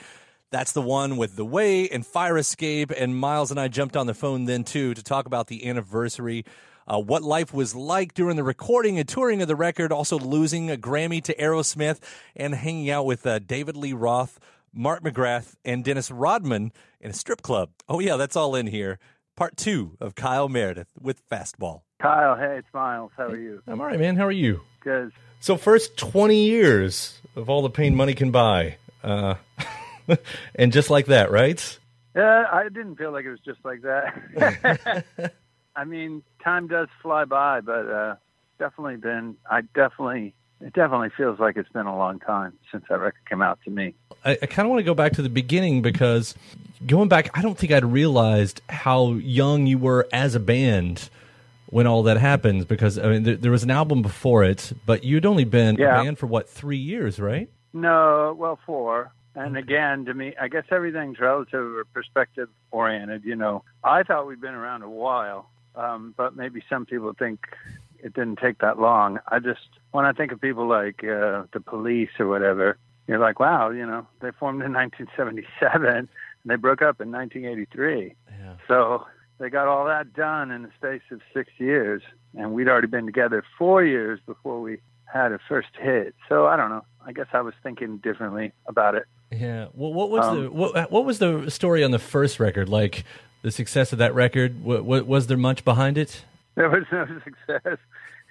That's 0.52 0.74
the 0.74 0.82
one 0.82 1.16
with 1.16 1.38
The 1.38 1.46
Way 1.46 1.88
and 1.88 2.06
Fire 2.06 2.38
Escape. 2.38 2.92
And 2.92 3.18
Miles 3.18 3.52
and 3.52 3.60
I 3.60 3.70
jumped 3.70 3.96
on 3.96 4.06
the 4.06 4.14
phone 4.14 4.44
then, 4.44 4.66
too, 4.66 4.94
to 4.94 5.02
talk 5.02 5.28
about 5.28 5.48
the 5.48 5.66
anniversary, 5.66 6.44
uh, 6.88 7.00
what 7.00 7.24
life 7.24 7.54
was 7.54 7.76
like 7.76 8.14
during 8.14 8.36
the 8.36 8.44
recording 8.44 8.98
and 8.98 9.08
touring 9.08 9.42
of 9.42 9.48
the 9.48 9.56
record, 9.56 9.92
also 9.92 10.20
losing 10.20 10.70
a 10.70 10.78
Grammy 10.78 11.24
to 11.24 11.36
Aerosmith, 11.36 12.00
and 12.36 12.54
hanging 12.54 12.90
out 12.90 13.06
with 13.06 13.26
uh, 13.26 13.40
David 13.40 13.76
Lee 13.76 13.94
Roth, 13.94 14.40
Mark 14.74 15.04
McGrath, 15.04 15.56
and 15.64 15.84
Dennis 15.84 16.12
Rodman 16.12 16.72
in 17.00 17.12
a 17.12 17.14
strip 17.14 17.42
club. 17.42 17.70
Oh, 17.90 18.00
yeah, 18.00 18.18
that's 18.18 18.36
all 18.36 18.56
in 18.56 18.68
here. 18.68 19.00
Part 19.36 19.58
two 19.58 19.98
of 20.00 20.16
Kyle 20.16 20.48
Meredith 20.48 20.88
with 21.00 21.28
Fastball. 21.30 21.82
Kyle, 22.02 22.36
hey, 22.36 22.58
it's 22.60 22.74
Miles. 22.74 23.12
How 23.18 23.26
are 23.26 23.38
you? 23.38 23.62
I'm 23.68 23.82
all 23.82 23.88
right, 23.88 24.00
man. 24.00 24.16
How 24.16 24.26
are 24.26 24.32
you? 24.32 24.62
Good. 24.82 25.12
So, 25.40 25.58
first 25.58 25.98
20 25.98 26.46
years 26.46 27.20
of 27.36 27.50
all 27.50 27.62
the 27.62 27.70
pain 27.70 27.96
money 27.96 28.14
can 28.14 28.32
buy. 28.32 28.78
Uh, 29.04 29.36
and 30.56 30.72
just 30.72 30.90
like 30.90 31.08
that, 31.08 31.32
right? 31.32 31.80
Yeah, 32.16 32.46
I 32.52 32.64
didn't 32.70 32.96
feel 32.96 33.12
like 33.12 33.26
it 33.26 33.32
was 33.32 33.42
just 33.42 33.60
like 33.66 33.82
that. 33.82 35.04
I 35.76 35.84
mean, 35.84 36.24
time 36.44 36.68
does 36.68 36.88
fly 37.02 37.26
by, 37.26 37.62
but 37.62 37.90
uh, 37.90 38.16
definitely 38.60 38.98
been. 38.98 39.36
I 39.50 39.62
definitely. 39.62 40.34
It 40.62 40.72
definitely 40.74 41.10
feels 41.18 41.38
like 41.38 41.58
it's 41.58 41.70
been 41.70 41.86
a 41.86 41.96
long 41.98 42.20
time 42.20 42.54
since 42.72 42.86
that 42.90 42.98
record 43.00 43.20
came 43.30 43.42
out 43.42 43.60
to 43.66 43.70
me. 43.70 43.94
I, 44.24 44.38
I 44.42 44.46
kind 44.46 44.66
of 44.66 44.70
want 44.70 44.80
to 44.80 44.84
go 44.86 44.94
back 44.96 45.12
to 45.14 45.22
the 45.22 45.30
beginning 45.30 45.82
because 45.82 46.34
going 46.88 47.10
back, 47.10 47.30
I 47.38 47.42
don't 47.42 47.58
think 47.58 47.74
I'd 47.74 47.84
realized 47.84 48.62
how 48.70 49.12
young 49.14 49.68
you 49.68 49.78
were 49.78 50.08
as 50.14 50.34
a 50.34 50.40
band 50.40 51.10
when 51.68 51.88
all 51.88 52.04
that 52.04 52.16
happened. 52.18 52.70
Because 52.70 52.98
I 52.98 53.10
mean, 53.10 53.24
there, 53.24 53.36
there 53.36 53.52
was 53.52 53.64
an 53.64 53.70
album 53.70 54.02
before 54.02 54.46
it, 54.46 54.72
but 54.86 55.04
you'd 55.04 55.26
only 55.26 55.44
been 55.44 55.76
Yeah. 55.76 56.00
a 56.00 56.04
band 56.06 56.18
for 56.20 56.26
what 56.28 56.48
three 56.50 56.78
years, 56.78 57.20
right? 57.20 57.50
No, 57.74 58.34
well, 58.40 58.58
four. 58.66 59.12
And 59.36 59.58
again, 59.58 60.06
to 60.06 60.14
me, 60.14 60.34
I 60.42 60.48
guess 60.48 60.64
everything's 60.72 61.20
relative 61.20 61.60
or 61.76 61.84
perspective 61.84 62.48
oriented. 62.72 63.26
You 63.26 63.36
know, 63.36 63.64
I 63.84 64.04
thought 64.04 64.26
we'd 64.26 64.40
been 64.40 64.54
around 64.54 64.84
a 64.84 64.90
while, 64.90 65.50
um, 65.76 66.14
but 66.18 66.36
maybe 66.36 66.62
some 66.70 66.86
people 66.86 67.14
think 67.18 67.40
it 68.00 68.14
didn't 68.14 68.40
take 68.40 68.60
that 68.60 68.80
long. 68.80 69.20
I 69.28 69.40
just, 69.40 69.68
when 69.92 70.06
I 70.06 70.12
think 70.12 70.32
of 70.32 70.40
people 70.42 70.68
like 70.68 71.04
uh, 71.04 71.44
the 71.54 71.60
police 71.66 72.10
or 72.20 72.28
whatever, 72.28 72.78
you're 73.08 73.20
like, 73.20 73.40
wow, 73.40 73.70
you 73.70 73.86
know, 73.86 74.08
they 74.22 74.32
formed 74.32 74.62
in 74.64 74.74
1977 75.20 75.86
and 75.96 76.08
they 76.46 76.56
broke 76.56 76.82
up 76.82 77.02
in 77.02 77.12
1983. 77.12 78.16
Yeah. 78.28 78.54
So 78.68 79.06
they 79.40 79.50
got 79.50 79.68
all 79.68 79.86
that 79.86 80.14
done 80.14 80.52
in 80.52 80.64
the 80.64 80.70
space 80.78 81.02
of 81.12 81.22
six 81.34 81.50
years, 81.58 82.02
and 82.38 82.54
we'd 82.54 82.68
already 82.68 82.88
been 82.88 83.06
together 83.06 83.44
four 83.58 83.84
years 83.84 84.20
before 84.26 84.62
we 84.62 84.78
had 85.06 85.32
a 85.32 85.40
first 85.48 85.70
hit. 85.80 86.16
So 86.30 86.46
I 86.48 86.56
don't 86.56 86.70
know. 86.70 86.86
I 87.06 87.12
guess 87.12 87.28
I 87.34 87.42
was 87.42 87.54
thinking 87.64 87.98
differently 87.98 88.52
about 88.68 88.96
it. 88.96 89.06
Yeah. 89.32 89.68
Well, 89.74 89.94
what 89.94 90.10
was 90.10 90.26
Um, 90.26 90.44
the 90.44 90.52
what, 90.52 90.92
what 90.92 91.06
was 91.06 91.20
the 91.20 91.50
story 91.50 91.84
on 91.84 91.92
the 91.92 92.00
first 92.00 92.40
record? 92.40 92.70
Like 92.70 93.04
the 93.46 93.52
success 93.52 93.94
of 93.94 94.00
that 94.00 94.16
record? 94.16 94.64
What, 94.64 94.86
what, 94.86 95.06
was 95.06 95.28
there 95.28 95.38
much 95.38 95.64
behind 95.64 96.00
it? 96.00 96.24
There 96.56 96.68
was 96.68 96.84
no 96.92 97.06
success. 97.24 97.78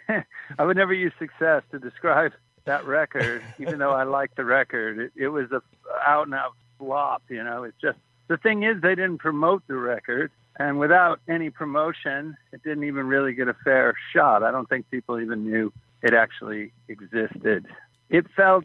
I 0.59 0.65
would 0.65 0.77
never 0.77 0.93
use 0.93 1.13
success 1.21 1.63
to 1.71 1.79
describe 1.79 2.33
that 2.65 2.85
record, 2.85 3.41
even 3.61 3.79
though 3.79 3.93
I 3.93 4.03
liked 4.03 4.37
the 4.37 4.45
record. 4.45 4.99
It, 4.99 5.13
it 5.15 5.29
was 5.29 5.53
a 5.53 5.63
out 6.05 6.27
and 6.27 6.35
out 6.35 6.55
flop. 6.79 7.23
You 7.29 7.45
know, 7.45 7.63
it's 7.63 7.81
just 7.81 7.97
the 8.27 8.37
thing 8.37 8.65
is 8.65 8.83
they 8.83 8.97
didn't 8.97 9.19
promote 9.19 9.63
the 9.69 9.77
record, 9.77 10.33
and 10.59 10.81
without 10.81 11.21
any 11.29 11.49
promotion, 11.49 12.37
it 12.53 12.65
didn't 12.65 12.83
even 12.83 13.07
really 13.07 13.35
get 13.35 13.47
a 13.47 13.55
fair 13.63 13.95
shot. 14.13 14.43
I 14.43 14.51
don't 14.51 14.69
think 14.69 14.91
people 14.91 15.21
even 15.21 15.45
knew 15.45 15.73
it 16.03 16.13
actually 16.13 16.73
existed. 16.89 17.67
It 18.11 18.27
felt 18.35 18.65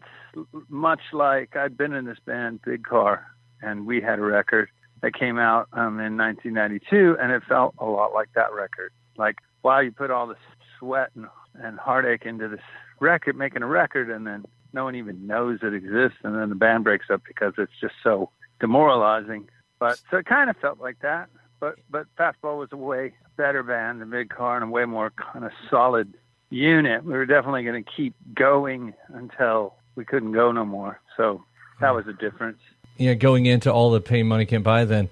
much 0.68 1.00
like 1.12 1.54
I'd 1.54 1.76
been 1.76 1.92
in 1.92 2.06
this 2.06 2.18
band, 2.26 2.60
Big 2.64 2.84
Car, 2.84 3.24
and 3.62 3.86
we 3.86 4.00
had 4.00 4.18
a 4.18 4.22
record 4.22 4.68
that 5.02 5.14
came 5.14 5.38
out 5.38 5.68
um, 5.72 6.00
in 6.00 6.16
1992, 6.16 7.16
and 7.20 7.32
it 7.32 7.42
felt 7.48 7.74
a 7.78 7.84
lot 7.84 8.12
like 8.12 8.28
that 8.34 8.52
record. 8.52 8.92
Like, 9.16 9.36
wow, 9.62 9.80
you 9.80 9.92
put 9.92 10.10
all 10.10 10.26
this 10.26 10.38
sweat 10.78 11.10
and, 11.14 11.26
and 11.54 11.78
heartache 11.78 12.26
into 12.26 12.48
this 12.48 12.60
record, 13.00 13.36
making 13.36 13.62
a 13.62 13.66
record, 13.66 14.10
and 14.10 14.26
then 14.26 14.44
no 14.72 14.84
one 14.84 14.94
even 14.94 15.26
knows 15.26 15.60
it 15.62 15.74
exists, 15.74 16.18
and 16.22 16.36
then 16.36 16.48
the 16.48 16.54
band 16.54 16.84
breaks 16.84 17.06
up 17.10 17.22
because 17.26 17.54
it's 17.58 17.72
just 17.80 17.94
so 18.02 18.30
demoralizing. 18.60 19.48
But 19.78 20.00
so 20.10 20.18
it 20.18 20.26
kind 20.26 20.50
of 20.50 20.56
felt 20.58 20.80
like 20.80 21.00
that. 21.00 21.28
But 21.58 21.76
but 21.90 22.06
Fastball 22.18 22.58
was 22.58 22.68
a 22.72 22.76
way 22.76 23.14
better 23.36 23.62
band 23.62 24.00
than 24.00 24.10
Big 24.10 24.30
Car 24.30 24.56
and 24.56 24.64
a 24.64 24.68
way 24.68 24.84
more 24.84 25.10
kind 25.10 25.44
of 25.44 25.52
solid 25.68 26.14
unit. 26.50 27.04
We 27.04 27.12
were 27.12 27.26
definitely 27.26 27.64
going 27.64 27.82
to 27.82 27.90
keep 27.90 28.14
going 28.34 28.94
until 29.08 29.74
we 29.94 30.04
couldn't 30.04 30.32
go 30.32 30.52
no 30.52 30.64
more. 30.64 31.00
So 31.16 31.44
that 31.80 31.94
was 31.94 32.06
a 32.06 32.12
difference. 32.12 32.60
Yeah, 33.00 33.14
going 33.14 33.46
into 33.46 33.72
all 33.72 33.90
the 33.90 34.00
pain 34.00 34.26
money 34.28 34.44
can 34.46 34.62
buy. 34.62 34.84
Then, 34.84 35.08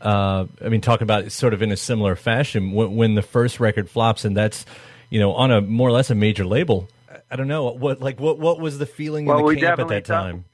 uh, 0.00 0.46
I 0.64 0.68
mean, 0.68 0.80
talking 0.80 1.02
about 1.04 1.24
it 1.24 1.30
sort 1.30 1.52
of 1.54 1.60
in 1.62 1.70
a 1.70 1.76
similar 1.76 2.16
fashion. 2.16 2.72
When, 2.72 2.96
when 2.96 3.14
the 3.14 3.22
first 3.22 3.60
record 3.60 3.90
flops, 3.90 4.24
and 4.24 4.36
that's 4.36 4.64
you 5.10 5.20
know 5.20 5.32
on 5.34 5.50
a 5.50 5.60
more 5.60 5.88
or 5.88 5.92
less 5.92 6.10
a 6.10 6.14
major 6.14 6.44
label. 6.46 6.88
I- 7.10 7.18
I 7.30 7.36
don't 7.36 7.48
know 7.48 7.70
what 7.72 8.00
like 8.00 8.18
what 8.18 8.38
what 8.38 8.58
was 8.60 8.78
the 8.78 8.86
feeling 8.86 9.26
Well, 9.26 9.46
in 9.48 9.54
the 9.56 9.60
camp 9.60 9.78
at 9.80 9.88
that 9.88 10.06
thought- 10.06 10.22
time. 10.22 10.44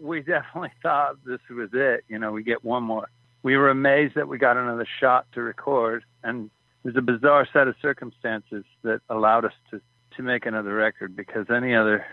we 0.00 0.20
definitely 0.20 0.70
thought 0.82 1.16
this 1.24 1.40
was 1.50 1.70
it. 1.72 2.04
You 2.08 2.18
know, 2.18 2.32
we 2.32 2.42
get 2.42 2.62
one 2.64 2.82
more. 2.82 3.08
We 3.42 3.56
were 3.56 3.70
amazed 3.70 4.14
that 4.16 4.28
we 4.28 4.36
got 4.36 4.56
another 4.58 4.86
shot 5.00 5.26
to 5.32 5.42
record, 5.42 6.04
and 6.22 6.50
it 6.84 6.88
was 6.88 6.96
a 6.96 7.00
bizarre 7.02 7.46
set 7.52 7.68
of 7.68 7.74
circumstances 7.80 8.64
that 8.82 9.00
allowed 9.08 9.44
us 9.46 9.52
to 9.70 9.80
to 10.16 10.22
make 10.22 10.44
another 10.46 10.74
record 10.74 11.16
because 11.16 11.46
any 11.48 11.74
other 11.74 12.04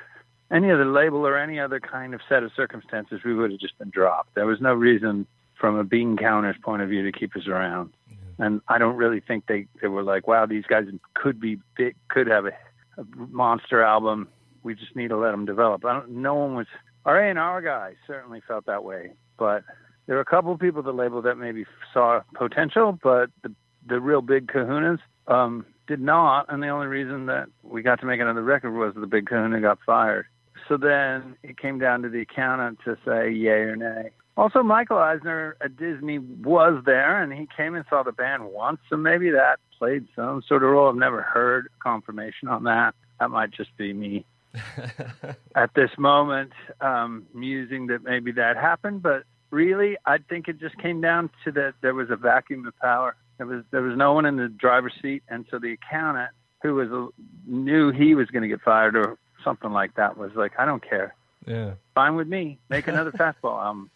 any 0.51 0.71
other 0.71 0.85
label 0.85 1.25
or 1.25 1.37
any 1.37 1.59
other 1.59 1.79
kind 1.79 2.13
of 2.13 2.21
set 2.27 2.43
of 2.43 2.51
circumstances, 2.55 3.21
we 3.25 3.33
would 3.33 3.51
have 3.51 3.59
just 3.59 3.77
been 3.77 3.89
dropped. 3.89 4.35
There 4.35 4.45
was 4.45 4.61
no 4.61 4.73
reason 4.73 5.25
from 5.59 5.77
a 5.77 5.83
bean 5.83 6.17
counter's 6.17 6.57
point 6.61 6.81
of 6.81 6.89
view 6.89 7.03
to 7.03 7.17
keep 7.17 7.35
us 7.35 7.47
around. 7.47 7.93
And 8.37 8.61
I 8.67 8.77
don't 8.77 8.97
really 8.97 9.21
think 9.21 9.45
they, 9.47 9.67
they 9.81 9.87
were 9.87 10.03
like, 10.03 10.27
wow, 10.27 10.45
these 10.45 10.65
guys 10.65 10.85
could 11.13 11.39
be 11.39 11.57
big, 11.77 11.95
could 12.09 12.27
have 12.27 12.45
a, 12.45 12.51
a 12.97 13.05
monster 13.29 13.81
album. 13.81 14.27
We 14.63 14.75
just 14.75 14.95
need 14.95 15.09
to 15.09 15.17
let 15.17 15.31
them 15.31 15.45
develop. 15.45 15.85
I 15.85 15.93
don't, 15.93 16.09
no 16.09 16.35
one 16.35 16.55
was, 16.55 16.67
our 17.05 17.19
A&R 17.19 17.61
guys 17.61 17.95
certainly 18.05 18.41
felt 18.45 18.65
that 18.65 18.83
way. 18.83 19.11
But 19.37 19.63
there 20.05 20.15
were 20.15 20.21
a 20.21 20.25
couple 20.25 20.51
of 20.51 20.59
people 20.59 20.79
at 20.79 20.85
the 20.85 20.93
label 20.93 21.21
that 21.21 21.35
maybe 21.35 21.65
saw 21.93 22.21
potential, 22.33 22.99
but 23.01 23.29
the, 23.41 23.53
the 23.87 24.01
real 24.01 24.21
big 24.21 24.47
kahunas 24.47 24.99
um, 25.27 25.65
did 25.87 26.01
not. 26.01 26.47
And 26.49 26.61
the 26.61 26.69
only 26.69 26.87
reason 26.87 27.27
that 27.27 27.47
we 27.63 27.81
got 27.81 28.01
to 28.01 28.05
make 28.05 28.19
another 28.19 28.43
record 28.43 28.73
was 28.73 28.93
the 28.95 29.07
big 29.07 29.27
kahuna 29.27 29.61
got 29.61 29.79
fired. 29.85 30.27
So 30.67 30.77
then 30.77 31.35
it 31.43 31.57
came 31.57 31.79
down 31.79 32.01
to 32.03 32.09
the 32.09 32.21
accountant 32.21 32.79
to 32.85 32.97
say 33.05 33.31
yay 33.31 33.61
or 33.61 33.75
nay. 33.75 34.11
Also, 34.37 34.63
Michael 34.63 34.97
Eisner 34.97 35.55
at 35.61 35.77
Disney 35.77 36.19
was 36.19 36.83
there, 36.85 37.21
and 37.21 37.31
he 37.31 37.47
came 37.55 37.73
and 37.75 37.85
saw 37.89 38.03
the 38.03 38.11
band 38.11 38.43
once, 38.45 38.79
so 38.89 38.97
maybe 38.97 39.29
that 39.29 39.59
played 39.77 40.07
some 40.15 40.43
sort 40.45 40.61
of 40.63 40.69
role. 40.69 40.89
I've 40.89 40.95
never 40.95 41.21
heard 41.21 41.69
confirmation 41.81 42.49
on 42.49 42.63
that. 42.65 42.95
That 43.19 43.31
might 43.31 43.51
just 43.51 43.75
be 43.77 43.93
me 43.93 44.25
at 45.55 45.73
this 45.73 45.91
moment 45.97 46.51
um, 46.81 47.25
musing 47.33 47.87
that 47.87 48.03
maybe 48.03 48.33
that 48.33 48.57
happened, 48.57 49.03
but 49.03 49.23
really, 49.51 49.95
I 50.05 50.17
think 50.17 50.49
it 50.49 50.59
just 50.59 50.77
came 50.79 50.99
down 50.99 51.29
to 51.45 51.51
that 51.53 51.75
there 51.81 51.93
was 51.93 52.09
a 52.09 52.17
vacuum 52.17 52.67
of 52.67 52.77
power. 52.79 53.15
There 53.37 53.47
was 53.47 53.63
there 53.71 53.81
was 53.81 53.97
no 53.97 54.13
one 54.13 54.25
in 54.25 54.35
the 54.35 54.49
driver's 54.49 54.93
seat, 55.01 55.23
and 55.29 55.45
so 55.49 55.59
the 55.59 55.73
accountant 55.73 56.31
who 56.61 56.75
was 56.75 57.11
knew 57.45 57.91
he 57.91 58.15
was 58.15 58.27
going 58.27 58.43
to 58.43 58.49
get 58.49 58.61
fired 58.61 58.95
or 58.95 59.17
something 59.45 59.71
like 59.71 59.95
that 59.95 60.17
was 60.17 60.31
like, 60.35 60.51
I 60.59 60.65
don't 60.65 60.83
care. 60.83 61.15
Yeah. 61.47 61.75
Fine 61.93 62.15
with 62.15 62.27
me. 62.27 62.59
Make 62.69 62.87
another 62.89 63.11
fastball 63.13 63.63
album. 63.63 63.89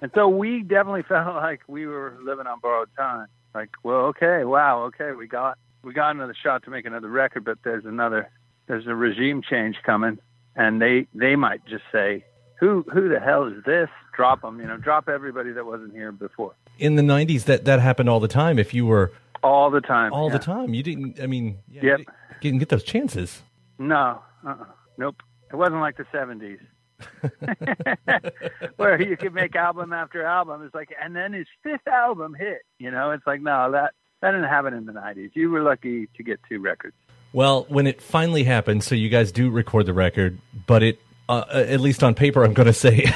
And 0.00 0.12
so 0.14 0.28
we 0.28 0.62
definitely 0.62 1.02
felt 1.08 1.34
like 1.34 1.62
we 1.66 1.86
were 1.86 2.16
living 2.22 2.46
on 2.46 2.60
borrowed 2.60 2.90
time. 2.96 3.26
Like, 3.54 3.70
well, 3.82 4.06
okay, 4.06 4.44
wow, 4.44 4.84
okay, 4.84 5.12
we 5.12 5.26
got 5.26 5.58
we 5.82 5.92
got 5.92 6.10
another 6.10 6.34
shot 6.40 6.64
to 6.64 6.70
make 6.70 6.86
another 6.86 7.08
record, 7.08 7.44
but 7.44 7.58
there's 7.62 7.84
another 7.84 8.30
there's 8.66 8.86
a 8.86 8.94
regime 8.94 9.42
change 9.42 9.76
coming, 9.84 10.18
and 10.56 10.80
they 10.82 11.06
they 11.14 11.36
might 11.36 11.64
just 11.66 11.84
say, 11.92 12.24
who 12.58 12.84
who 12.92 13.08
the 13.08 13.20
hell 13.20 13.44
is 13.44 13.62
this? 13.64 13.88
Drop 14.16 14.42
them, 14.42 14.60
you 14.60 14.66
know, 14.66 14.76
drop 14.76 15.08
everybody 15.08 15.52
that 15.52 15.66
wasn't 15.66 15.92
here 15.92 16.10
before. 16.10 16.54
In 16.78 16.96
the 16.96 17.02
'90s, 17.02 17.44
that 17.44 17.64
that 17.66 17.78
happened 17.80 18.08
all 18.08 18.20
the 18.20 18.28
time. 18.28 18.58
If 18.58 18.74
you 18.74 18.86
were 18.86 19.12
all 19.42 19.70
the 19.70 19.80
time, 19.80 20.12
all 20.12 20.28
yeah. 20.28 20.38
the 20.38 20.44
time, 20.44 20.74
you 20.74 20.82
didn't. 20.82 21.20
I 21.20 21.26
mean, 21.26 21.58
yeah, 21.70 21.82
yep. 21.82 21.98
you 22.00 22.06
didn't 22.40 22.58
get 22.58 22.70
those 22.70 22.84
chances. 22.84 23.42
No, 23.78 24.20
uh-uh. 24.46 24.64
nope. 24.98 25.16
It 25.52 25.56
wasn't 25.56 25.80
like 25.80 25.96
the 25.96 26.04
'70s. 26.04 26.58
where 28.76 29.00
you 29.00 29.16
could 29.16 29.34
make 29.34 29.54
album 29.56 29.92
after 29.92 30.24
album. 30.24 30.62
It's 30.64 30.74
like, 30.74 30.90
and 31.02 31.14
then 31.14 31.32
his 31.32 31.46
fifth 31.62 31.86
album 31.86 32.34
hit. 32.34 32.62
You 32.78 32.90
know, 32.90 33.10
it's 33.10 33.26
like, 33.26 33.40
no, 33.40 33.70
that 33.72 33.94
that 34.20 34.30
didn't 34.30 34.48
happen 34.48 34.74
in 34.74 34.86
the 34.86 34.92
'90s. 34.92 35.30
You 35.34 35.50
were 35.50 35.62
lucky 35.62 36.08
to 36.16 36.22
get 36.22 36.40
two 36.48 36.60
records. 36.60 36.96
Well, 37.32 37.66
when 37.68 37.86
it 37.86 38.00
finally 38.00 38.44
happened, 38.44 38.84
so 38.84 38.94
you 38.94 39.08
guys 39.08 39.32
do 39.32 39.50
record 39.50 39.86
the 39.86 39.94
record, 39.94 40.38
but 40.66 40.82
it. 40.82 41.00
Uh, 41.26 41.42
at 41.52 41.80
least 41.80 42.02
on 42.02 42.14
paper, 42.14 42.44
I'm 42.44 42.52
going 42.52 42.66
to 42.66 42.74
say 42.74 43.06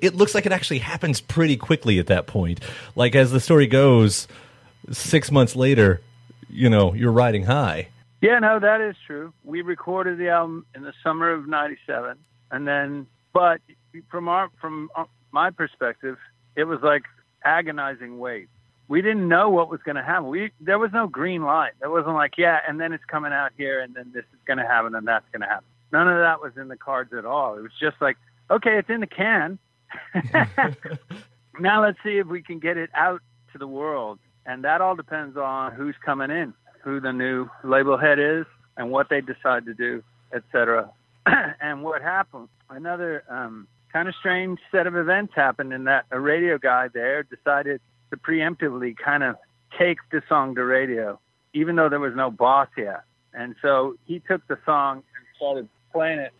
it 0.00 0.14
looks 0.14 0.34
like 0.34 0.46
it 0.46 0.52
actually 0.52 0.78
happens 0.78 1.20
pretty 1.20 1.58
quickly 1.58 1.98
at 1.98 2.06
that 2.06 2.26
point. 2.26 2.60
Like 2.94 3.14
as 3.14 3.30
the 3.30 3.40
story 3.40 3.66
goes, 3.66 4.26
six 4.90 5.30
months 5.30 5.54
later, 5.54 6.00
you 6.48 6.70
know, 6.70 6.94
you're 6.94 7.12
riding 7.12 7.44
high. 7.44 7.88
Yeah, 8.20 8.38
no, 8.38 8.58
that 8.58 8.80
is 8.80 8.96
true. 9.06 9.32
We 9.44 9.62
recorded 9.62 10.18
the 10.18 10.30
album 10.30 10.66
in 10.74 10.82
the 10.82 10.92
summer 11.02 11.30
of 11.30 11.46
'97, 11.46 12.16
and 12.50 12.66
then, 12.66 13.06
but 13.32 13.60
from 14.10 14.28
our 14.28 14.48
from 14.60 14.90
my 15.32 15.50
perspective, 15.50 16.16
it 16.56 16.64
was 16.64 16.80
like 16.82 17.02
agonizing 17.44 18.18
wait. 18.18 18.48
We 18.88 19.02
didn't 19.02 19.28
know 19.28 19.50
what 19.50 19.68
was 19.68 19.80
going 19.84 19.96
to 19.96 20.02
happen. 20.02 20.28
We 20.28 20.52
there 20.60 20.78
was 20.78 20.90
no 20.92 21.06
green 21.08 21.42
light. 21.42 21.72
There 21.80 21.90
wasn't 21.90 22.14
like, 22.14 22.38
yeah, 22.38 22.60
and 22.66 22.80
then 22.80 22.92
it's 22.92 23.04
coming 23.04 23.32
out 23.32 23.52
here, 23.56 23.80
and 23.80 23.94
then 23.94 24.12
this 24.14 24.24
is 24.32 24.40
going 24.46 24.58
to 24.58 24.66
happen, 24.66 24.94
and 24.94 25.06
that's 25.06 25.26
going 25.32 25.42
to 25.42 25.48
happen. 25.48 25.66
None 25.92 26.08
of 26.08 26.18
that 26.18 26.40
was 26.40 26.52
in 26.56 26.68
the 26.68 26.76
cards 26.76 27.12
at 27.12 27.24
all. 27.24 27.56
It 27.56 27.62
was 27.62 27.72
just 27.78 27.96
like, 28.00 28.16
okay, 28.50 28.78
it's 28.78 28.90
in 28.90 29.00
the 29.00 29.06
can. 29.06 29.58
now 31.60 31.82
let's 31.82 31.98
see 32.02 32.18
if 32.18 32.26
we 32.26 32.42
can 32.42 32.58
get 32.58 32.76
it 32.76 32.90
out 32.94 33.22
to 33.52 33.58
the 33.58 33.66
world, 33.66 34.18
and 34.44 34.64
that 34.64 34.80
all 34.80 34.96
depends 34.96 35.36
on 35.36 35.72
who's 35.72 35.94
coming 36.04 36.30
in, 36.30 36.54
who 36.86 37.00
the 37.00 37.12
new 37.12 37.50
label 37.64 37.98
head 37.98 38.20
is, 38.20 38.46
and 38.76 38.92
what 38.92 39.08
they 39.10 39.20
decide 39.20 39.66
to 39.66 39.74
do, 39.74 40.04
etc. 40.32 40.88
and 41.60 41.82
what 41.82 42.00
happened? 42.00 42.48
Another 42.70 43.24
um, 43.28 43.66
kind 43.92 44.08
of 44.08 44.14
strange 44.20 44.60
set 44.70 44.86
of 44.86 44.94
events 44.94 45.32
happened 45.34 45.72
in 45.72 45.84
that 45.84 46.04
a 46.12 46.20
radio 46.20 46.58
guy 46.58 46.86
there 46.94 47.24
decided 47.24 47.80
to 48.10 48.16
preemptively 48.16 48.94
kind 48.96 49.24
of 49.24 49.34
take 49.76 49.98
the 50.12 50.22
song 50.28 50.54
to 50.54 50.64
radio, 50.64 51.18
even 51.54 51.74
though 51.74 51.88
there 51.88 51.98
was 51.98 52.14
no 52.14 52.30
boss 52.30 52.68
yet. 52.78 53.02
And 53.34 53.56
so 53.60 53.96
he 54.06 54.20
took 54.20 54.46
the 54.46 54.58
song 54.64 54.98
and 54.98 55.26
started 55.36 55.68
playing 55.92 56.20
it 56.20 56.32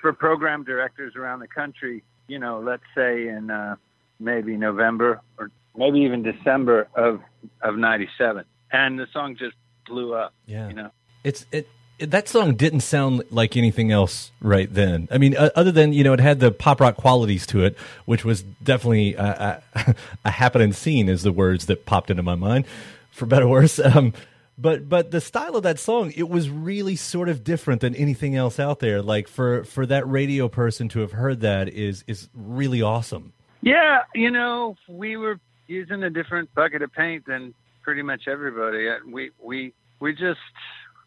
for 0.00 0.12
program 0.12 0.64
directors 0.64 1.14
around 1.14 1.38
the 1.38 1.46
country. 1.46 2.02
You 2.26 2.40
know, 2.40 2.58
let's 2.58 2.82
say 2.96 3.28
in 3.28 3.50
uh, 3.50 3.76
maybe 4.18 4.56
November 4.56 5.20
or 5.38 5.52
maybe 5.76 6.00
even 6.00 6.24
December 6.24 6.88
of 6.96 7.20
of 7.62 7.76
'97, 7.76 8.44
and 8.72 8.98
the 8.98 9.06
song 9.12 9.36
just 9.36 9.56
blew 9.86 10.14
up. 10.14 10.34
Yeah, 10.46 10.68
you 10.68 10.74
know, 10.74 10.90
it's 11.24 11.46
it 11.52 11.68
that 11.98 12.28
song 12.28 12.54
didn't 12.54 12.80
sound 12.80 13.22
like 13.30 13.56
anything 13.56 13.90
else 13.90 14.30
right 14.40 14.72
then. 14.72 15.08
I 15.10 15.18
mean, 15.18 15.36
uh, 15.36 15.50
other 15.56 15.72
than 15.72 15.92
you 15.92 16.04
know, 16.04 16.12
it 16.12 16.20
had 16.20 16.40
the 16.40 16.50
pop 16.50 16.80
rock 16.80 16.96
qualities 16.96 17.46
to 17.48 17.64
it, 17.64 17.76
which 18.04 18.24
was 18.24 18.42
definitely 18.42 19.14
a, 19.14 19.62
a, 19.74 19.94
a 20.24 20.30
happening 20.30 20.72
scene, 20.72 21.08
is 21.08 21.22
the 21.22 21.32
words 21.32 21.66
that 21.66 21.86
popped 21.86 22.10
into 22.10 22.22
my 22.22 22.34
mind, 22.34 22.66
for 23.10 23.26
better 23.26 23.46
or 23.46 23.50
worse. 23.50 23.80
Um, 23.96 24.12
but 24.58 24.88
but 24.88 25.10
the 25.10 25.20
style 25.20 25.54
of 25.56 25.62
that 25.64 25.78
song, 25.78 26.12
it 26.16 26.28
was 26.28 26.48
really 26.48 26.96
sort 26.96 27.28
of 27.28 27.44
different 27.44 27.82
than 27.82 27.94
anything 27.94 28.36
else 28.36 28.58
out 28.58 28.80
there. 28.80 29.02
Like 29.02 29.28
for 29.28 29.64
for 29.64 29.84
that 29.86 30.08
radio 30.08 30.48
person 30.48 30.88
to 30.90 31.00
have 31.00 31.12
heard 31.12 31.40
that 31.40 31.68
is 31.68 32.04
is 32.06 32.28
really 32.34 32.80
awesome. 32.80 33.32
Yeah, 33.60 34.02
you 34.14 34.30
know, 34.30 34.76
we 34.88 35.16
were 35.16 35.40
using 35.66 36.02
a 36.02 36.10
different 36.10 36.54
bucket 36.54 36.82
of 36.82 36.92
paint 36.92 37.26
than 37.26 37.52
pretty 37.86 38.02
much 38.02 38.26
everybody. 38.26 38.88
We 39.08 39.30
we 39.40 39.72
we 40.00 40.12
just 40.12 40.40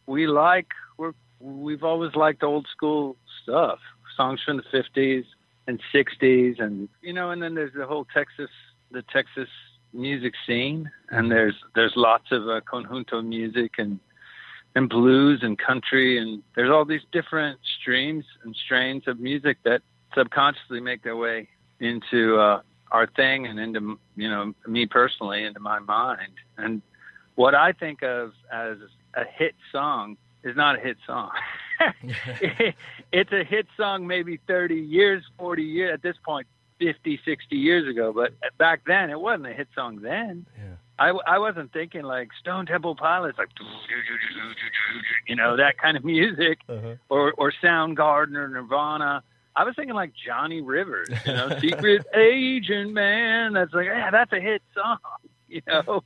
we 0.08 0.28
like 0.28 0.68
we're 0.98 1.12
we've 1.42 1.84
always 1.84 2.16
liked 2.16 2.42
old 2.42 2.68
school 2.72 3.18
stuff, 3.44 3.80
songs 4.16 4.40
from 4.46 4.58
the 4.58 4.64
fifties 4.72 5.26
and 5.68 5.82
sixties, 5.92 6.56
and 6.58 6.88
you 7.02 7.12
know, 7.12 7.32
and 7.32 7.44
then 7.44 7.54
there's 7.54 7.74
the 7.76 7.86
whole 7.86 8.06
Texas 8.06 8.50
the 8.92 9.04
Texas 9.14 9.50
music 9.92 10.34
scene, 10.48 10.90
and 11.10 11.30
there's 11.30 11.56
there's 11.76 11.92
lots 11.98 12.32
of 12.32 12.44
uh, 12.48 12.62
conjunto 12.62 13.22
music 13.22 13.74
and 13.78 14.00
and 14.74 14.88
blues 14.88 15.40
and 15.42 15.60
country, 15.60 16.18
and 16.18 16.42
there's 16.56 16.72
all 16.72 16.86
these 16.86 17.06
different 17.12 17.60
streams 17.82 18.24
and 18.46 18.56
strains 18.56 19.06
of 19.06 19.20
music 19.20 19.58
that 19.66 19.82
subconsciously 20.16 20.80
make 20.80 21.04
their 21.04 21.18
way 21.18 21.50
into 21.82 22.40
uh, 22.40 22.62
our 22.92 23.08
thing 23.08 23.46
and 23.46 23.60
into 23.60 24.00
you 24.16 24.30
know 24.30 24.54
me 24.68 24.86
personally 24.86 25.44
into 25.44 25.60
my 25.60 25.80
mind 25.80 26.34
and 26.58 26.82
what 27.36 27.56
I 27.56 27.72
think 27.72 28.04
of 28.04 28.34
as 28.52 28.78
a 29.14 29.24
hit 29.24 29.56
song 29.72 30.18
is 30.44 30.56
not 30.56 30.76
a 30.76 30.80
hit 30.80 30.98
song. 31.08 31.32
it's 33.14 33.32
a 33.32 33.44
hit 33.46 33.68
song 33.78 34.06
maybe 34.06 34.40
30 34.48 34.76
years, 34.76 35.24
40 35.38 35.64
years, 35.64 35.94
at 35.94 36.02
this 36.02 36.18
point, 36.26 36.48
50, 36.80 37.20
60 37.24 37.56
years 37.56 37.88
ago. 37.88 38.12
But 38.14 38.34
back 38.58 38.82
then, 38.86 39.10
it 39.10 39.20
wasn't 39.20 39.48
a 39.48 39.54
hit 39.54 39.70
song 39.74 40.02
then. 40.02 40.46
Yeah. 40.58 40.76
I, 40.98 41.10
I 41.36 41.38
wasn't 41.40 41.72
thinking 41.72 42.04
like 42.04 42.30
Stone 42.42 42.66
Temple 42.66 42.96
Pilots, 42.96 43.38
like, 43.38 43.48
you 45.28 45.36
know, 45.38 45.56
that 45.56 45.78
kind 45.78 45.96
of 45.96 46.04
music, 46.04 46.60
uh-huh. 46.68 46.96
or, 47.08 47.32
or 47.38 47.54
Soundgarden 47.64 48.36
or 48.36 48.50
Nirvana. 48.50 49.24
I 49.56 49.64
was 49.64 49.76
thinking 49.76 49.96
like 49.96 50.14
Johnny 50.14 50.62
Rivers, 50.62 51.10
you 51.26 51.34
know, 51.34 51.58
Secret 51.62 52.06
Agent 52.16 52.94
Man. 52.94 53.54
That's 53.54 53.74
like, 53.74 53.86
yeah, 53.86 54.12
that's 54.12 54.32
a 54.34 54.40
hit 54.40 54.62
song. 54.74 54.98
You 55.52 55.64
know, 55.66 56.04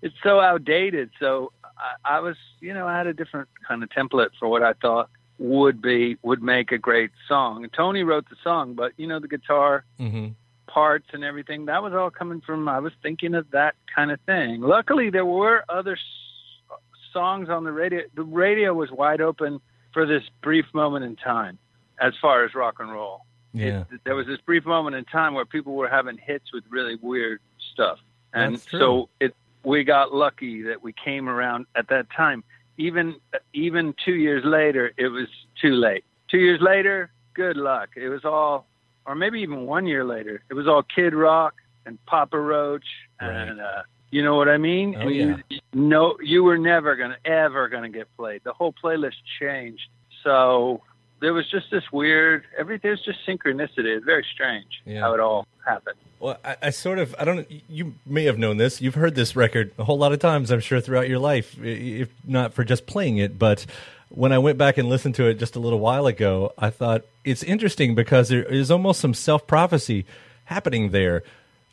it's 0.00 0.14
so 0.22 0.38
outdated. 0.38 1.10
So 1.18 1.50
I, 1.76 2.18
I 2.18 2.20
was, 2.20 2.36
you 2.60 2.72
know, 2.72 2.86
I 2.86 2.96
had 2.96 3.08
a 3.08 3.12
different 3.12 3.48
kind 3.66 3.82
of 3.82 3.88
template 3.88 4.28
for 4.38 4.46
what 4.46 4.62
I 4.62 4.74
thought 4.74 5.10
would 5.38 5.82
be 5.82 6.16
would 6.22 6.42
make 6.42 6.72
a 6.72 6.78
great 6.78 7.10
song. 7.28 7.64
And 7.64 7.72
Tony 7.72 8.02
wrote 8.02 8.28
the 8.28 8.36
song, 8.42 8.74
but 8.74 8.92
you 8.96 9.06
know, 9.06 9.18
the 9.18 9.28
guitar 9.28 9.84
mm-hmm. 9.98 10.28
parts 10.66 11.08
and 11.12 11.24
everything 11.24 11.66
that 11.66 11.82
was 11.82 11.92
all 11.92 12.10
coming 12.10 12.40
from. 12.40 12.68
I 12.68 12.78
was 12.78 12.92
thinking 13.02 13.34
of 13.34 13.50
that 13.50 13.74
kind 13.94 14.10
of 14.10 14.20
thing. 14.20 14.60
Luckily, 14.60 15.10
there 15.10 15.26
were 15.26 15.64
other 15.68 15.94
s- 15.94 16.78
songs 17.12 17.48
on 17.48 17.64
the 17.64 17.72
radio. 17.72 18.02
The 18.14 18.22
radio 18.22 18.72
was 18.72 18.90
wide 18.90 19.20
open 19.20 19.60
for 19.92 20.06
this 20.06 20.22
brief 20.42 20.66
moment 20.72 21.04
in 21.04 21.16
time, 21.16 21.58
as 22.00 22.14
far 22.20 22.44
as 22.44 22.54
rock 22.54 22.76
and 22.78 22.92
roll. 22.92 23.22
Yeah. 23.52 23.84
It, 23.90 24.00
there 24.04 24.14
was 24.14 24.26
this 24.26 24.40
brief 24.40 24.64
moment 24.66 24.96
in 24.96 25.04
time 25.04 25.34
where 25.34 25.44
people 25.44 25.74
were 25.74 25.88
having 25.88 26.18
hits 26.18 26.52
with 26.52 26.64
really 26.68 26.96
weird 26.96 27.40
stuff, 27.72 27.98
and 28.32 28.60
so 28.60 29.08
it 29.20 29.34
we 29.64 29.82
got 29.82 30.14
lucky 30.14 30.62
that 30.62 30.82
we 30.82 30.92
came 30.92 31.28
around 31.28 31.66
at 31.74 31.88
that 31.88 32.06
time. 32.10 32.44
Even 32.78 33.16
even 33.54 33.94
two 34.04 34.14
years 34.14 34.44
later, 34.44 34.92
it 34.96 35.08
was 35.08 35.28
too 35.60 35.74
late. 35.74 36.04
two 36.28 36.38
years 36.38 36.60
later, 36.60 37.10
good 37.34 37.56
luck. 37.56 37.90
It 37.96 38.08
was 38.08 38.24
all, 38.24 38.66
or 39.06 39.14
maybe 39.14 39.40
even 39.40 39.66
one 39.66 39.86
year 39.86 40.04
later, 40.04 40.42
it 40.50 40.54
was 40.54 40.68
all 40.68 40.82
Kid 40.82 41.14
Rock 41.14 41.54
and 41.86 41.98
Papa 42.06 42.38
Roach 42.38 42.86
and 43.20 43.60
uh, 43.60 43.82
you 44.10 44.22
know 44.22 44.36
what 44.36 44.48
I 44.48 44.56
mean? 44.56 44.94
Oh, 44.96 45.00
and 45.00 45.14
yeah. 45.14 45.36
you, 45.48 45.60
no, 45.72 46.16
you 46.22 46.44
were 46.44 46.58
never 46.58 46.96
gonna 46.96 47.18
ever 47.24 47.68
gonna 47.68 47.88
get 47.88 48.14
played. 48.16 48.42
The 48.44 48.52
whole 48.52 48.72
playlist 48.72 49.16
changed. 49.40 49.88
So 50.22 50.82
there 51.20 51.32
was 51.32 51.50
just 51.50 51.70
this 51.70 51.84
weird. 51.92 52.44
Everything 52.58 52.90
was 52.90 53.04
just 53.04 53.18
synchronicity. 53.26 53.96
It's 53.96 54.04
very 54.04 54.24
strange 54.34 54.82
Yeah. 54.84 55.00
how 55.00 55.14
it 55.14 55.20
all 55.20 55.46
happened. 55.64 55.96
Well, 56.20 56.38
I, 56.44 56.56
I 56.62 56.70
sort 56.70 56.98
of, 56.98 57.14
I 57.18 57.24
don't, 57.24 57.46
you 57.68 57.94
may 58.06 58.24
have 58.24 58.38
known 58.38 58.56
this. 58.56 58.80
You've 58.80 58.94
heard 58.94 59.14
this 59.14 59.34
record 59.36 59.72
a 59.78 59.84
whole 59.84 59.98
lot 59.98 60.12
of 60.12 60.18
times, 60.18 60.50
I'm 60.50 60.60
sure, 60.60 60.80
throughout 60.80 61.08
your 61.08 61.18
life, 61.18 61.56
if 61.62 62.08
not 62.24 62.54
for 62.54 62.64
just 62.64 62.86
playing 62.86 63.18
it. 63.18 63.38
But 63.38 63.66
when 64.08 64.32
I 64.32 64.38
went 64.38 64.56
back 64.58 64.78
and 64.78 64.88
listened 64.88 65.14
to 65.16 65.26
it 65.26 65.34
just 65.34 65.56
a 65.56 65.58
little 65.60 65.78
while 65.80 66.06
ago, 66.06 66.52
I 66.56 66.70
thought 66.70 67.02
it's 67.24 67.42
interesting 67.42 67.94
because 67.94 68.28
there 68.28 68.44
is 68.44 68.70
almost 68.70 69.00
some 69.00 69.14
self 69.14 69.46
prophecy 69.46 70.06
happening 70.44 70.90
there. 70.90 71.22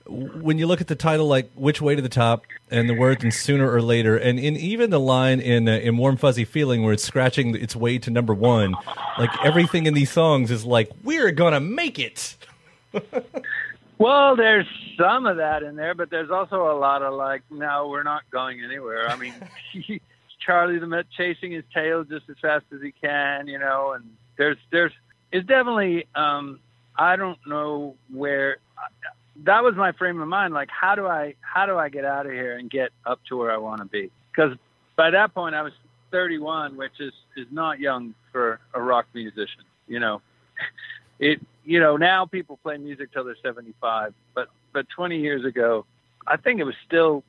When 0.05 0.57
you 0.57 0.67
look 0.67 0.81
at 0.81 0.87
the 0.87 0.95
title, 0.95 1.27
like 1.27 1.49
"Which 1.55 1.81
Way 1.81 1.95
to 1.95 2.01
the 2.01 2.09
Top," 2.09 2.45
and 2.69 2.89
the 2.89 2.93
words 2.93 3.23
"and 3.23 3.33
sooner 3.33 3.71
or 3.71 3.81
later," 3.81 4.17
and 4.17 4.37
in 4.37 4.57
even 4.57 4.89
the 4.89 4.99
line 4.99 5.39
in 5.39 5.67
uh, 5.69 5.73
in 5.73 5.97
"Warm 5.97 6.17
Fuzzy 6.17 6.43
Feeling" 6.45 6.83
where 6.83 6.93
it's 6.93 7.03
scratching 7.03 7.55
its 7.55 7.75
way 7.75 7.97
to 7.99 8.11
number 8.11 8.33
one, 8.33 8.75
like 9.17 9.29
everything 9.45 9.85
in 9.85 9.93
these 9.93 10.11
songs 10.11 10.51
is 10.51 10.65
like, 10.65 10.91
"We're 11.03 11.31
gonna 11.31 11.61
make 11.61 11.99
it." 11.99 12.35
Well, 13.99 14.35
there's 14.35 14.67
some 14.99 15.25
of 15.25 15.37
that 15.37 15.63
in 15.63 15.77
there, 15.77 15.93
but 15.93 16.09
there's 16.09 16.29
also 16.29 16.69
a 16.69 16.77
lot 16.77 17.03
of 17.03 17.13
like, 17.13 17.43
no, 17.49 17.87
we're 17.87 18.03
not 18.03 18.23
going 18.31 18.61
anywhere. 18.61 19.07
I 19.09 19.15
mean, 19.15 19.33
Charlie 20.45 20.79
the 20.79 20.87
Met 20.87 21.05
chasing 21.15 21.51
his 21.53 21.63
tail 21.73 22.03
just 22.03 22.29
as 22.29 22.35
fast 22.41 22.65
as 22.73 22.81
he 22.81 22.91
can, 22.91 23.47
you 23.47 23.59
know, 23.59 23.93
and 23.93 24.03
there's 24.37 24.57
there's 24.71 24.91
it's 25.31 25.47
definitely 25.47 26.07
um 26.15 26.59
I 26.97 27.15
don't 27.15 27.39
know 27.47 27.95
where 28.11 28.57
that 29.43 29.63
was 29.63 29.75
my 29.75 29.91
frame 29.93 30.21
of 30.21 30.27
mind 30.27 30.53
like 30.53 30.69
how 30.69 30.95
do 30.95 31.07
I 31.07 31.35
how 31.41 31.65
do 31.65 31.77
I 31.77 31.89
get 31.89 32.05
out 32.05 32.25
of 32.25 32.31
here 32.31 32.57
and 32.57 32.69
get 32.69 32.91
up 33.05 33.19
to 33.29 33.37
where 33.37 33.51
I 33.51 33.57
want 33.57 33.81
to 33.81 33.85
be? 33.85 34.11
Cuz 34.35 34.57
by 34.95 35.09
that 35.11 35.33
point 35.33 35.55
I 35.55 35.61
was 35.61 35.73
31, 36.11 36.77
which 36.77 36.99
is 36.99 37.13
is 37.35 37.47
not 37.51 37.79
young 37.79 38.13
for 38.31 38.59
a 38.73 38.81
rock 38.81 39.07
musician, 39.13 39.63
you 39.87 39.99
know. 39.99 40.21
It 41.19 41.39
you 41.63 41.79
know, 41.79 41.95
now 41.95 42.25
people 42.25 42.57
play 42.63 42.75
music 42.77 43.13
till 43.13 43.23
they're 43.23 43.37
75, 43.41 44.13
but 44.33 44.49
but 44.73 44.87
20 44.89 45.19
years 45.19 45.45
ago, 45.45 45.85
I 46.25 46.37
think 46.37 46.59
it 46.59 46.63
was 46.63 46.75
still 46.85 47.23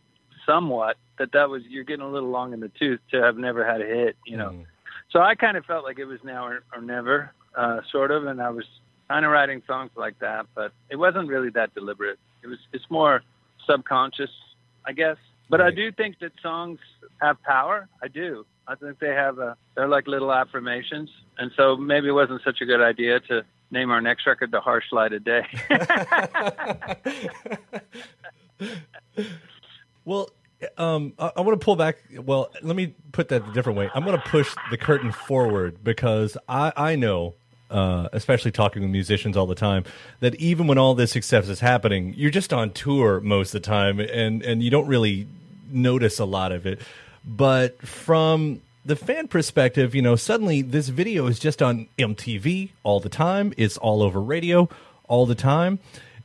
somewhat 0.47 0.97
that 1.19 1.33
that 1.33 1.51
was 1.51 1.63
you're 1.69 1.85
getting 1.85 2.05
a 2.05 2.11
little 2.11 2.31
long 2.31 2.53
in 2.53 2.61
the 2.61 2.71
tooth 2.71 3.01
to 3.13 3.23
have 3.23 3.37
never 3.37 3.65
had 3.65 3.81
a 3.83 3.87
hit, 3.87 4.17
you 4.27 4.37
know. 4.37 4.65
So 5.11 5.21
I 5.21 5.35
kind 5.35 5.57
of 5.57 5.65
felt 5.65 5.85
like 5.85 5.99
it 5.99 6.07
was 6.07 6.19
now 6.25 6.47
or, 6.47 6.65
or 6.75 6.81
never, 6.81 7.33
uh, 7.57 7.81
sort 7.93 8.11
of, 8.11 8.27
and 8.27 8.41
I 8.41 8.51
was 8.51 8.65
kind 9.09 9.25
of 9.25 9.33
writing 9.33 9.63
songs 9.67 9.91
like 9.97 10.19
that, 10.21 10.47
but 10.55 10.73
it 10.91 10.97
wasn't 10.97 11.29
really 11.29 11.51
that 11.51 11.75
deliberate. 11.75 12.19
It 12.43 12.49
was 12.49 12.59
it's 12.73 12.89
more 12.91 13.23
subconscious, 13.67 14.31
I 14.85 14.93
guess. 14.93 15.17
But 15.51 15.61
I 15.61 15.71
do 15.71 15.93
think 15.93 16.19
that 16.21 16.33
songs 16.43 16.79
have 17.21 17.41
power. 17.43 17.89
I 18.03 18.09
do. 18.09 18.47
I 18.67 18.75
think 18.77 18.99
they 18.99 19.15
have 19.15 19.39
a 19.39 19.57
they're 19.75 19.89
like 19.89 20.07
little 20.07 20.33
affirmations, 20.33 21.11
and 21.39 21.51
so 21.57 21.77
maybe 21.77 22.09
it 22.09 22.13
wasn't 22.13 22.43
such 22.45 22.61
a 22.63 22.65
good 22.65 22.81
idea 22.81 23.21
to 23.21 23.45
name 23.71 23.91
our 23.91 24.01
next 24.01 24.27
record 24.27 24.51
"The 24.51 24.61
Harsh 24.61 24.91
Light 24.91 25.13
of 25.13 25.25
Day." 25.25 25.47
Well, 30.05 30.29
um, 30.77 31.15
I, 31.19 31.33
I 31.37 31.41
want 31.41 31.59
to 31.59 31.65
pull 31.65 31.77
back. 31.77 31.97
Well, 32.15 32.51
let 32.63 32.77
me 32.77 32.95
put 33.13 33.29
that 33.29 33.49
a 33.49 33.53
different 33.53 33.79
way. 33.79 33.91
I'm 33.95 34.05
going 34.05 34.19
to 34.21 34.29
push 34.29 34.55
the 34.71 34.77
curtain 34.77 35.13
forward 35.13 35.83
because 35.83 36.37
I, 36.49 36.73
I 36.77 36.97
know, 36.97 37.35
uh, 37.75 38.09
especially 38.13 38.53
talking 38.53 38.83
with 38.83 38.91
musicians 38.91 39.37
all 39.37 39.47
the 39.47 39.55
time, 39.57 39.85
that 40.21 40.37
even 40.37 40.69
when 40.69 40.79
all 40.79 40.95
this 40.95 41.11
success 41.11 41.49
is 41.49 41.59
happening, 41.59 42.15
you're 42.17 42.31
just 42.31 42.53
on 42.53 42.71
tour 42.71 43.21
most 43.21 43.53
of 43.53 43.61
the 43.63 43.67
time, 43.67 43.99
and 43.99 44.43
and 44.43 44.63
you 44.63 44.71
don't 44.71 44.87
really 44.87 45.27
notice 45.71 46.21
a 46.21 46.25
lot 46.25 46.53
of 46.53 46.67
it. 46.67 46.81
But 47.25 47.83
from 47.83 48.61
the 48.85 48.95
fan 48.95 49.27
perspective, 49.27 49.93
you 49.95 50.03
know, 50.03 50.15
suddenly 50.15 50.63
this 50.63 50.89
video 50.89 51.27
is 51.27 51.41
just 51.41 51.63
on 51.63 51.89
MTV 51.99 52.71
all 52.85 53.01
the 53.01 53.09
time. 53.09 53.53
It's 53.57 53.77
all 53.77 54.03
over 54.03 54.21
radio 54.21 54.69
all 55.09 55.27
the 55.27 55.35
time. 55.35 55.81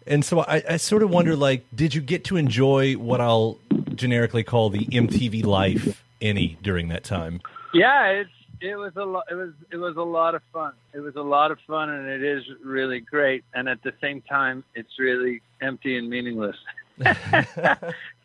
And 0.05 0.23
so 0.23 0.41
I, 0.41 0.63
I 0.69 0.77
sort 0.77 1.01
of 1.03 1.09
wonder, 1.09 1.35
like, 1.35 1.65
did 1.73 1.95
you 1.95 2.01
get 2.01 2.25
to 2.25 2.37
enjoy 2.37 2.93
what 2.93 3.21
I'll 3.21 3.57
generically 3.95 4.43
call 4.43 4.69
the 4.69 4.85
MTV 4.85 5.45
life 5.45 6.03
any 6.21 6.57
during 6.61 6.89
that 6.89 7.03
time? 7.03 7.41
Yeah, 7.73 8.05
it's 8.07 8.38
it 8.61 8.75
was 8.75 8.93
a 8.95 9.05
lot. 9.05 9.25
It 9.29 9.35
was 9.35 9.51
it 9.71 9.77
was 9.77 9.95
a 9.97 10.03
lot 10.03 10.35
of 10.35 10.41
fun. 10.51 10.73
It 10.93 10.99
was 10.99 11.15
a 11.15 11.21
lot 11.21 11.51
of 11.51 11.59
fun, 11.67 11.89
and 11.89 12.07
it 12.07 12.23
is 12.23 12.43
really 12.63 12.99
great. 12.99 13.43
And 13.53 13.67
at 13.69 13.81
the 13.83 13.93
same 14.01 14.21
time, 14.21 14.63
it's 14.75 14.99
really 14.99 15.41
empty 15.61 15.97
and 15.97 16.09
meaningless. 16.09 16.57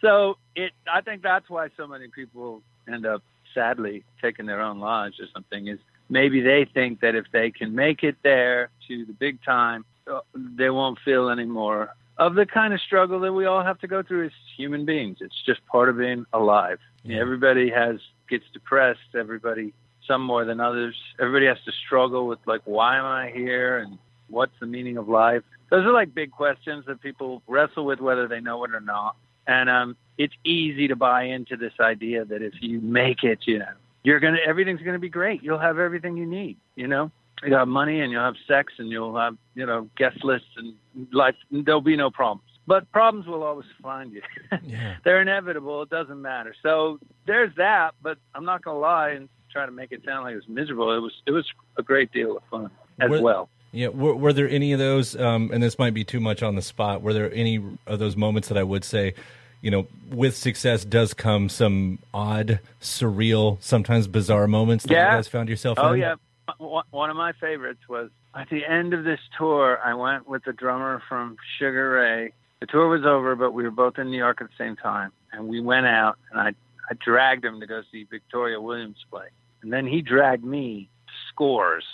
so 0.01 0.37
it, 0.57 0.73
I 0.93 1.01
think 1.01 1.23
that's 1.23 1.49
why 1.49 1.69
so 1.77 1.87
many 1.87 2.09
people 2.09 2.63
end 2.93 3.07
up 3.07 3.23
sadly 3.55 4.05
taking 4.21 4.47
their 4.47 4.61
own 4.61 4.81
lives 4.81 5.21
or 5.21 5.27
something. 5.33 5.69
Is 5.69 5.79
maybe 6.09 6.41
they 6.41 6.67
think 6.73 7.01
that 7.01 7.15
if 7.15 7.27
they 7.33 7.51
can 7.51 7.75
make 7.75 8.03
it 8.03 8.17
there 8.23 8.71
to 8.89 9.05
the 9.05 9.13
big 9.13 9.43
time, 9.45 9.85
uh, 10.13 10.21
they 10.35 10.71
won't 10.71 10.99
feel 11.05 11.31
any 11.31 11.45
more 11.45 11.95
of 12.17 12.35
the 12.35 12.47
kind 12.47 12.73
of 12.73 12.81
struggle 12.81 13.21
that 13.21 13.33
we 13.33 13.45
all 13.45 13.65
have 13.65 13.79
to 13.81 13.89
go 13.89 14.03
through 14.03 14.27
as 14.27 14.33
human 14.57 14.85
beings. 14.85 15.19
It's 15.21 15.43
just 15.45 15.65
part 15.67 15.89
of 15.89 15.99
being 15.99 16.27
alive. 16.33 16.79
Everybody 17.11 17.71
has 17.71 17.97
gets 18.31 18.45
depressed. 18.53 19.15
Everybody, 19.15 19.75
some 20.07 20.23
more 20.23 20.45
than 20.45 20.61
others. 20.61 20.95
Everybody 21.21 21.47
has 21.47 21.59
to 21.65 21.73
struggle 21.87 22.27
with 22.27 22.39
like, 22.47 22.63
why 22.65 22.99
am 22.99 23.05
I 23.05 23.31
here, 23.31 23.79
and 23.79 23.99
what's 24.29 24.53
the 24.61 24.67
meaning 24.67 24.97
of 24.97 25.09
life? 25.09 25.43
Those 25.71 25.85
are 25.85 25.93
like 25.93 26.15
big 26.15 26.31
questions 26.31 26.85
that 26.87 27.01
people 27.01 27.43
wrestle 27.47 27.85
with, 27.85 28.01
whether 28.01 28.29
they 28.29 28.41
know 28.41 28.65
it 28.65 28.75
or 28.75 28.81
not. 28.81 29.17
And 29.47 29.69
um, 29.69 29.97
it's 30.19 30.35
easy 30.45 30.89
to 30.89 30.97
buy 30.97 31.25
into 31.25 31.57
this 31.57 31.73
idea 31.81 32.25
that 32.25 32.43
if 32.43 32.55
you 32.61 32.81
make 32.81 33.23
it, 33.23 33.41
you 33.47 33.59
know, 33.59 33.67
you're 34.03 34.21
gonna 34.21 34.39
everything's 34.47 34.83
gonna 34.83 34.99
be 34.99 35.09
great. 35.09 35.43
You'll 35.43 35.59
have 35.59 35.79
everything 35.79 36.17
you 36.17 36.27
need. 36.27 36.57
You 36.77 36.87
know, 36.87 37.11
you'll 37.43 37.59
have 37.59 37.69
money 37.69 38.01
and 38.01 38.13
you'll 38.13 38.23
have 38.23 38.37
sex 38.47 38.73
and 38.79 38.91
you'll 38.91 39.17
have 39.17 39.37
you 39.55 39.67
know 39.67 39.89
guest 39.97 40.23
lists 40.25 40.49
and 40.57 40.75
life. 41.13 41.35
There'll 41.51 41.81
be 41.81 41.97
no 41.97 42.11
problems. 42.11 42.49
But 42.67 42.91
problems 42.93 43.27
will 43.27 43.43
always 43.43 43.67
find 43.83 44.13
you. 44.13 44.23
yeah. 44.63 44.97
They're 45.05 45.21
inevitable. 45.21 45.83
It 45.83 45.91
doesn't 45.91 46.21
matter. 46.21 46.55
So 46.63 46.99
there's 47.27 47.55
that. 47.57 47.93
But 48.03 48.19
I'm 48.35 48.45
not 48.45 48.63
gonna 48.63 48.79
lie 48.79 49.11
and 49.11 49.29
try 49.55 49.65
to 49.65 49.73
make 49.73 49.93
it 49.93 50.05
sound 50.05 50.25
like 50.25 50.33
it 50.33 50.37
was 50.37 50.49
miserable. 50.49 50.95
It 50.95 50.99
was 51.01 51.13
it 51.27 51.31
was 51.31 51.47
a 51.79 51.83
great 51.83 52.13
deal 52.13 52.37
of 52.37 52.43
fun 52.51 52.71
as 53.01 53.09
Were- 53.11 53.23
well. 53.23 53.49
Yeah, 53.73 53.89
were, 53.89 54.15
were 54.15 54.33
there 54.33 54.49
any 54.49 54.73
of 54.73 54.79
those? 54.79 55.17
Um, 55.17 55.51
and 55.53 55.61
this 55.63 55.79
might 55.81 55.95
be 55.95 56.05
too 56.05 56.21
much 56.21 56.45
on 56.45 56.55
the 56.55 56.63
spot. 56.63 57.03
Were 57.03 57.13
there 57.13 57.33
any 57.35 57.61
of 57.89 57.99
those 57.99 58.17
moments 58.17 58.47
that 58.49 58.57
I 58.57 58.63
would 58.63 58.85
say, 58.85 59.15
you 59.63 59.71
know, 59.73 59.89
with 60.13 60.37
success 60.37 60.85
does 60.85 61.13
come 61.13 61.49
some 61.49 61.99
odd, 62.13 62.61
surreal, 62.81 63.61
sometimes 63.61 64.07
bizarre 64.07 64.47
moments 64.47 64.85
that 64.85 64.93
Yeah. 64.93 65.11
you 65.13 65.17
guys 65.19 65.27
found 65.29 65.49
yourself 65.49 65.79
Oh 65.81 65.89
in? 65.89 65.89
Oh 65.89 65.93
yeah, 65.95 66.15
one 66.59 66.85
one 66.91 67.11
of 67.11 67.17
my 67.17 67.33
favorites 67.33 67.81
was 67.89 68.11
at 68.35 68.49
the 68.49 68.65
end 68.65 68.95
of 68.95 69.03
this 69.05 69.19
tour. 69.39 69.81
I 69.85 69.95
went 69.95 70.29
with 70.29 70.45
the 70.45 70.53
drummer 70.53 71.03
from 71.09 71.37
Sugar 71.59 71.91
Ray. 71.91 72.33
The 72.61 72.67
tour 72.67 72.89
was 72.89 73.05
over, 73.05 73.35
but 73.35 73.53
we 73.53 73.65
were 73.65 73.71
both 73.73 73.99
in 73.99 74.09
New 74.11 74.19
York 74.19 74.41
at 74.41 74.47
the 74.49 74.55
same 74.57 74.77
time, 74.77 75.11
and 75.33 75.49
we 75.49 75.61
went 75.61 75.87
out, 75.87 76.17
and 76.31 76.41
I 76.41 76.55
I 76.89 76.95
dragged 77.05 77.45
him 77.45 77.59
to 77.59 77.67
go 77.67 77.83
see 77.91 78.05
Victoria 78.09 78.61
Williams 78.61 79.05
play, 79.11 79.27
and 79.65 79.73
then 79.73 79.87
he 79.87 80.03
dragged 80.03 80.45
me 80.45 80.91
to 81.07 81.13
Scores, 81.31 81.87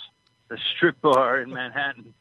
the 0.49 0.57
strip 0.75 0.99
bar 1.01 1.41
in 1.41 1.49
Manhattan, 1.49 2.13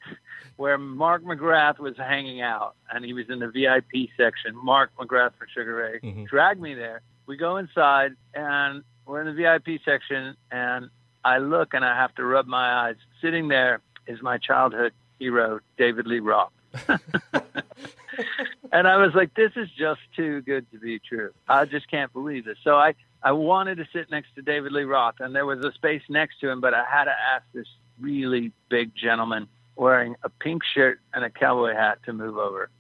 where 0.57 0.79
Mark 0.79 1.25
McGrath 1.25 1.81
was 1.81 1.97
hanging 1.97 2.41
out, 2.41 2.77
and 2.91 3.05
he 3.05 3.13
was 3.13 3.27
in 3.29 3.41
the 3.41 3.49
VIP 3.49 4.09
section. 4.17 4.55
Mark 4.55 4.93
McGrath 4.97 5.33
for 5.37 5.49
Sugar 5.53 5.75
Ray 5.75 6.01
mm-hmm. 6.01 6.25
dragged 6.25 6.61
me 6.61 6.75
there. 6.75 7.03
We 7.27 7.37
go 7.37 7.57
inside, 7.57 8.13
and 8.33 8.85
we're 9.07 9.21
in 9.23 9.27
the 9.27 9.43
VIP 9.43 9.81
section, 9.85 10.37
and 10.53 10.89
I 11.25 11.39
look 11.39 11.75
and 11.75 11.85
I 11.85 11.97
have 11.97 12.15
to 12.15 12.25
rub 12.25 12.47
my 12.47 12.87
eyes. 12.87 12.97
Sitting 13.21 13.49
there 13.49 13.81
is 14.07 14.23
my 14.23 14.39
childhood 14.39 14.93
hero, 15.19 15.59
David 15.77 16.07
Lee 16.07 16.21
Roth. 16.21 16.53
and 18.73 18.87
I 18.87 18.97
was 18.97 19.15
like, 19.15 19.35
this 19.35 19.53
is 19.57 19.69
just 19.77 20.01
too 20.17 20.43
good 20.43 20.71
to 20.73 20.79
be 20.79 21.01
true. 21.01 21.33
I 21.49 21.65
just 21.65 21.91
can't 21.91 22.13
believe 22.13 22.45
this. 22.45 22.59
So 22.63 22.77
I, 22.77 22.95
I 23.23 23.33
wanted 23.33 23.77
to 23.77 23.87
sit 23.93 24.11
next 24.11 24.35
to 24.37 24.43
David 24.43 24.73
Lee 24.73 24.85
Roth, 24.85 25.21
and 25.21 25.35
there 25.35 25.47
was 25.47 25.65
a 25.65 25.73
space 25.73 26.03
next 26.09 26.41
to 26.41 26.49
him, 26.49 26.61
but 26.61 26.75
I 26.75 26.85
had 26.91 27.05
to 27.05 27.11
ask 27.11 27.45
this 27.53 27.67
really 28.01 28.53
big 28.69 28.93
gentleman 28.95 29.47
wearing 29.77 30.17
a 30.23 30.29
pink 30.29 30.63
shirt 30.75 31.01
and 31.13 31.25
a 31.25 31.31
cowboy 31.31 31.75
hat 31.75 31.99
to 32.05 32.13
move 32.13 32.39
over. 32.39 32.71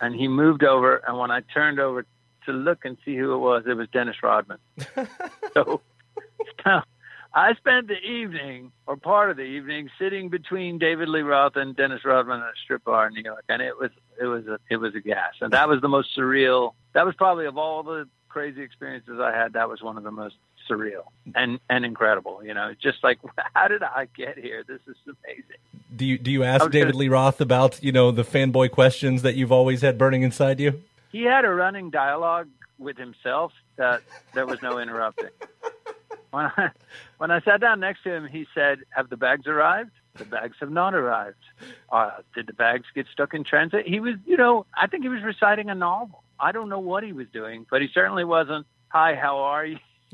And 0.00 0.14
he 0.14 0.28
moved 0.28 0.64
over, 0.64 1.02
and 1.06 1.18
when 1.18 1.30
I 1.30 1.40
turned 1.40 1.80
over 1.80 2.06
to 2.46 2.52
look 2.52 2.84
and 2.84 2.96
see 3.04 3.16
who 3.16 3.34
it 3.34 3.38
was, 3.38 3.64
it 3.66 3.74
was 3.74 3.88
Dennis 3.92 4.16
Rodman. 4.22 4.58
so, 5.54 5.80
so 6.64 6.80
I 7.34 7.54
spent 7.54 7.88
the 7.88 7.98
evening 7.98 8.72
or 8.86 8.96
part 8.96 9.30
of 9.30 9.36
the 9.36 9.44
evening 9.44 9.88
sitting 9.98 10.28
between 10.28 10.78
David 10.78 11.08
Lee 11.08 11.22
Roth 11.22 11.56
and 11.56 11.74
Dennis 11.74 12.04
Rodman 12.04 12.40
at 12.40 12.46
a 12.46 12.58
strip 12.62 12.84
bar 12.84 13.06
in 13.06 13.14
New 13.14 13.22
York, 13.22 13.44
and 13.48 13.62
it 13.62 13.76
was 13.78 13.90
it 14.20 14.26
was 14.26 14.46
a 14.46 14.58
it 14.68 14.76
was 14.76 14.94
a 14.94 15.00
gas, 15.00 15.34
and 15.40 15.52
that 15.52 15.68
was 15.68 15.80
the 15.80 15.88
most 15.88 16.16
surreal. 16.16 16.72
That 16.92 17.06
was 17.06 17.14
probably 17.14 17.46
of 17.46 17.56
all 17.56 17.82
the 17.82 18.06
crazy 18.32 18.62
experiences 18.62 19.20
I 19.20 19.30
had, 19.36 19.52
that 19.52 19.68
was 19.68 19.82
one 19.82 19.96
of 19.96 20.04
the 20.04 20.10
most 20.10 20.36
surreal 20.68 21.04
and 21.34 21.60
and 21.68 21.84
incredible. 21.84 22.42
You 22.44 22.54
know, 22.54 22.72
just 22.80 23.04
like 23.04 23.18
how 23.54 23.68
did 23.68 23.82
I 23.82 24.08
get 24.16 24.38
here? 24.38 24.64
This 24.66 24.80
is 24.86 24.96
amazing. 25.06 25.60
Do 25.94 26.06
you 26.06 26.18
do 26.18 26.30
you 26.30 26.42
ask 26.42 26.70
David 26.70 26.92
gonna- 26.92 26.98
Lee 26.98 27.08
Roth 27.08 27.40
about 27.40 27.82
you 27.82 27.92
know 27.92 28.10
the 28.10 28.24
fanboy 28.24 28.70
questions 28.70 29.22
that 29.22 29.34
you've 29.34 29.52
always 29.52 29.82
had 29.82 29.98
burning 29.98 30.22
inside 30.22 30.58
you? 30.60 30.82
He 31.10 31.24
had 31.24 31.44
a 31.44 31.50
running 31.50 31.90
dialogue 31.90 32.48
with 32.78 32.96
himself 32.96 33.52
that 33.76 34.02
there 34.32 34.46
was 34.46 34.60
no 34.62 34.78
interrupting. 34.84 35.28
When 36.30 36.46
I 36.46 36.70
when 37.18 37.30
I 37.30 37.40
sat 37.42 37.60
down 37.60 37.80
next 37.80 38.02
to 38.04 38.10
him, 38.14 38.26
he 38.26 38.46
said, 38.54 38.78
"Have 38.90 39.10
the 39.10 39.18
bags 39.18 39.46
arrived?" 39.46 39.90
The 40.14 40.24
bags 40.26 40.56
have 40.60 40.70
not 40.70 40.94
arrived. 40.94 41.36
Uh, 41.90 42.10
did 42.34 42.46
the 42.46 42.52
bags 42.52 42.84
get 42.94 43.06
stuck 43.10 43.32
in 43.32 43.44
transit? 43.44 43.86
He 43.86 43.98
was, 43.98 44.16
you 44.26 44.36
know, 44.36 44.66
I 44.74 44.86
think 44.86 45.04
he 45.04 45.08
was 45.08 45.22
reciting 45.22 45.70
a 45.70 45.74
novel. 45.74 46.22
I 46.42 46.52
don't 46.52 46.68
know 46.68 46.80
what 46.80 47.04
he 47.04 47.12
was 47.12 47.28
doing, 47.32 47.64
but 47.70 47.80
he 47.82 47.88
certainly 47.94 48.24
wasn't. 48.24 48.66
Hi, 48.88 49.14
how 49.14 49.38
are 49.38 49.64
you? 49.64 49.78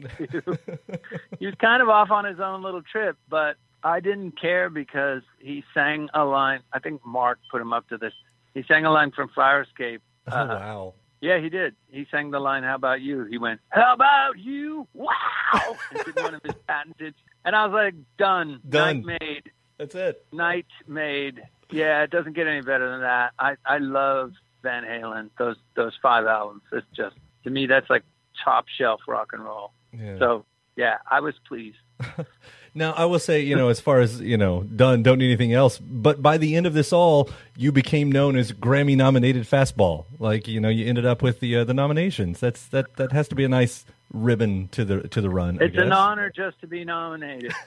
he 1.41 1.47
was 1.47 1.55
kind 1.61 1.83
of 1.83 1.89
off 1.89 2.11
on 2.11 2.25
his 2.25 2.39
own 2.39 2.63
little 2.63 2.83
trip, 2.83 3.17
but 3.29 3.57
I 3.83 4.01
didn't 4.01 4.41
care 4.41 4.71
because 4.71 5.23
he 5.39 5.65
sang 5.75 6.09
a 6.15 6.25
line. 6.25 6.61
I 6.73 6.79
think 6.79 7.05
Mark 7.05 7.39
put 7.51 7.61
him 7.61 7.73
up 7.73 7.89
to 7.89 7.99
this. 7.99 8.13
He 8.55 8.63
sang 8.69 8.85
a 8.85 8.91
line 8.93 9.11
from 9.11 9.29
Fire 9.35 9.63
Escape. 9.63 10.03
Oh 10.31 10.37
Uh, 10.37 10.47
wow! 10.47 10.95
yeah, 11.21 11.41
he 11.41 11.49
did. 11.49 11.75
He 11.89 12.07
sang 12.11 12.31
the 12.31 12.39
line, 12.41 12.63
How 12.63 12.75
about 12.75 13.01
you? 13.01 13.25
He 13.25 13.39
went, 13.39 13.61
How 13.71 13.95
about 13.95 14.39
you? 14.39 14.87
Wow! 14.95 15.09
and 15.91 16.05
did 16.05 16.17
one 16.17 16.35
of 16.35 16.43
his 16.45 16.55
patented. 16.69 17.15
And 17.45 17.57
I 17.57 17.67
was 17.67 17.73
like, 17.73 17.95
Done. 18.19 18.61
Done. 18.69 19.03
Night 19.03 19.19
made. 19.21 19.51
That's 19.79 19.95
it. 19.95 20.25
Night 20.33 20.67
made. 20.87 21.41
Yeah, 21.71 22.03
it 22.03 22.11
doesn't 22.11 22.35
get 22.35 22.47
any 22.47 22.61
better 22.63 22.91
than 22.91 23.01
that. 23.01 23.33
I, 23.39 23.55
I 23.65 23.79
love 23.79 24.33
Van 24.63 24.85
Halen, 24.85 25.31
those 25.39 25.57
those 25.75 25.93
five 26.03 26.27
albums. 26.27 26.63
It's 26.73 26.87
just, 26.97 27.17
to 27.45 27.51
me, 27.51 27.67
that's 27.67 27.89
like 27.91 28.03
top 28.45 28.67
shelf 28.69 29.01
rock 29.09 29.31
and 29.33 29.45
roll. 29.45 29.73
Yeah. 29.93 30.19
So, 30.19 30.45
yeah, 30.77 30.99
I 31.11 31.21
was 31.21 31.35
pleased. 31.47 31.79
Now 32.75 32.93
I 32.93 33.07
will 33.07 33.19
say, 33.19 33.41
you 33.41 33.57
know, 33.57 33.71
as 33.71 33.81
far 33.81 33.99
as 34.01 34.21
you 34.21 34.37
know, 34.37 34.63
done. 34.63 35.03
Don't 35.03 35.19
need 35.19 35.25
anything 35.29 35.53
else. 35.53 35.79
But 35.79 36.23
by 36.23 36.37
the 36.39 36.55
end 36.55 36.67
of 36.67 36.75
this 36.75 36.93
all, 36.93 37.29
you 37.57 37.73
became 37.73 38.13
known 38.13 38.37
as 38.37 38.53
Grammy 38.53 38.95
nominated 38.97 39.45
fastball. 39.45 40.05
Like 40.21 40.47
you 40.47 40.61
know, 40.61 40.69
you 40.69 40.87
ended 40.87 41.05
up 41.07 41.21
with 41.23 41.41
the 41.41 41.57
uh, 41.57 41.65
the 41.65 41.75
nominations. 41.75 42.39
That's 42.39 42.67
that 42.69 42.95
that 42.97 43.11
has 43.13 43.27
to 43.29 43.35
be 43.35 43.43
a 43.43 43.49
nice 43.49 43.85
ribbon 44.13 44.69
to 44.73 44.85
the 44.85 45.09
to 45.09 45.21
the 45.21 45.31
run. 45.31 45.59
It's 45.61 45.77
an 45.79 45.93
honor 45.93 46.31
just 46.31 46.61
to 46.61 46.67
be 46.69 46.85
nominated. 46.85 47.53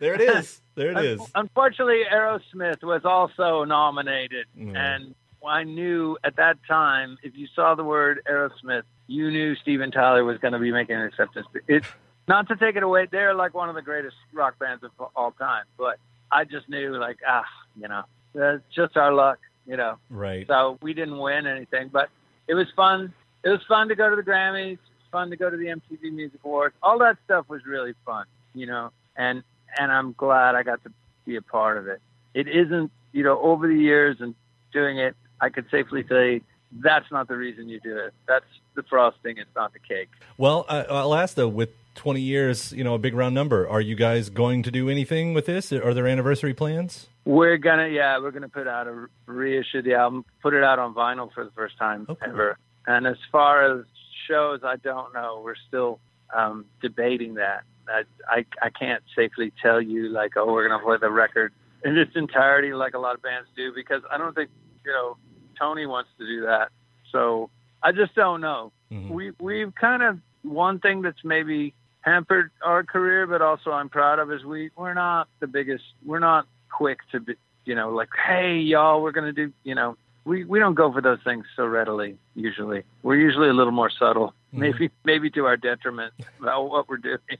There 0.00 0.14
it 0.14 0.20
is. 0.20 0.60
There 0.74 0.90
it 0.92 0.98
is. 1.04 1.20
Unfortunately, 1.34 2.02
Aerosmith 2.12 2.82
was 2.82 3.04
also 3.04 3.64
nominated, 3.64 4.46
Mm. 4.58 4.76
and 4.76 5.14
I 5.46 5.64
knew 5.64 6.16
at 6.24 6.36
that 6.36 6.58
time 6.66 7.18
if 7.22 7.36
you 7.36 7.46
saw 7.54 7.74
the 7.74 7.84
word 7.84 8.20
Aerosmith, 8.30 8.82
you 9.06 9.30
knew 9.30 9.54
Steven 9.56 9.90
Tyler 9.90 10.24
was 10.24 10.38
going 10.38 10.52
to 10.52 10.58
be 10.58 10.72
making 10.72 10.96
an 10.96 11.02
acceptance. 11.02 11.46
It's 11.66 11.86
not 12.26 12.48
to 12.48 12.56
take 12.56 12.76
it 12.76 12.82
away, 12.82 13.08
they're 13.10 13.34
like 13.34 13.54
one 13.54 13.68
of 13.68 13.74
the 13.74 13.82
greatest 13.82 14.16
rock 14.32 14.58
bands 14.58 14.84
of 14.84 14.90
all 15.16 15.32
time, 15.32 15.64
but 15.76 15.98
I 16.30 16.44
just 16.44 16.68
knew 16.68 16.96
like 16.98 17.18
ah, 17.26 17.44
you 17.80 17.88
know, 17.88 18.02
that's 18.34 18.62
just 18.74 18.96
our 18.96 19.12
luck, 19.12 19.38
you 19.66 19.76
know. 19.76 19.96
Right. 20.10 20.46
So 20.46 20.78
we 20.82 20.92
didn't 20.92 21.18
win 21.18 21.46
anything, 21.46 21.88
but 21.92 22.10
it 22.46 22.54
was 22.54 22.66
fun. 22.76 23.12
It 23.44 23.48
was 23.48 23.60
fun 23.66 23.88
to 23.88 23.94
go 23.94 24.10
to 24.10 24.16
the 24.16 24.22
Grammys. 24.22 24.78
Fun 25.10 25.30
to 25.30 25.36
go 25.36 25.48
to 25.48 25.56
the 25.56 25.66
MTV 25.66 26.12
Music 26.12 26.40
Awards. 26.44 26.74
All 26.82 26.98
that 26.98 27.16
stuff 27.24 27.48
was 27.48 27.64
really 27.64 27.94
fun, 28.04 28.26
you 28.54 28.66
know. 28.66 28.90
And 29.16 29.42
and 29.78 29.90
I'm 29.90 30.12
glad 30.12 30.54
I 30.54 30.62
got 30.62 30.82
to 30.84 30.92
be 31.24 31.36
a 31.36 31.42
part 31.42 31.78
of 31.78 31.86
it. 31.88 32.00
It 32.34 32.46
isn't, 32.46 32.90
you 33.12 33.22
know, 33.22 33.40
over 33.40 33.68
the 33.68 33.74
years 33.74 34.18
and 34.20 34.34
doing 34.72 34.98
it, 34.98 35.16
I 35.40 35.48
could 35.48 35.66
safely 35.70 36.04
say 36.08 36.42
that's 36.72 37.10
not 37.10 37.28
the 37.28 37.36
reason 37.36 37.68
you 37.68 37.80
do 37.80 37.96
it. 37.96 38.14
That's 38.26 38.44
the 38.74 38.82
frosting. 38.82 39.38
It's 39.38 39.54
not 39.56 39.72
the 39.72 39.78
cake. 39.78 40.10
Well, 40.36 40.66
I, 40.68 40.82
I'll 40.84 41.14
ask 41.14 41.34
though. 41.34 41.48
With 41.48 41.70
20 41.98 42.20
years, 42.20 42.72
you 42.72 42.84
know, 42.84 42.94
a 42.94 42.98
big 42.98 43.12
round 43.12 43.34
number. 43.34 43.68
Are 43.68 43.80
you 43.80 43.96
guys 43.96 44.30
going 44.30 44.62
to 44.62 44.70
do 44.70 44.88
anything 44.88 45.34
with 45.34 45.46
this? 45.46 45.72
Are 45.72 45.92
there 45.92 46.06
anniversary 46.06 46.54
plans? 46.54 47.08
We're 47.24 47.58
gonna, 47.58 47.88
yeah, 47.88 48.18
we're 48.20 48.30
gonna 48.30 48.48
put 48.48 48.68
out 48.68 48.86
a 48.86 49.08
reissue 49.26 49.78
of 49.78 49.84
the 49.84 49.94
album, 49.94 50.24
put 50.40 50.54
it 50.54 50.62
out 50.62 50.78
on 50.78 50.94
vinyl 50.94 51.30
for 51.32 51.44
the 51.44 51.50
first 51.50 51.76
time 51.76 52.06
ever. 52.24 52.56
And 52.86 53.06
as 53.06 53.16
far 53.30 53.80
as 53.80 53.84
shows, 54.28 54.60
I 54.62 54.76
don't 54.76 55.12
know. 55.12 55.42
We're 55.44 55.56
still 55.66 55.98
um, 56.34 56.64
debating 56.80 57.34
that. 57.34 57.64
I, 57.88 58.04
I 58.28 58.44
I 58.62 58.70
can't 58.70 59.02
safely 59.16 59.52
tell 59.60 59.82
you 59.82 60.08
like, 60.08 60.36
oh, 60.36 60.52
we're 60.52 60.68
gonna 60.68 60.82
play 60.82 60.96
the 61.00 61.10
record 61.10 61.52
in 61.84 61.98
its 61.98 62.12
entirety 62.14 62.72
like 62.72 62.94
a 62.94 62.98
lot 62.98 63.14
of 63.14 63.22
bands 63.22 63.48
do 63.56 63.72
because 63.74 64.02
I 64.10 64.18
don't 64.18 64.34
think 64.34 64.50
you 64.84 64.92
know 64.92 65.16
Tony 65.58 65.86
wants 65.86 66.10
to 66.18 66.26
do 66.26 66.42
that. 66.42 66.70
So 67.12 67.50
I 67.82 67.92
just 67.92 68.14
don't 68.14 68.40
know. 68.40 68.72
Mm-hmm. 68.92 69.12
We 69.12 69.32
we've 69.40 69.74
kind 69.74 70.02
of 70.02 70.18
one 70.42 70.78
thing 70.78 71.02
that's 71.02 71.24
maybe 71.24 71.74
hampered 72.00 72.50
our 72.62 72.84
career, 72.84 73.26
but 73.26 73.42
also 73.42 73.70
I'm 73.70 73.88
proud 73.88 74.18
of 74.18 74.32
is 74.32 74.44
we 74.44 74.70
we're 74.76 74.94
not 74.94 75.28
the 75.40 75.46
biggest. 75.46 75.84
We're 76.04 76.18
not 76.18 76.46
quick 76.70 76.98
to 77.12 77.20
be, 77.20 77.34
you 77.64 77.74
know, 77.74 77.90
like 77.90 78.08
hey 78.26 78.56
y'all, 78.58 79.02
we're 79.02 79.12
gonna 79.12 79.32
do, 79.32 79.52
you 79.64 79.74
know. 79.74 79.96
We, 80.24 80.44
we 80.44 80.58
don't 80.58 80.74
go 80.74 80.92
for 80.92 81.00
those 81.00 81.20
things 81.24 81.46
so 81.56 81.64
readily. 81.64 82.18
Usually, 82.34 82.82
we're 83.02 83.16
usually 83.16 83.48
a 83.48 83.54
little 83.54 83.72
more 83.72 83.88
subtle, 83.88 84.34
mm-hmm. 84.52 84.60
maybe 84.60 84.90
maybe 85.04 85.30
to 85.30 85.46
our 85.46 85.56
detriment 85.56 86.12
about 86.38 86.68
what 86.68 86.88
we're 86.88 86.98
doing. 86.98 87.18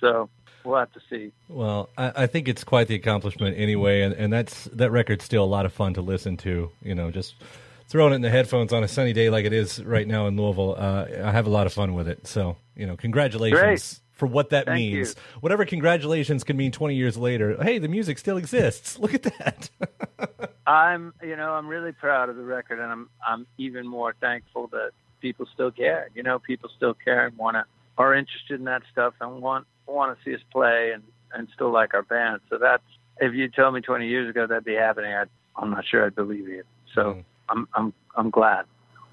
So 0.00 0.28
we'll 0.64 0.78
have 0.78 0.92
to 0.92 1.00
see. 1.10 1.32
Well, 1.48 1.90
I, 1.96 2.12
I 2.22 2.26
think 2.26 2.48
it's 2.48 2.64
quite 2.64 2.88
the 2.88 2.94
accomplishment 2.94 3.58
anyway, 3.58 4.02
and, 4.02 4.14
and 4.14 4.32
that's 4.32 4.64
that 4.64 4.90
record's 4.90 5.24
still 5.24 5.44
a 5.44 5.46
lot 5.46 5.66
of 5.66 5.72
fun 5.72 5.94
to 5.94 6.02
listen 6.02 6.36
to. 6.38 6.70
You 6.82 6.94
know, 6.94 7.10
just 7.10 7.34
throwing 7.92 8.12
it 8.12 8.16
in 8.16 8.22
the 8.22 8.30
headphones 8.30 8.72
on 8.72 8.82
a 8.82 8.88
sunny 8.88 9.12
day 9.12 9.28
like 9.28 9.44
it 9.44 9.52
is 9.52 9.84
right 9.84 10.08
now 10.08 10.26
in 10.26 10.34
Louisville. 10.34 10.74
Uh, 10.78 11.06
I 11.24 11.30
have 11.30 11.46
a 11.46 11.50
lot 11.50 11.66
of 11.66 11.74
fun 11.74 11.92
with 11.92 12.08
it. 12.08 12.26
So, 12.26 12.56
you 12.74 12.86
know, 12.86 12.96
congratulations 12.96 13.60
Great. 13.60 14.00
for 14.12 14.26
what 14.26 14.48
that 14.48 14.64
Thank 14.64 14.78
means. 14.78 15.10
you. 15.10 15.40
Whatever 15.40 15.66
congratulations 15.66 16.42
can 16.42 16.56
mean 16.56 16.72
20 16.72 16.94
years 16.94 17.18
later. 17.18 17.62
Hey, 17.62 17.78
the 17.78 17.88
music 17.88 18.16
still 18.16 18.38
exists. 18.38 18.98
Look 18.98 19.12
at 19.12 19.24
that. 19.24 19.68
I'm, 20.66 21.12
you 21.22 21.36
know, 21.36 21.52
I'm 21.52 21.68
really 21.68 21.92
proud 21.92 22.30
of 22.30 22.36
the 22.36 22.44
record, 22.44 22.78
and 22.78 22.90
I'm, 22.90 23.10
I'm 23.28 23.46
even 23.58 23.86
more 23.86 24.14
thankful 24.18 24.68
that 24.68 24.92
people 25.20 25.46
still 25.52 25.70
care. 25.70 26.08
You 26.14 26.22
know, 26.22 26.38
people 26.38 26.70
still 26.74 26.94
care 26.94 27.26
and 27.26 27.36
want 27.36 27.56
to, 27.56 27.64
are 27.98 28.14
interested 28.14 28.58
in 28.58 28.64
that 28.64 28.82
stuff 28.90 29.12
and 29.20 29.42
want, 29.42 29.66
want 29.86 30.16
to 30.16 30.24
see 30.24 30.34
us 30.34 30.40
play 30.52 30.92
and, 30.92 31.02
and 31.34 31.48
still 31.54 31.70
like 31.72 31.94
our 31.94 32.02
band. 32.02 32.40
So 32.50 32.58
that's, 32.58 32.82
if 33.20 33.34
you 33.34 33.48
told 33.48 33.74
me 33.74 33.80
20 33.80 34.06
years 34.08 34.28
ago 34.30 34.46
that'd 34.46 34.64
be 34.64 34.74
happening, 34.74 35.12
I'd, 35.12 35.28
I'm 35.56 35.70
not 35.70 35.84
sure 35.86 36.06
I'd 36.06 36.14
believe 36.14 36.48
you. 36.48 36.62
So 36.94 37.22
I'm, 37.48 37.68
I'm, 37.74 37.92
I'm 38.16 38.30
glad. 38.30 38.64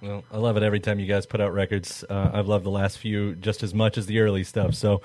Well, 0.02 0.24
I 0.32 0.38
love 0.38 0.56
it 0.56 0.64
every 0.64 0.80
time 0.80 1.00
you 1.00 1.06
guys 1.06 1.26
put 1.26 1.42
out 1.42 1.54
records. 1.54 2.06
Uh, 2.10 2.32
I've 2.34 2.48
loved 2.48 2.66
the 2.66 2.72
last 2.72 2.98
few 3.00 3.36
just 3.36 3.64
as 3.64 3.74
much 3.74 3.98
as 3.98 4.06
the 4.06 4.20
early 4.20 4.44
stuff. 4.44 4.74
So, 4.76 5.02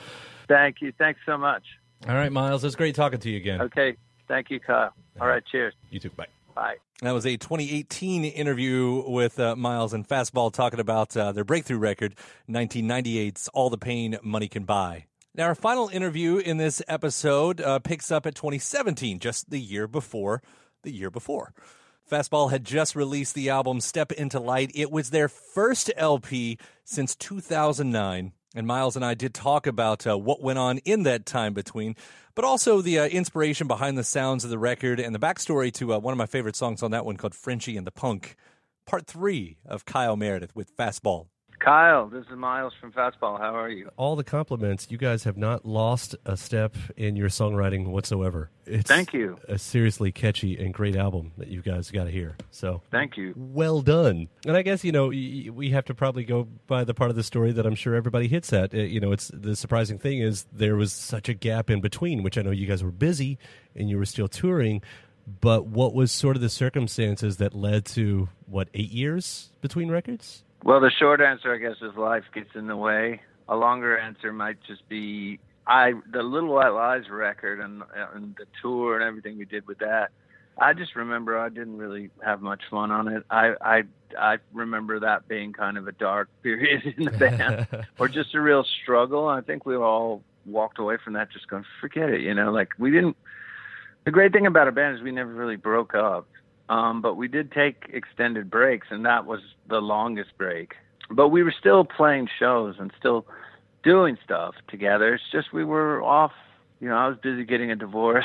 Thank 0.46 0.76
you. 0.80 0.92
Thanks 0.98 1.20
so 1.26 1.36
much. 1.36 1.64
all 2.08 2.14
right, 2.14 2.30
Miles, 2.30 2.62
it's 2.64 2.76
great 2.76 2.94
talking 2.94 3.18
to 3.18 3.30
you 3.30 3.36
again. 3.38 3.60
Okay. 3.62 3.96
Thank 4.28 4.50
you, 4.50 4.60
Kyle. 4.60 4.92
All 5.20 5.26
right. 5.26 5.42
Cheers. 5.50 5.74
You 5.90 6.00
too. 6.00 6.10
Bye. 6.10 6.26
Bye. 6.54 6.76
That 7.02 7.12
was 7.12 7.26
a 7.26 7.36
2018 7.36 8.24
interview 8.24 9.02
with 9.06 9.38
uh, 9.40 9.56
Miles 9.56 9.92
and 9.92 10.06
Fastball 10.08 10.52
talking 10.52 10.80
about 10.80 11.16
uh, 11.16 11.32
their 11.32 11.44
breakthrough 11.44 11.78
record, 11.78 12.14
1998's 12.48 13.48
All 13.48 13.68
the 13.68 13.78
Pain 13.78 14.16
Money 14.22 14.48
Can 14.48 14.64
Buy. 14.64 15.06
Now, 15.36 15.46
our 15.46 15.56
final 15.56 15.88
interview 15.88 16.36
in 16.36 16.58
this 16.58 16.80
episode 16.86 17.60
uh, 17.60 17.80
picks 17.80 18.12
up 18.12 18.24
at 18.24 18.36
2017, 18.36 19.18
just 19.18 19.50
the 19.50 19.58
year 19.58 19.88
before 19.88 20.42
the 20.84 20.92
year 20.92 21.10
before. 21.10 21.52
Fastball 22.08 22.52
had 22.52 22.64
just 22.64 22.94
released 22.94 23.34
the 23.34 23.48
album 23.50 23.80
Step 23.80 24.12
Into 24.12 24.38
Light. 24.38 24.70
It 24.76 24.92
was 24.92 25.10
their 25.10 25.28
first 25.28 25.90
LP 25.96 26.56
since 26.84 27.16
2009. 27.16 28.32
And 28.54 28.66
Miles 28.68 28.94
and 28.94 29.04
I 29.04 29.14
did 29.14 29.34
talk 29.34 29.66
about 29.66 30.06
uh, 30.06 30.16
what 30.16 30.40
went 30.40 30.60
on 30.60 30.78
in 30.78 31.02
that 31.02 31.26
time 31.26 31.52
between, 31.52 31.96
but 32.36 32.44
also 32.44 32.80
the 32.80 33.00
uh, 33.00 33.06
inspiration 33.06 33.66
behind 33.66 33.98
the 33.98 34.04
sounds 34.04 34.44
of 34.44 34.50
the 34.50 34.58
record 34.58 35.00
and 35.00 35.12
the 35.12 35.18
backstory 35.18 35.72
to 35.72 35.94
uh, 35.94 35.98
one 35.98 36.12
of 36.12 36.18
my 36.18 36.26
favorite 36.26 36.54
songs 36.54 36.80
on 36.80 36.92
that 36.92 37.04
one 37.04 37.16
called 37.16 37.34
Frenchy 37.34 37.76
and 37.76 37.84
the 37.84 37.90
Punk. 37.90 38.36
Part 38.86 39.08
three 39.08 39.56
of 39.66 39.84
Kyle 39.84 40.16
Meredith 40.16 40.54
with 40.54 40.76
Fastball. 40.76 41.26
Kyle, 41.64 42.08
this 42.08 42.26
is 42.30 42.36
Miles 42.36 42.74
from 42.78 42.92
Fastball. 42.92 43.38
How 43.38 43.56
are 43.56 43.70
you? 43.70 43.88
all 43.96 44.16
the 44.16 44.24
compliments. 44.24 44.88
You 44.90 44.98
guys 44.98 45.24
have 45.24 45.38
not 45.38 45.64
lost 45.64 46.14
a 46.26 46.36
step 46.36 46.76
in 46.94 47.16
your 47.16 47.30
songwriting 47.30 47.86
whatsoever. 47.86 48.50
It's 48.66 48.86
Thank 48.86 49.14
you. 49.14 49.38
A 49.48 49.58
seriously 49.58 50.12
catchy 50.12 50.58
and 50.62 50.74
great 50.74 50.94
album 50.94 51.32
that 51.38 51.48
you 51.48 51.62
guys 51.62 51.90
got 51.90 52.04
to 52.04 52.10
hear. 52.10 52.36
So 52.50 52.82
Thank 52.90 53.16
you. 53.16 53.32
well 53.34 53.80
done. 53.80 54.28
And 54.46 54.58
I 54.58 54.62
guess 54.62 54.84
you 54.84 54.92
know 54.92 55.06
we 55.06 55.70
have 55.70 55.86
to 55.86 55.94
probably 55.94 56.24
go 56.24 56.46
by 56.66 56.84
the 56.84 56.92
part 56.92 57.08
of 57.08 57.16
the 57.16 57.22
story 57.22 57.52
that 57.52 57.64
I'm 57.64 57.74
sure 57.76 57.94
everybody 57.94 58.28
hits 58.28 58.52
at. 58.52 58.74
Uh, 58.74 58.78
you 58.78 59.00
know, 59.00 59.12
it's 59.12 59.30
the 59.32 59.56
surprising 59.56 59.98
thing 59.98 60.18
is 60.18 60.44
there 60.52 60.76
was 60.76 60.92
such 60.92 61.30
a 61.30 61.34
gap 61.34 61.70
in 61.70 61.80
between, 61.80 62.22
which 62.22 62.36
I 62.36 62.42
know 62.42 62.50
you 62.50 62.66
guys 62.66 62.84
were 62.84 62.90
busy 62.90 63.38
and 63.74 63.88
you 63.88 63.96
were 63.96 64.04
still 64.04 64.28
touring. 64.28 64.82
But 65.40 65.64
what 65.64 65.94
was 65.94 66.12
sort 66.12 66.36
of 66.36 66.42
the 66.42 66.50
circumstances 66.50 67.38
that 67.38 67.54
led 67.54 67.86
to 67.86 68.28
what 68.44 68.68
eight 68.74 68.90
years 68.90 69.48
between 69.62 69.90
records? 69.90 70.42
Well, 70.64 70.80
the 70.80 70.90
short 70.98 71.20
answer, 71.20 71.54
I 71.54 71.58
guess, 71.58 71.76
is 71.82 71.94
life 71.94 72.24
gets 72.34 72.48
in 72.54 72.66
the 72.66 72.76
way. 72.76 73.20
A 73.48 73.54
longer 73.54 73.98
answer 73.98 74.32
might 74.32 74.56
just 74.66 74.88
be 74.88 75.38
I 75.66 75.92
the 76.10 76.22
Little 76.22 76.54
White 76.54 76.70
Lies 76.70 77.10
record 77.10 77.60
and 77.60 77.82
and 78.14 78.34
the 78.38 78.46
tour 78.62 78.98
and 78.98 79.04
everything 79.04 79.36
we 79.36 79.44
did 79.44 79.66
with 79.66 79.78
that. 79.80 80.10
I 80.58 80.72
just 80.72 80.96
remember 80.96 81.38
I 81.38 81.50
didn't 81.50 81.76
really 81.76 82.10
have 82.24 82.40
much 82.40 82.62
fun 82.70 82.90
on 82.90 83.08
it. 83.08 83.24
I 83.30 83.52
I 83.60 83.82
I 84.18 84.38
remember 84.54 85.00
that 85.00 85.28
being 85.28 85.52
kind 85.52 85.76
of 85.76 85.86
a 85.86 85.92
dark 85.92 86.30
period 86.42 86.94
in 86.96 87.04
the 87.04 87.10
band, 87.10 87.66
or 87.98 88.08
just 88.08 88.34
a 88.34 88.40
real 88.40 88.64
struggle. 88.82 89.28
I 89.28 89.42
think 89.42 89.66
we 89.66 89.76
all 89.76 90.22
walked 90.46 90.78
away 90.78 90.96
from 91.02 91.12
that 91.12 91.30
just 91.30 91.46
going, 91.46 91.64
forget 91.78 92.08
it. 92.08 92.22
You 92.22 92.32
know, 92.32 92.50
like 92.50 92.70
we 92.78 92.90
didn't. 92.90 93.18
The 94.06 94.10
great 94.10 94.32
thing 94.32 94.46
about 94.46 94.68
a 94.68 94.72
band 94.72 94.96
is 94.96 95.02
we 95.02 95.12
never 95.12 95.32
really 95.32 95.56
broke 95.56 95.94
up, 95.94 96.26
um, 96.68 97.02
but 97.02 97.16
we 97.16 97.28
did 97.28 97.52
take 97.52 97.90
extended 97.92 98.50
breaks, 98.50 98.88
and 98.90 99.04
that 99.04 99.26
was 99.26 99.40
the 99.68 99.80
longest 99.80 100.30
break. 100.38 100.74
But 101.10 101.28
we 101.28 101.42
were 101.42 101.54
still 101.58 101.84
playing 101.84 102.28
shows 102.38 102.76
and 102.78 102.90
still 102.98 103.26
doing 103.82 104.16
stuff 104.24 104.54
together. 104.68 105.14
It's 105.14 105.24
just 105.30 105.52
we 105.52 105.64
were 105.64 106.02
off. 106.02 106.32
You 106.80 106.88
know, 106.88 106.96
I 106.96 107.08
was 107.08 107.18
busy 107.22 107.44
getting 107.44 107.70
a 107.70 107.76
divorce. 107.76 108.24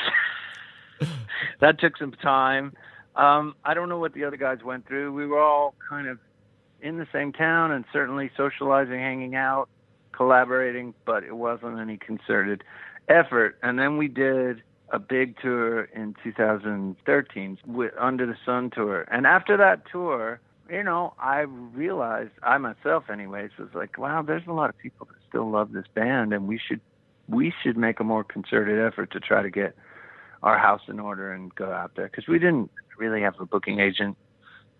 that 1.60 1.78
took 1.78 1.96
some 1.96 2.12
time. 2.12 2.72
Um, 3.16 3.54
I 3.64 3.74
don't 3.74 3.88
know 3.88 3.98
what 3.98 4.14
the 4.14 4.24
other 4.24 4.36
guys 4.36 4.58
went 4.64 4.86
through. 4.86 5.12
We 5.12 5.26
were 5.26 5.40
all 5.40 5.74
kind 5.88 6.08
of 6.08 6.18
in 6.80 6.96
the 6.96 7.06
same 7.12 7.32
town 7.32 7.70
and 7.72 7.84
certainly 7.92 8.30
socializing, 8.36 8.98
hanging 8.98 9.34
out, 9.34 9.68
collaborating, 10.12 10.94
but 11.04 11.24
it 11.24 11.36
wasn't 11.36 11.78
any 11.78 11.98
concerted 11.98 12.64
effort. 13.08 13.58
And 13.62 13.78
then 13.78 13.96
we 13.98 14.08
did 14.08 14.62
a 14.90 14.98
big 14.98 15.36
tour 15.40 15.84
in 15.94 16.14
2013 16.22 17.58
with 17.66 17.92
Under 17.98 18.26
the 18.26 18.36
Sun 18.44 18.70
tour. 18.70 19.06
And 19.10 19.26
after 19.26 19.56
that 19.56 19.82
tour, 19.90 20.40
you 20.68 20.82
know, 20.82 21.14
I 21.18 21.40
realized, 21.40 22.30
I 22.42 22.58
myself 22.58 23.04
anyways, 23.10 23.50
was 23.58 23.68
like, 23.74 23.98
wow, 23.98 24.22
there's 24.22 24.46
a 24.46 24.52
lot 24.52 24.70
of 24.70 24.78
people 24.78 25.06
that 25.06 25.16
still 25.28 25.50
love 25.50 25.72
this 25.72 25.86
band 25.94 26.32
and 26.32 26.46
we 26.46 26.58
should 26.58 26.80
we 27.28 27.52
should 27.62 27.76
make 27.76 28.00
a 28.00 28.04
more 28.04 28.24
concerted 28.24 28.84
effort 28.84 29.12
to 29.12 29.20
try 29.20 29.40
to 29.40 29.50
get 29.50 29.76
our 30.42 30.58
house 30.58 30.80
in 30.88 30.98
order 30.98 31.32
and 31.32 31.54
go 31.54 31.70
out 31.70 31.92
there 31.96 32.08
because 32.08 32.26
we 32.26 32.38
didn't 32.38 32.70
really 32.98 33.22
have 33.22 33.34
a 33.38 33.46
booking 33.46 33.78
agent, 33.78 34.16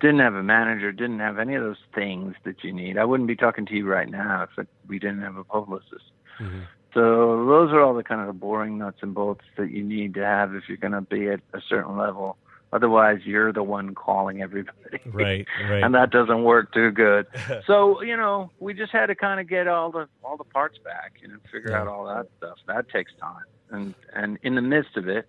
didn't 0.01 0.19
have 0.19 0.35
a 0.35 0.43
manager, 0.43 0.91
didn't 0.91 1.21
have 1.21 1.39
any 1.39 1.55
of 1.55 1.63
those 1.63 1.77
things 1.95 2.35
that 2.45 2.65
you 2.65 2.73
need. 2.73 2.99
I 2.99 3.05
wouldn't 3.05 3.29
be 3.29 3.37
talking 3.37 3.67
to 3.67 3.75
you 3.75 3.87
right 3.87 4.09
now 4.09 4.49
if 4.59 4.67
we 4.89 4.99
didn't 4.99 5.23
have 5.23 5.37
a 5.37 5.45
publicist. 5.45 6.11
Mm-hmm. 6.41 6.61
So 6.95 7.47
those 7.47 7.71
are 7.73 7.81
all 7.81 7.95
the 7.95 8.03
kind 8.03 8.21
of 8.21 8.27
the 8.27 8.33
boring 8.33 8.79
nuts 8.79 8.99
and 9.03 9.15
bolts 9.15 9.45
that 9.57 9.71
you 9.71 9.83
need 9.85 10.15
to 10.15 10.25
have 10.25 10.55
if 10.55 10.65
you're 10.69 10.77
going 10.77 10.93
to 10.93 11.01
be 11.01 11.29
at 11.29 11.41
a 11.53 11.61
certain 11.69 11.97
level. 11.97 12.37
Otherwise, 12.73 13.21
you're 13.25 13.53
the 13.53 13.63
one 13.65 13.95
calling 13.97 14.43
everybody. 14.43 15.01
Right, 15.07 15.47
right. 15.69 15.83
and 15.83 15.93
that 15.95 16.11
doesn't 16.11 16.45
work 16.45 16.73
too 16.73 16.91
good. 16.93 17.27
so 17.67 18.01
you 18.03 18.17
know, 18.17 18.51
we 18.61 18.75
just 18.75 18.93
had 18.93 19.07
to 19.07 19.15
kind 19.17 19.41
of 19.41 19.49
get 19.49 19.67
all 19.67 19.91
the 19.91 20.09
all 20.23 20.37
the 20.37 20.45
parts 20.45 20.79
back, 20.79 21.15
you 21.21 21.29
know, 21.29 21.37
figure 21.51 21.71
Yeah. 21.71 21.81
out 21.81 21.89
all 21.89 22.07
that 22.07 22.27
stuff. 22.39 22.59
That 22.67 22.89
takes 22.89 23.13
time, 23.21 23.45
and 23.71 23.95
and 24.15 24.39
in 24.43 24.55
the 24.55 24.63
midst 24.63 24.97
of 24.97 25.09
it, 25.09 25.27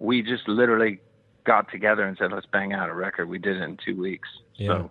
we 0.00 0.22
just 0.22 0.48
literally 0.48 0.98
got 1.44 1.70
together 1.70 2.02
and 2.04 2.16
said, 2.18 2.32
"Let's 2.32 2.46
bang 2.46 2.72
out 2.72 2.88
a 2.88 2.94
record." 2.94 3.28
We 3.28 3.38
did 3.38 3.58
it 3.58 3.62
in 3.62 3.76
two 3.84 3.96
weeks. 3.96 4.28
Yeah. 4.56 4.68
So 4.68 4.90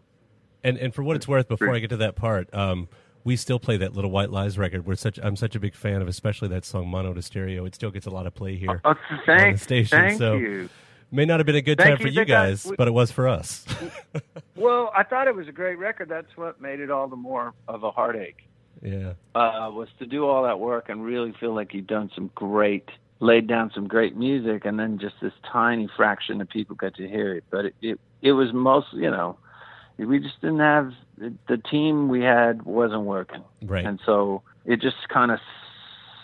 And 0.63 0.77
and 0.77 0.93
for 0.95 1.03
what 1.03 1.17
it's 1.17 1.27
worth, 1.27 1.49
before 1.49 1.73
I 1.75 1.79
get 1.79 1.89
to 1.89 1.97
that 1.97 2.15
part, 2.15 2.53
um, 2.53 2.87
we 3.23 3.35
still 3.35 3.59
play 3.59 3.77
that 3.77 3.93
little 3.93 4.11
White 4.11 4.29
Lies 4.31 4.57
record. 4.57 4.85
We're 4.85 4.95
such 4.95 5.19
I'm 5.21 5.35
such 5.35 5.55
a 5.55 5.59
big 5.59 5.75
fan 5.75 6.01
of, 6.01 6.07
especially 6.07 6.47
that 6.49 6.65
song 6.65 6.87
Mono 6.87 7.13
to 7.13 7.21
Stereo. 7.21 7.65
It 7.65 7.75
still 7.75 7.91
gets 7.91 8.05
a 8.05 8.09
lot 8.09 8.25
of 8.27 8.33
play 8.35 8.55
here 8.55 8.81
Oh, 8.85 8.89
on 8.89 9.51
the 9.51 9.57
station. 9.57 9.97
thank 9.97 10.17
so 10.17 10.35
you. 10.35 10.69
may 11.11 11.25
not 11.25 11.39
have 11.39 11.45
been 11.45 11.55
a 11.55 11.61
good 11.61 11.77
Thank 11.77 11.89
time 11.89 11.97
for 11.99 12.07
you. 12.07 12.19
you 12.21 12.25
guys- 12.25 12.63
guys, 12.63 12.71
we- 12.71 12.75
but 12.77 12.87
it 12.87 12.91
was 12.91 13.11
for 13.11 13.27
us. 13.27 13.65
Well, 14.55 14.91
I 14.95 15.03
thought 15.03 15.27
it 15.27 15.35
was 15.35 15.47
a 15.47 15.51
great 15.51 15.79
record. 15.79 16.07
That's 16.09 16.35
what 16.37 16.61
made 16.61 16.79
it 16.81 16.91
all 16.91 17.07
the 17.07 17.15
more 17.15 17.53
of 17.67 17.83
a 17.83 17.89
heartache. 17.89 18.47
yeah. 18.81 19.13
Uh, 19.33 19.71
was 19.73 19.87
to 19.99 20.05
do 20.05 20.27
all 20.27 20.43
that 20.43 20.59
work 20.59 20.87
and 20.89 21.03
really 21.03 21.33
feel 21.39 21.55
like 21.55 21.73
you've 21.73 21.87
done 21.87 22.11
some 22.13 22.29
great, 22.35 22.87
laid 23.21 23.47
down 23.47 23.71
some 23.73 23.87
great 23.87 24.15
music, 24.15 24.65
and 24.65 24.77
then 24.79 24.99
just 24.99 25.15
this 25.21 25.33
tiny 25.51 25.89
fraction 25.97 26.41
of 26.41 26.49
people 26.49 26.75
got 26.75 26.93
to 26.95 27.07
hear 27.07 27.33
it. 27.35 27.43
But 27.49 27.65
it, 27.65 27.75
it, 27.81 27.99
it 28.21 28.31
was 28.33 28.53
mostly, 28.53 29.01
you 29.01 29.09
know, 29.09 29.37
we 29.97 30.19
just 30.19 30.39
didn't 30.41 30.59
have 30.59 30.93
the 31.47 31.57
team 31.57 32.07
we 32.09 32.21
had 32.21 32.63
wasn't 32.63 33.03
working, 33.03 33.43
Right. 33.63 33.85
and 33.85 33.99
so 34.05 34.41
it 34.65 34.81
just 34.81 35.07
kind 35.09 35.31
of 35.31 35.39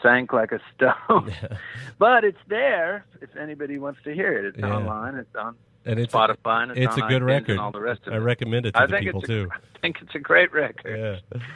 sank 0.01 0.31
like 0.33 0.51
a 0.51 0.59
stone. 0.75 1.31
but 1.99 2.23
it's 2.23 2.37
there 2.47 3.05
if 3.21 3.35
anybody 3.35 3.79
wants 3.79 3.99
to 4.03 4.13
hear 4.13 4.33
it. 4.33 4.45
It's 4.45 4.57
Yeah. 4.57 4.75
online. 4.75 5.15
It's 5.15 5.35
on 5.35 5.55
And 5.85 5.99
it's 5.99 6.13
Spotify. 6.13 6.63
And 6.63 6.71
it's, 6.71 6.95
it's 6.95 6.97
a 6.97 7.07
good 7.07 7.23
record. 7.23 7.57
All 7.57 7.71
the 7.71 7.79
rest 7.81 8.01
of 8.07 8.13
I 8.13 8.17
it. 8.17 8.19
recommend 8.19 8.65
it 8.67 8.73
to 8.73 8.81
I 8.81 8.85
the 8.87 8.97
people 8.97 9.23
a, 9.23 9.27
too. 9.27 9.47
I 9.51 9.57
think 9.81 9.97
it's 10.01 10.13
a 10.15 10.19
great 10.19 10.51
record. 10.53 11.21
Yeah. 11.33 11.39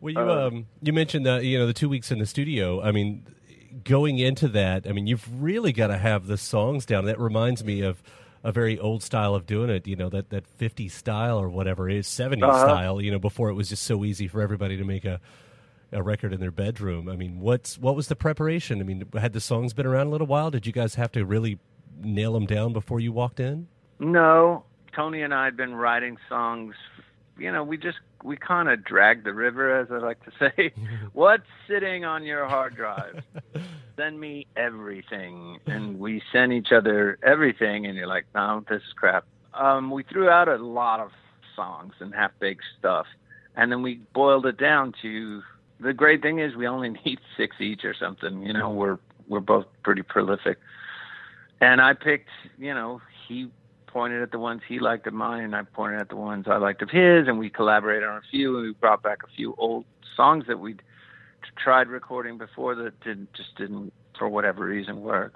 Well, 0.00 0.12
you 0.12 0.18
Uh, 0.20 0.46
um 0.48 0.66
you 0.82 0.92
mentioned 0.92 1.24
the 1.26 1.44
you 1.44 1.56
know 1.56 1.66
the 1.68 1.72
two 1.72 1.88
weeks 1.88 2.10
in 2.10 2.18
the 2.18 2.26
studio. 2.26 2.82
I 2.82 2.90
mean, 2.90 3.24
going 3.84 4.18
into 4.18 4.48
that, 4.48 4.84
I 4.84 4.90
mean, 4.90 5.06
you've 5.06 5.28
really 5.40 5.72
got 5.72 5.86
to 5.88 5.96
have 5.96 6.26
the 6.26 6.36
songs 6.36 6.84
down. 6.84 7.04
That 7.04 7.20
reminds 7.20 7.62
me 7.62 7.82
of 7.82 8.02
a 8.44 8.52
very 8.52 8.78
old 8.78 9.02
style 9.02 9.34
of 9.34 9.46
doing 9.46 9.70
it. 9.70 9.86
You 9.86 9.96
know 9.96 10.08
that 10.10 10.30
that 10.30 10.46
50 10.46 10.88
style 10.88 11.38
or 11.38 11.48
whatever 11.48 11.88
it 11.88 11.96
is 11.96 12.06
70 12.06 12.42
Uh-huh. 12.42 12.58
style. 12.58 13.00
You 13.00 13.10
know 13.12 13.18
before 13.18 13.50
it 13.50 13.54
was 13.54 13.68
just 13.68 13.84
so 13.84 14.04
easy 14.04 14.26
for 14.28 14.40
everybody 14.42 14.76
to 14.76 14.84
make 14.84 15.04
a 15.04 15.20
a 15.94 16.02
record 16.02 16.32
in 16.32 16.40
their 16.40 16.50
bedroom. 16.50 17.08
I 17.08 17.16
mean, 17.16 17.38
what's 17.40 17.78
what 17.78 17.94
was 17.94 18.08
the 18.08 18.16
preparation? 18.16 18.80
I 18.80 18.84
mean, 18.84 19.04
had 19.14 19.32
the 19.34 19.40
songs 19.40 19.74
been 19.74 19.86
around 19.86 20.06
a 20.06 20.10
little 20.10 20.26
while? 20.26 20.50
Did 20.50 20.66
you 20.66 20.72
guys 20.72 20.94
have 20.94 21.12
to 21.12 21.24
really 21.24 21.58
nail 22.02 22.32
them 22.32 22.46
down 22.46 22.72
before 22.72 22.98
you 22.98 23.12
walked 23.12 23.38
in? 23.40 23.68
No, 23.98 24.64
Tony 24.96 25.22
and 25.22 25.34
I 25.34 25.44
had 25.44 25.56
been 25.56 25.74
writing 25.74 26.16
songs. 26.28 26.74
You 27.38 27.52
know, 27.52 27.62
we 27.62 27.76
just 27.76 27.98
we 28.24 28.36
kind 28.36 28.68
of 28.68 28.84
dragged 28.84 29.24
the 29.24 29.34
river, 29.34 29.80
as 29.80 29.88
I 29.90 29.98
like 29.98 30.18
to 30.24 30.32
say. 30.38 30.72
What's 31.12 31.46
sitting 31.68 32.04
on 32.04 32.24
your 32.24 32.46
hard 32.46 32.76
drive? 32.76 33.22
Send 33.96 34.20
me 34.20 34.46
everything, 34.56 35.58
and 35.66 35.98
we 35.98 36.22
sent 36.32 36.52
each 36.52 36.72
other 36.72 37.18
everything. 37.22 37.86
And 37.86 37.94
you're 37.94 38.06
like, 38.06 38.24
no, 38.34 38.64
this 38.68 38.78
is 38.78 38.92
crap. 38.96 39.24
Um, 39.52 39.90
we 39.90 40.02
threw 40.02 40.30
out 40.30 40.48
a 40.48 40.56
lot 40.56 41.00
of 41.00 41.10
songs 41.54 41.92
and 42.00 42.14
half 42.14 42.30
baked 42.40 42.64
stuff, 42.78 43.06
and 43.54 43.70
then 43.70 43.82
we 43.82 44.00
boiled 44.14 44.46
it 44.46 44.58
down 44.58 44.94
to. 45.02 45.42
The 45.78 45.92
great 45.92 46.22
thing 46.22 46.38
is 46.38 46.54
we 46.54 46.66
only 46.66 46.88
need 47.04 47.18
six 47.36 47.56
each 47.60 47.84
or 47.84 47.94
something. 47.98 48.42
You 48.42 48.54
know, 48.54 48.70
we're 48.70 48.98
we're 49.28 49.40
both 49.40 49.66
pretty 49.82 50.02
prolific 50.02 50.58
and 51.62 51.80
I 51.80 51.94
picked, 51.94 52.28
you 52.58 52.74
know, 52.74 53.00
he 53.28 53.48
pointed 53.92 54.22
at 54.22 54.30
the 54.30 54.38
ones 54.38 54.62
he 54.66 54.78
liked 54.78 55.06
of 55.06 55.14
mine, 55.14 55.44
and 55.44 55.54
I 55.56 55.62
pointed 55.62 56.00
at 56.00 56.08
the 56.08 56.16
ones 56.16 56.46
I 56.48 56.56
liked 56.56 56.82
of 56.82 56.90
his, 56.90 57.28
and 57.28 57.38
we 57.38 57.50
collaborated 57.50 58.08
on 58.08 58.16
a 58.16 58.22
few, 58.30 58.56
and 58.58 58.66
we 58.66 58.72
brought 58.72 59.02
back 59.02 59.18
a 59.22 59.28
few 59.36 59.54
old 59.58 59.84
songs 60.16 60.44
that 60.48 60.58
we'd 60.58 60.82
tried 61.62 61.88
recording 61.88 62.38
before 62.38 62.74
that 62.76 62.98
didn't 63.00 63.32
just 63.34 63.54
didn't 63.56 63.92
for 64.18 64.28
whatever 64.28 64.64
reason 64.64 65.02
work. 65.02 65.34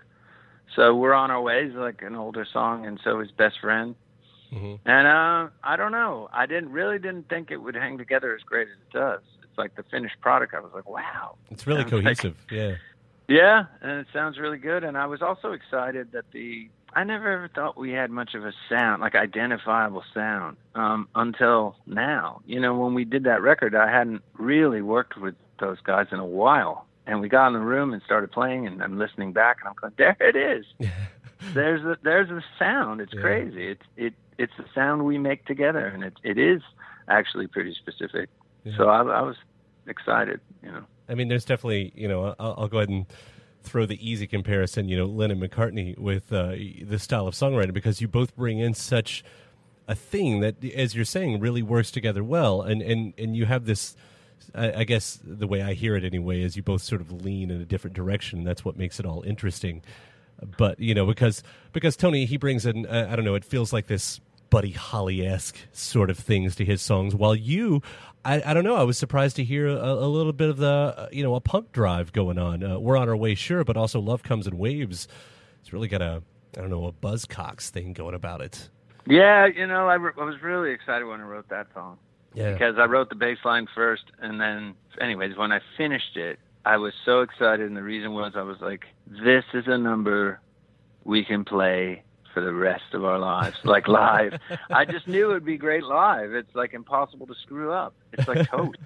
So 0.75 0.95
we're 0.95 1.13
on 1.15 1.31
our 1.31 1.41
ways, 1.41 1.73
like 1.75 2.03
an 2.03 2.15
older 2.17 2.47
song, 2.51 2.87
and 2.87 2.99
so 3.05 3.21
is 3.21 3.31
best 3.31 3.57
friend. 3.61 3.95
Mm-hmm. 4.53 4.89
And 4.89 5.07
uh, 5.07 5.51
I 5.63 5.77
don't 5.77 5.93
know. 5.93 6.29
I 6.33 6.47
didn't 6.47 6.71
really 6.71 6.99
didn't 6.99 7.29
think 7.29 7.51
it 7.51 7.57
would 7.59 7.75
hang 7.75 7.99
together 7.99 8.35
as 8.35 8.43
great 8.43 8.69
as 8.69 8.75
it 8.75 8.93
does. 8.97 9.21
It's 9.43 9.59
like 9.59 9.75
the 9.75 9.83
finished 9.85 10.21
product. 10.21 10.55
I 10.55 10.61
was 10.61 10.71
like, 10.75 10.89
wow. 10.89 11.37
It's 11.51 11.67
really 11.67 11.83
Sounds 11.83 11.93
like- 11.93 12.03
cohesive. 12.19 12.37
yeah. 12.51 12.75
Yeah, 13.29 13.65
and 13.83 13.91
it 13.99 14.07
sounds 14.13 14.39
really 14.39 14.59
good. 14.59 14.85
And 14.85 14.97
I 14.97 15.07
was 15.07 15.21
also 15.21 15.51
excited 15.51 16.13
that 16.13 16.31
the 16.31 16.69
I 16.97 17.05
never 17.05 17.31
ever 17.31 17.49
thought 17.55 17.77
we 17.77 17.93
had 17.93 18.11
much 18.11 18.35
of 18.35 18.45
a 18.47 18.53
sound, 18.71 19.03
like 19.03 19.15
identifiable 19.15 20.03
sound, 20.15 20.57
um, 20.75 21.09
until 21.15 21.77
now. 21.87 22.41
You 22.47 22.59
know, 22.59 22.75
when 22.75 22.95
we 22.95 23.05
did 23.05 23.25
that 23.25 23.43
record, 23.43 23.75
I 23.75 23.91
hadn't 23.91 24.23
really 24.39 24.81
worked 24.81 25.19
with 25.19 25.35
those 25.61 25.77
guys 25.85 26.07
in 26.11 26.19
a 26.19 26.25
while. 26.27 26.87
And 27.07 27.21
we 27.21 27.29
got 27.29 27.49
in 27.49 27.53
the 27.53 27.61
room 27.61 27.93
and 27.93 28.03
started 28.03 28.33
playing, 28.33 28.67
and 28.67 28.83
I'm 28.83 28.99
listening 28.99 29.33
back, 29.33 29.59
and 29.61 29.69
I'm 29.69 29.75
going, 29.81 29.93
"There 29.99 30.17
it 30.21 30.37
is. 30.37 30.65
there's 31.55 31.83
the 31.83 31.99
there's 32.03 32.29
the 32.31 32.43
sound. 32.59 33.01
It's 33.03 33.13
Yeah. 33.13 33.21
crazy. 33.21 33.69
It's 33.69 33.83
it 33.97 34.15
it's 34.39 34.53
the 34.57 34.65
sound 34.75 35.05
we 35.05 35.19
make 35.19 35.45
together, 35.45 35.87
and 35.87 36.03
it 36.03 36.15
it 36.25 36.39
is 36.39 36.63
actually 37.09 37.47
pretty 37.47 37.75
specific. 37.75 38.31
Yeah. 38.65 38.77
So 38.79 38.89
I, 38.89 39.03
I 39.03 39.21
was 39.21 39.37
excited. 39.87 40.41
You 40.63 40.73
know. 40.73 40.85
I 41.11 41.15
mean, 41.15 41.29
there's 41.29 41.45
definitely, 41.45 41.93
you 41.95 42.09
know, 42.09 42.35
I'll, 42.41 42.55
I'll 42.59 42.69
go 42.69 42.79
ahead 42.79 42.89
and 42.89 43.07
throw 43.67 43.87
the 43.87 44.09
easy 44.09 44.27
comparison, 44.27 44.89
you 44.89 44.97
know, 44.97 45.07
Lennon 45.07 45.41
McCartney 45.41 45.99
with 45.99 46.33
uh, 46.33 46.55
the 46.83 46.99
style 46.99 47.27
of 47.27 47.35
songwriting 47.35 47.75
because 47.75 48.01
you 48.01 48.09
both 48.09 48.35
bring 48.37 48.59
in 48.59 48.75
such 48.75 49.25
a 49.89 49.95
thing 49.95 50.41
that, 50.41 50.65
as 50.65 50.95
you're 50.95 51.05
saying, 51.05 51.41
really 51.41 51.63
works 51.63 51.91
together 51.91 52.25
well, 52.25 52.63
and 52.63 52.83
and 52.83 53.15
and 53.19 53.37
you 53.37 53.47
have 53.47 53.67
this. 53.67 53.97
I, 54.55 54.81
I 54.81 54.85
guess 54.85 55.19
the 55.23 55.47
way 55.47 55.63
I 55.63 55.75
hear 55.75 55.97
it 55.97 56.05
anyway 56.05 56.43
is 56.43 56.57
you 56.57 56.63
both 56.63 56.83
sort 56.83 57.01
of 57.01 57.25
lean 57.25 57.51
in 57.51 57.61
a 57.61 57.65
different 57.65 57.95
direction. 57.95 58.45
That's 58.45 58.65
what 58.65 58.77
makes 58.77 59.01
it 59.01 59.07
all 59.07 59.23
interesting. 59.23 59.83
But 60.57 60.81
you 60.81 60.95
know, 60.95 61.07
because 61.07 61.43
because 61.73 61.97
Tony 61.97 62.27
he 62.27 62.37
brings 62.37 62.67
in, 62.67 62.87
uh, 62.87 63.09
I 63.11 63.17
don't 63.17 63.25
know, 63.25 63.35
it 63.35 63.45
feels 63.45 63.73
like 63.73 63.87
this 63.87 64.21
Buddy 64.51 64.73
Holly 64.73 65.27
esque 65.27 65.57
sort 65.73 66.11
of 66.11 66.19
things 66.19 66.57
to 66.57 66.65
his 66.65 66.83
songs, 66.83 67.15
while 67.15 67.35
you, 67.35 67.83
I, 68.27 68.51
I 68.51 68.55
don't 68.55 68.65
know, 68.65 68.75
I 68.77 68.83
was 68.83 68.99
surprised 68.99 69.37
to 69.37 69.45
hear 69.45 69.67
a, 69.69 69.73
a 69.93 70.09
little 70.09 70.33
bit 70.33 70.49
of 70.51 70.57
the, 70.57 70.67
uh, 70.97 71.09
you 71.13 71.23
know, 71.23 71.35
a 71.37 71.41
punk 71.41 71.73
drive 71.73 72.13
going 72.13 72.39
on. 72.39 72.63
Uh, 72.63 72.79
We're 72.79 72.97
on 72.97 73.09
our 73.09 73.17
way, 73.17 73.35
sure, 73.35 73.63
but 73.65 73.77
also 73.77 74.01
Love 74.01 74.23
Comes 74.23 74.47
in 74.47 74.59
Waves. 74.59 75.07
It's 75.61 75.73
really 75.73 75.89
got 75.89 76.03
a, 76.03 76.23
I 76.57 76.61
don't 76.61 76.71
know, 76.71 76.87
a 76.87 76.93
Buzzcocks 76.93 77.69
thing 77.71 77.93
going 77.93 78.15
about 78.15 78.41
it. 78.41 78.69
Yeah, 79.07 79.47
you 79.47 79.67
know, 79.67 79.89
I, 79.89 79.95
re- 79.95 80.13
I 80.19 80.25
was 80.25 80.43
really 80.43 80.73
excited 80.73 81.05
when 81.07 81.21
I 81.21 81.25
wrote 81.25 81.49
that 81.51 81.69
song 81.75 81.99
Yeah. 82.35 82.53
because 82.53 82.75
I 82.79 82.87
wrote 82.87 83.09
the 83.09 83.15
bass 83.15 83.39
line 83.45 83.69
first, 83.75 84.05
and 84.21 84.41
then, 84.41 84.75
anyways, 85.01 85.37
when 85.37 85.53
I 85.53 85.61
finished 85.77 86.17
it, 86.17 86.39
I 86.65 86.79
was 86.79 86.93
so 87.05 87.21
excited, 87.21 87.65
and 87.67 87.77
the 87.77 87.83
reason 87.83 88.13
was 88.13 88.33
I 88.35 88.43
was 88.43 88.57
like, 88.61 88.87
"This 89.07 89.45
is 89.55 89.65
a 89.69 89.79
number 89.79 90.41
we 91.05 91.25
can 91.25 91.45
play 91.45 92.03
for 92.37 92.43
the 92.43 92.53
rest 92.53 92.93
of 92.93 93.03
our 93.03 93.19
lives, 93.19 93.57
like 93.65 93.89
live. 93.89 94.39
I 94.69 94.85
just 94.85 95.09
knew 95.09 95.31
it 95.31 95.33
would 95.33 95.45
be 95.47 95.57
great 95.57 95.83
live. 95.83 96.35
It's 96.35 96.55
like 96.55 96.75
impossible 96.75 97.27
to 97.29 97.35
screw 97.35 97.73
up. 97.73 97.95
It's 98.13 98.29
like 98.29 98.47
toast. 98.51 98.77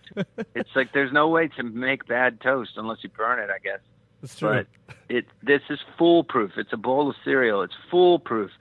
it's 0.54 0.70
like 0.76 0.92
there's 0.92 1.12
no 1.12 1.26
way 1.26 1.48
to 1.56 1.64
make 1.64 2.06
bad 2.06 2.40
toast 2.40 2.74
unless 2.76 2.98
you 3.02 3.08
burn 3.08 3.40
it, 3.40 3.50
I 3.50 3.58
guess. 3.58 3.80
That's 4.22 4.38
true. 4.38 4.64
But 4.86 4.96
it 5.08 5.24
this 5.42 5.62
is 5.68 5.80
foolproof. 5.98 6.52
It's 6.58 6.72
a 6.72 6.76
bowl 6.76 7.10
of 7.10 7.16
cereal. 7.24 7.62
It's 7.62 7.74
foolproof 7.90 8.52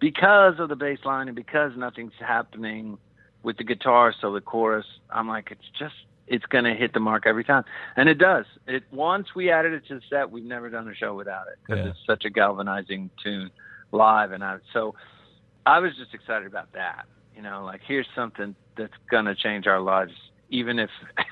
because 0.00 0.58
of 0.58 0.68
the 0.68 0.74
bass 0.74 0.98
line 1.04 1.28
and 1.28 1.36
because 1.36 1.76
nothing's 1.76 2.14
happening 2.18 2.98
with 3.44 3.58
the 3.58 3.64
guitar. 3.64 4.12
So 4.20 4.32
the 4.32 4.40
chorus, 4.40 4.86
I'm 5.08 5.28
like, 5.28 5.52
it's 5.52 5.68
just 5.78 5.94
it's 6.26 6.46
going 6.46 6.64
to 6.64 6.74
hit 6.74 6.94
the 6.94 7.00
mark 7.00 7.26
every 7.28 7.44
time, 7.44 7.62
and 7.94 8.08
it 8.08 8.18
does. 8.18 8.46
It 8.66 8.82
once 8.90 9.36
we 9.36 9.52
added 9.52 9.72
it 9.72 9.86
to 9.86 9.94
the 9.94 10.02
set, 10.10 10.32
we've 10.32 10.42
never 10.44 10.68
done 10.68 10.88
a 10.88 10.94
show 10.96 11.14
without 11.14 11.46
it 11.46 11.58
because 11.64 11.84
Yeah. 11.84 11.90
it's 11.92 12.00
such 12.04 12.24
a 12.24 12.30
galvanizing 12.30 13.08
tune 13.22 13.52
live, 13.92 14.32
and 14.32 14.42
I 14.42 14.58
so 14.72 14.94
I 15.64 15.78
was 15.78 15.92
just 15.96 16.14
excited 16.14 16.46
about 16.46 16.72
that. 16.72 17.04
You 17.36 17.42
know, 17.42 17.64
like 17.64 17.80
here's 17.86 18.08
something 18.14 18.56
that's 18.76 18.92
going 19.10 19.26
to 19.26 19.34
change 19.34 19.66
our 19.66 19.80
lives, 19.80 20.12
even 20.50 20.78
if. 20.78 20.90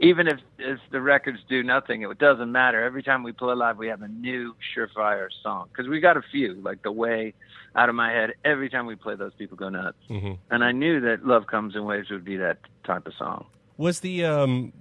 Even 0.00 0.26
if, 0.26 0.40
if 0.58 0.80
the 0.90 1.00
records 1.00 1.38
do 1.48 1.62
nothing, 1.62 2.02
it 2.02 2.18
doesn't 2.18 2.50
matter. 2.50 2.82
Every 2.82 3.04
time 3.04 3.22
we 3.22 3.30
play 3.30 3.54
live, 3.54 3.76
we 3.76 3.86
have 3.86 4.02
a 4.02 4.08
new 4.08 4.56
surefire 4.74 5.28
song 5.44 5.68
because 5.68 5.88
we 5.88 6.00
got 6.00 6.16
a 6.16 6.22
few, 6.32 6.54
like 6.54 6.82
the 6.82 6.90
way 6.90 7.34
out 7.76 7.88
of 7.88 7.94
my 7.94 8.10
head. 8.10 8.30
Every 8.44 8.68
time 8.68 8.86
we 8.86 8.96
play, 8.96 9.14
those 9.14 9.34
people 9.38 9.56
go 9.56 9.68
nuts. 9.68 9.98
hmm 10.08 10.32
And 10.50 10.64
I 10.64 10.72
knew 10.72 11.00
that 11.02 11.24
"Love 11.24 11.46
Comes 11.46 11.76
in 11.76 11.84
Waves" 11.84 12.10
would 12.10 12.24
be 12.24 12.36
that 12.38 12.58
type 12.84 13.06
of 13.06 13.12
song. 13.16 13.46
Was 13.76 14.00
the 14.00 14.24
um, 14.24 14.72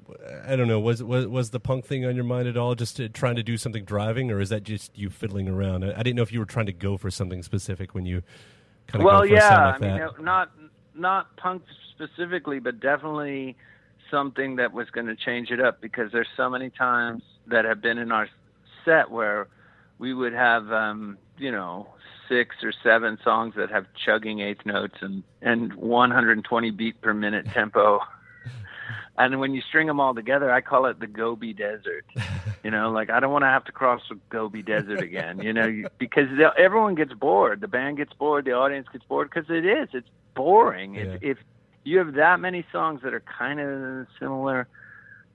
I 0.45 0.55
don't 0.55 0.67
know, 0.67 0.79
was 0.79 1.01
was 1.01 1.27
was 1.27 1.51
the 1.51 1.59
punk 1.59 1.85
thing 1.85 2.05
on 2.05 2.15
your 2.15 2.25
mind 2.25 2.47
at 2.47 2.57
all? 2.57 2.75
Just 2.75 2.97
to, 2.97 3.09
trying 3.09 3.35
to 3.35 3.43
do 3.43 3.57
something 3.57 3.85
driving, 3.85 4.31
or 4.31 4.39
is 4.39 4.49
that 4.49 4.63
just 4.63 4.97
you 4.97 5.09
fiddling 5.09 5.47
around? 5.47 5.85
I, 5.85 5.91
I 5.91 6.03
didn't 6.03 6.17
know 6.17 6.23
if 6.23 6.31
you 6.31 6.39
were 6.39 6.45
trying 6.45 6.65
to 6.65 6.73
go 6.73 6.97
for 6.97 7.09
something 7.09 7.41
specific 7.41 7.95
when 7.95 8.05
you 8.05 8.21
kind 8.87 9.01
of 9.01 9.05
well, 9.05 9.21
go 9.21 9.27
for 9.27 9.33
yeah, 9.33 9.65
like 9.71 9.83
I 9.83 9.99
mean, 9.99 10.09
not 10.19 10.51
not 10.93 11.35
punk 11.37 11.63
specifically, 11.95 12.59
but 12.59 12.79
definitely 12.79 13.55
something 14.09 14.57
that 14.57 14.73
was 14.73 14.89
going 14.89 15.07
to 15.07 15.15
change 15.15 15.51
it 15.51 15.61
up 15.61 15.81
because 15.81 16.11
there's 16.11 16.27
so 16.35 16.49
many 16.49 16.69
times 16.69 17.23
that 17.47 17.65
have 17.65 17.81
been 17.81 17.97
in 17.97 18.11
our 18.11 18.27
set 18.83 19.09
where 19.09 19.47
we 19.97 20.13
would 20.13 20.33
have, 20.33 20.71
um, 20.71 21.17
you 21.37 21.51
know, 21.51 21.87
six 22.27 22.57
or 22.63 22.73
seven 22.83 23.17
songs 23.23 23.55
that 23.55 23.69
have 23.69 23.85
chugging 24.05 24.41
eighth 24.41 24.65
notes 24.65 24.95
and 25.01 25.23
and 25.41 25.73
120 25.73 26.71
beat 26.71 27.01
per 27.01 27.13
minute 27.13 27.45
tempo. 27.47 27.99
And 29.17 29.39
when 29.39 29.53
you 29.53 29.61
string 29.61 29.87
them 29.87 29.99
all 29.99 30.13
together, 30.13 30.51
I 30.51 30.61
call 30.61 30.85
it 30.85 30.99
the 30.99 31.07
Gobi 31.07 31.53
Desert. 31.53 32.05
You 32.63 32.69
know, 32.69 32.91
like 32.91 33.09
I 33.09 33.19
don't 33.19 33.31
want 33.31 33.41
to 33.41 33.47
have 33.47 33.63
to 33.65 33.71
cross 33.71 34.01
the 34.07 34.19
Gobi 34.29 34.61
Desert 34.61 35.01
again. 35.01 35.41
You 35.41 35.51
know, 35.51 35.83
because 35.97 36.27
everyone 36.59 36.93
gets 36.93 37.11
bored. 37.11 37.59
The 37.59 37.67
band 37.67 37.97
gets 37.97 38.13
bored. 38.13 38.45
The 38.45 38.51
audience 38.51 38.87
gets 38.93 39.03
bored 39.05 39.31
because 39.31 39.49
it 39.49 39.65
is. 39.65 39.89
It's 39.93 40.07
boring. 40.35 40.93
If, 40.93 41.23
if 41.23 41.37
you 41.83 41.97
have 41.97 42.13
that 42.13 42.39
many 42.39 42.63
songs 42.71 43.01
that 43.03 43.15
are 43.15 43.21
kind 43.21 43.59
of 43.59 44.05
similar, 44.19 44.67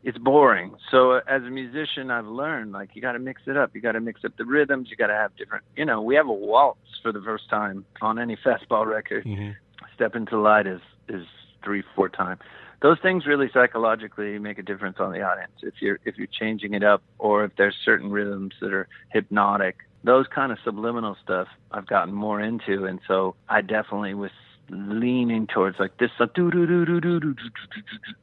it's 0.07 0.19
boring. 0.19 0.77
So 0.91 1.13
uh, 1.13 1.21
as 1.27 1.43
a 1.43 1.51
musician, 1.51 2.13
I've 2.13 2.27
learned 2.27 2.73
like 2.73 2.91
you 2.95 3.03
got 3.03 3.13
to 3.13 3.19
mix 3.19 3.43
it 3.47 3.57
up. 3.57 3.75
You 3.75 3.81
got 3.81 3.93
to 3.93 4.01
mix 4.01 4.25
up 4.25 4.37
the 4.37 4.45
rhythms. 4.45 4.89
You 4.89 4.97
got 4.97 5.09
to 5.09 5.15
have 5.15 5.35
different. 5.37 5.65
You 5.77 5.85
know, 5.85 6.01
we 6.01 6.15
have 6.15 6.29
a 6.29 6.33
waltz 6.33 7.01
for 7.03 7.11
the 7.11 7.21
first 7.21 7.51
time 7.51 7.85
on 8.01 8.19
any 8.19 8.37
fastball 8.37 8.87
record. 8.87 9.25
Mm-hmm. 9.25 9.51
Step 9.95 10.15
into 10.15 10.39
light 10.39 10.67
is 10.69 10.81
is 11.09 11.27
three 11.65 11.83
four 11.97 12.09
time 12.09 12.39
those 12.83 12.99
things 13.01 13.27
really 13.27 13.51
psychologically 13.53 14.39
make 14.39 14.59
a 14.59 14.63
difference 14.63 14.99
on 15.01 15.13
the 15.13 15.23
audience. 15.23 15.53
If 15.63 15.75
you're 15.81 15.99
if 16.05 16.17
you're 16.17 16.29
changing 16.29 16.75
it 16.75 16.83
up, 16.83 17.03
or 17.19 17.45
if 17.45 17.53
there's 17.57 17.77
certain 17.85 18.11
rhythms 18.11 18.55
that 18.61 18.73
are 18.73 18.89
hypnotic, 19.11 19.77
those 20.05 20.27
kind 20.27 20.53
of 20.53 20.59
subliminal 20.65 21.17
stuff 21.23 21.49
I've 21.71 21.87
gotten 21.87 22.15
more 22.15 22.41
into, 22.41 22.85
and 22.85 23.01
so 23.07 23.35
I 23.49 23.61
definitely 23.63 24.15
was 24.15 24.31
leaning 24.71 25.47
towards 25.47 25.79
like 25.79 25.97
this 25.99 26.11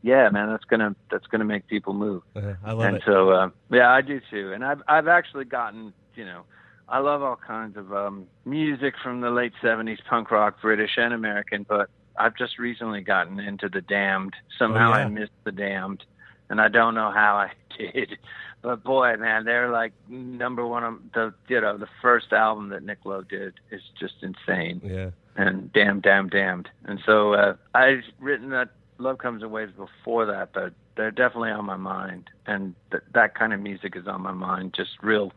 yeah 0.02 0.30
man 0.30 0.50
that's 0.50 0.66
gonna 0.66 0.96
that's 1.10 1.26
gonna 1.28 1.46
make 1.46 1.66
people 1.68 1.94
move 1.94 2.22
uh, 2.36 2.54
i 2.66 2.74
love 2.74 2.86
and 2.86 2.98
it 2.98 3.04
and 3.04 3.04
so 3.06 3.30
uh, 3.30 3.50
yeah 3.72 3.90
i 3.90 4.02
do 4.02 4.20
too 4.30 4.52
and 4.52 4.66
i've 4.66 4.82
i've 4.88 5.08
actually 5.08 5.46
gotten 5.46 5.94
you 6.16 6.26
know 6.26 6.42
i 6.90 7.00
love 7.00 7.22
all 7.22 7.38
kinds 7.38 7.78
of 7.78 7.94
um 7.94 8.28
music 8.46 8.94
from 9.02 9.22
the 9.22 9.30
late 9.30 9.54
seventies 9.62 10.00
punk 10.10 10.32
rock 10.32 10.62
british 10.62 10.92
and 10.98 11.14
american 11.14 11.66
but 11.68 11.90
I've 12.18 12.36
just 12.36 12.60
recently 12.60 13.02
gotten 13.02 13.40
into 13.40 13.70
the 13.70 13.82
Damned. 13.82 14.36
Somehow 14.60 14.92
Oh, 14.94 14.98
yeah. 14.98 15.06
I 15.06 15.08
missed 15.10 15.32
the 15.44 15.52
Damned, 15.52 16.04
and 16.50 16.62
I 16.62 16.68
don't 16.68 16.94
know 16.96 17.12
how 17.12 17.36
I 17.36 17.52
did. 17.78 18.18
But 18.62 18.84
boy, 18.84 19.18
man, 19.18 19.44
they're 19.46 19.70
like 19.72 19.94
number 20.08 20.66
one. 20.66 20.84
Of 20.84 20.96
the 21.14 21.34
you 21.48 21.60
know 21.60 21.78
the 21.78 21.90
first 22.02 22.32
album 22.32 22.70
that 22.70 22.84
Nick 22.84 23.00
Lowe 23.04 23.24
did 23.24 23.56
is 23.72 23.82
just 24.00 24.14
insane 24.22 24.80
Yeah. 24.84 25.10
and 25.36 25.72
damn, 25.74 26.00
damn, 26.00 26.30
damned. 26.30 26.70
And 26.86 27.00
so 27.06 27.34
uh, 27.34 27.56
I've 27.74 28.04
written 28.20 28.52
that 28.52 28.70
Love 29.00 29.18
Comes 29.18 29.44
in 29.44 29.52
Waves 29.52 29.74
before 29.76 30.26
that, 30.28 30.54
but 30.54 30.72
they're 30.96 31.12
definitely 31.12 31.50
on 31.52 31.66
my 31.66 31.76
mind, 31.76 32.30
and 32.46 32.76
th- 32.92 33.04
that 33.14 33.36
kind 33.36 33.52
of 33.52 33.60
music 33.60 33.96
is 33.98 34.08
on 34.08 34.22
my 34.22 34.32
mind. 34.32 34.74
Just 34.74 34.92
real, 35.02 35.34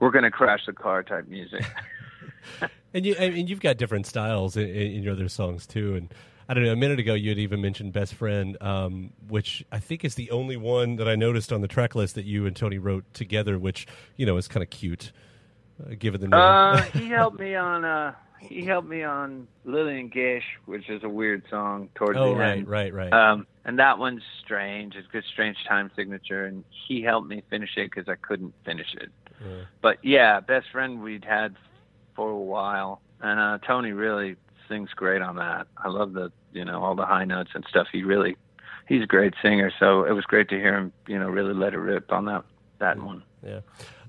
we're 0.00 0.10
gonna 0.10 0.30
crash 0.30 0.66
the 0.66 0.72
car 0.72 1.02
type 1.04 1.28
music. 1.28 1.64
And 2.94 3.06
you 3.06 3.14
and 3.14 3.48
you've 3.48 3.60
got 3.60 3.78
different 3.78 4.06
styles 4.06 4.54
in, 4.54 4.68
in 4.68 5.02
your 5.02 5.14
other 5.14 5.28
songs 5.28 5.66
too. 5.66 5.94
And 5.94 6.12
I 6.48 6.54
don't 6.54 6.64
know. 6.64 6.72
A 6.72 6.76
minute 6.76 6.98
ago, 6.98 7.14
you 7.14 7.30
had 7.30 7.38
even 7.38 7.62
mentioned 7.62 7.94
"Best 7.94 8.14
Friend," 8.14 8.56
um, 8.60 9.14
which 9.28 9.64
I 9.72 9.78
think 9.78 10.04
is 10.04 10.14
the 10.14 10.30
only 10.30 10.58
one 10.58 10.96
that 10.96 11.08
I 11.08 11.14
noticed 11.14 11.52
on 11.52 11.62
the 11.62 11.68
track 11.68 11.94
list 11.94 12.14
that 12.16 12.26
you 12.26 12.44
and 12.44 12.54
Tony 12.54 12.76
wrote 12.76 13.04
together. 13.14 13.58
Which 13.58 13.86
you 14.16 14.26
know 14.26 14.36
is 14.36 14.46
kind 14.46 14.62
of 14.62 14.68
cute, 14.68 15.12
uh, 15.82 15.94
given 15.98 16.20
the 16.20 16.28
name. 16.28 16.38
uh, 16.38 16.82
he 16.92 17.08
helped 17.08 17.40
me 17.40 17.54
on. 17.54 17.86
Uh, 17.86 18.12
he 18.40 18.64
helped 18.64 18.88
me 18.88 19.04
on 19.04 19.46
Lillian 19.64 20.08
Gish, 20.08 20.44
which 20.66 20.90
is 20.90 21.02
a 21.04 21.08
weird 21.08 21.44
song 21.48 21.88
towards 21.94 22.18
oh 22.18 22.34
the 22.34 22.40
right, 22.40 22.58
end. 22.58 22.68
right, 22.68 22.92
right. 22.92 23.12
Um, 23.12 23.46
and 23.64 23.78
that 23.78 23.98
one's 23.98 24.22
strange. 24.44 24.96
It's 24.96 25.06
got 25.08 25.22
strange 25.32 25.56
time 25.66 25.90
signature, 25.96 26.44
and 26.44 26.64
he 26.86 27.00
helped 27.02 27.28
me 27.28 27.42
finish 27.48 27.70
it 27.76 27.90
because 27.90 28.08
I 28.08 28.16
couldn't 28.16 28.52
finish 28.64 28.92
it. 28.94 29.10
Yeah. 29.42 29.62
But 29.80 30.04
yeah, 30.04 30.40
best 30.40 30.66
friend 30.70 31.02
we'd 31.02 31.24
had 31.24 31.56
for 32.14 32.30
a 32.30 32.36
while, 32.36 33.00
and 33.20 33.38
uh, 33.38 33.58
Tony 33.66 33.92
really 33.92 34.36
sings 34.68 34.90
great 34.90 35.22
on 35.22 35.36
that. 35.36 35.66
I 35.76 35.88
love 35.88 36.12
the 36.12 36.32
you 36.52 36.64
know 36.64 36.82
all 36.82 36.94
the 36.94 37.06
high 37.06 37.24
notes 37.24 37.50
and 37.54 37.64
stuff. 37.68 37.88
He 37.92 38.02
really 38.02 38.36
he's 38.86 39.02
a 39.02 39.06
great 39.06 39.34
singer, 39.42 39.72
so 39.78 40.04
it 40.04 40.12
was 40.12 40.24
great 40.24 40.48
to 40.50 40.56
hear 40.56 40.76
him 40.76 40.92
you 41.06 41.18
know 41.18 41.28
really 41.28 41.54
let 41.54 41.74
it 41.74 41.78
rip 41.78 42.12
on 42.12 42.26
that 42.26 42.44
that 42.78 43.02
one. 43.02 43.22
Yeah. 43.44 43.60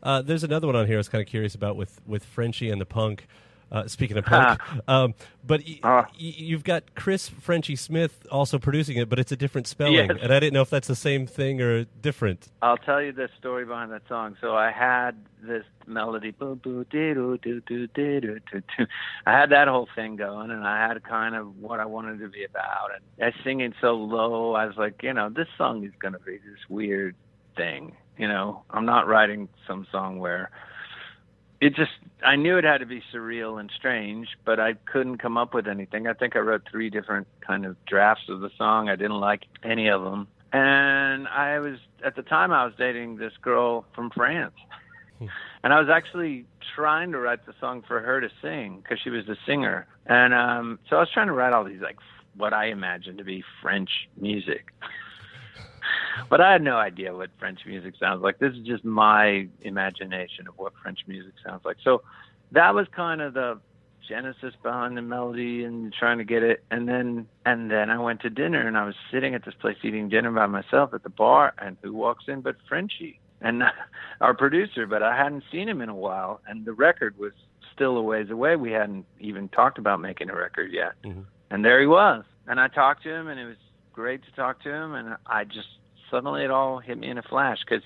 Uh, 0.01 0.21
there's 0.21 0.43
another 0.43 0.67
one 0.67 0.75
on 0.75 0.85
here 0.85 0.97
I 0.97 0.99
was 0.99 1.07
kind 1.07 1.21
of 1.21 1.27
curious 1.27 1.55
about 1.55 1.77
with, 1.77 2.01
with 2.05 2.25
Frenchy 2.25 2.69
and 2.69 2.81
the 2.81 2.85
punk. 2.85 3.25
Uh, 3.73 3.87
speaking 3.87 4.15
of 4.17 4.23
punk, 4.25 4.59
um, 4.87 5.15
but 5.43 5.63
y- 5.65 5.79
Ah. 5.83 6.05
y- 6.11 6.13
you've 6.19 6.63
got 6.63 6.83
Chris 6.93 7.27
Frenchie 7.27 7.75
Smith 7.75 8.23
also 8.29 8.59
producing 8.59 8.97
it, 8.97 9.09
but 9.09 9.17
it's 9.17 9.31
a 9.31 9.35
different 9.35 9.65
spelling, 9.65 9.95
Yes. 9.95 10.11
and 10.21 10.31
I 10.31 10.39
didn't 10.39 10.53
know 10.53 10.61
if 10.61 10.69
that's 10.69 10.87
the 10.87 10.95
same 10.95 11.25
thing 11.25 11.59
or 11.59 11.85
different. 11.99 12.49
I'll 12.61 12.77
tell 12.77 13.01
you 13.01 13.11
the 13.11 13.29
story 13.39 13.65
behind 13.65 13.91
that 13.91 14.03
song. 14.07 14.37
So 14.41 14.55
I 14.55 14.69
had 14.69 15.15
this 15.41 15.65
melody, 15.87 16.29
boo 16.29 16.53
boo 16.55 16.85
doo 16.91 17.15
doo 17.41 17.59
doo 17.67 17.87
doo 17.87 17.87
doo 17.87 18.39
doo. 18.77 18.85
I 19.25 19.31
had 19.31 19.49
that 19.49 19.67
whole 19.67 19.89
thing 19.95 20.17
going, 20.17 20.51
and 20.51 20.63
I 20.67 20.77
had 20.87 21.03
kind 21.03 21.33
of 21.35 21.57
what 21.57 21.79
I 21.79 21.85
wanted 21.85 22.19
to 22.19 22.29
be 22.29 22.43
about. 22.43 22.91
And 23.17 23.33
I 23.33 23.43
singing 23.43 23.73
so 23.81 23.95
low, 23.95 24.53
I 24.53 24.67
was 24.67 24.77
like, 24.77 25.01
you 25.01 25.13
know, 25.13 25.29
this 25.29 25.47
song 25.57 25.83
is 25.83 25.91
going 25.99 26.13
to 26.13 26.19
be 26.19 26.33
this 26.37 26.59
weird 26.69 27.15
thing. 27.57 27.95
You 28.19 28.27
know, 28.27 28.61
I'm 28.69 28.85
not 28.85 29.07
writing 29.07 29.49
some 29.65 29.87
song 29.91 30.19
where 30.19 30.51
it 31.63 31.75
just 31.75 31.91
I 32.25 32.35
knew 32.35 32.57
it 32.57 32.65
had 32.65 32.79
to 32.79 32.85
be 32.85 33.01
surreal 33.13 33.59
and 33.59 33.71
strange, 33.73 34.27
but 34.43 34.59
I 34.59 34.73
couldn't 34.73 35.17
come 35.17 35.37
up 35.37 35.53
with 35.53 35.67
anything. 35.67 36.07
I 36.07 36.13
think 36.13 36.35
I 36.35 36.39
wrote 36.39 36.63
three 36.69 36.89
different 36.89 37.27
kind 37.39 37.65
of 37.65 37.77
drafts 37.85 38.27
of 38.27 38.41
the 38.41 38.49
song. 38.57 38.89
I 38.89 38.97
didn't 38.97 39.19
like 39.19 39.43
any 39.63 39.87
of 39.87 40.03
them. 40.03 40.27
And 40.51 41.27
I 41.27 41.59
was 41.59 41.79
at 42.03 42.15
the 42.15 42.21
time 42.21 42.51
I 42.51 42.65
was 42.65 42.73
dating 42.77 43.15
this 43.15 43.33
girl 43.41 43.85
from 43.95 44.11
France. 44.11 44.55
And 45.63 45.71
I 45.71 45.79
was 45.79 45.87
actually 45.89 46.45
trying 46.75 47.13
to 47.13 47.19
write 47.19 47.45
the 47.45 47.53
song 47.61 47.81
for 47.87 48.01
her 48.01 48.19
to 48.19 48.29
sing 48.41 48.81
because 48.83 48.99
she 49.01 49.09
was 49.09 49.25
the 49.25 49.37
singer. 49.47 49.87
And 50.05 50.33
um 50.33 50.79
so 50.89 50.97
I 50.97 50.99
was 50.99 51.09
trying 51.13 51.27
to 51.27 51.33
write 51.33 51.53
all 51.53 51.63
these 51.63 51.81
like 51.81 51.97
what 52.35 52.51
I 52.53 52.65
imagined 52.67 53.19
to 53.19 53.23
be 53.23 53.43
French 53.61 53.89
music. 54.19 54.73
But 56.29 56.41
I 56.41 56.51
had 56.51 56.61
no 56.61 56.77
idea 56.77 57.15
what 57.15 57.29
French 57.39 57.61
music 57.65 57.95
sounds 57.99 58.21
like. 58.21 58.39
This 58.39 58.53
is 58.53 58.65
just 58.65 58.83
my 58.83 59.47
imagination 59.61 60.47
of 60.47 60.57
what 60.57 60.73
French 60.81 60.99
music 61.07 61.33
sounds 61.45 61.65
like. 61.65 61.77
So 61.83 62.03
that 62.51 62.73
was 62.75 62.87
kind 62.95 63.21
of 63.21 63.33
the 63.33 63.59
genesis 64.07 64.53
behind 64.61 64.97
the 64.97 65.01
melody 65.01 65.63
and 65.63 65.93
trying 65.93 66.17
to 66.17 66.23
get 66.23 66.43
it. 66.43 66.63
And 66.71 66.87
then 66.87 67.27
and 67.45 67.71
then 67.71 67.89
I 67.89 67.99
went 67.99 68.21
to 68.21 68.29
dinner 68.29 68.65
and 68.67 68.77
I 68.77 68.85
was 68.85 68.95
sitting 69.11 69.35
at 69.35 69.45
this 69.45 69.53
place 69.55 69.77
eating 69.83 70.09
dinner 70.09 70.31
by 70.31 70.45
myself 70.45 70.93
at 70.93 71.03
the 71.03 71.09
bar 71.09 71.53
and 71.57 71.77
who 71.81 71.93
walks 71.93 72.25
in 72.27 72.41
but 72.41 72.55
Frenchie 72.67 73.19
and 73.41 73.63
our 74.21 74.33
producer, 74.33 74.85
but 74.85 75.03
I 75.03 75.15
hadn't 75.15 75.43
seen 75.51 75.67
him 75.67 75.81
in 75.81 75.89
a 75.89 75.95
while 75.95 76.41
and 76.47 76.65
the 76.65 76.73
record 76.73 77.17
was 77.17 77.33
still 77.73 77.97
a 77.97 78.01
ways 78.01 78.29
away. 78.29 78.55
We 78.55 78.71
hadn't 78.71 79.05
even 79.19 79.49
talked 79.49 79.77
about 79.77 79.99
making 79.99 80.29
a 80.29 80.35
record 80.35 80.71
yet. 80.71 80.93
Mm-hmm. 81.03 81.21
And 81.49 81.65
there 81.65 81.79
he 81.79 81.87
was. 81.87 82.23
And 82.47 82.59
I 82.59 82.67
talked 82.67 83.03
to 83.03 83.09
him 83.09 83.27
and 83.27 83.39
it 83.39 83.45
was 83.45 83.57
great 83.93 84.23
to 84.25 84.31
talk 84.31 84.61
to 84.63 84.69
him 84.69 84.95
and 84.95 85.15
I 85.25 85.43
just 85.43 85.67
suddenly 86.13 86.43
it 86.43 86.51
all 86.51 86.77
hit 86.77 86.97
me 86.97 87.09
in 87.09 87.17
a 87.17 87.23
flash 87.23 87.63
cuz 87.63 87.81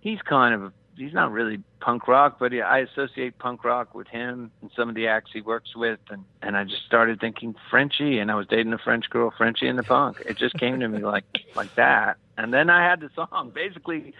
he's 0.00 0.22
kind 0.22 0.54
of 0.54 0.72
he's 0.96 1.12
not 1.12 1.30
really 1.30 1.58
punk 1.80 2.08
rock, 2.08 2.36
but 2.38 2.52
he, 2.52 2.60
I 2.60 2.78
associate 2.78 3.38
punk 3.38 3.64
rock 3.64 3.94
with 3.94 4.06
him 4.08 4.50
and 4.60 4.70
some 4.76 4.88
of 4.88 4.94
the 4.94 5.08
acts 5.08 5.30
he 5.32 5.40
works 5.40 5.74
with, 5.76 6.00
and 6.10 6.24
and 6.42 6.56
I 6.56 6.64
just 6.64 6.84
started 6.86 7.20
thinking 7.20 7.54
Frenchy, 7.70 8.18
and 8.18 8.30
I 8.30 8.34
was 8.34 8.46
dating 8.46 8.72
a 8.72 8.78
French 8.78 9.08
girl, 9.10 9.32
Frenchy 9.36 9.66
and 9.66 9.78
the 9.78 9.82
Punk. 9.82 10.22
It 10.26 10.38
just 10.38 10.56
came 10.58 10.80
to 10.80 10.88
me 10.88 11.02
like 11.14 11.24
like 11.54 11.74
that, 11.74 12.16
and 12.36 12.52
then 12.52 12.70
I 12.70 12.82
had 12.88 13.00
the 13.00 13.10
song. 13.14 13.52
Basically, 13.54 14.14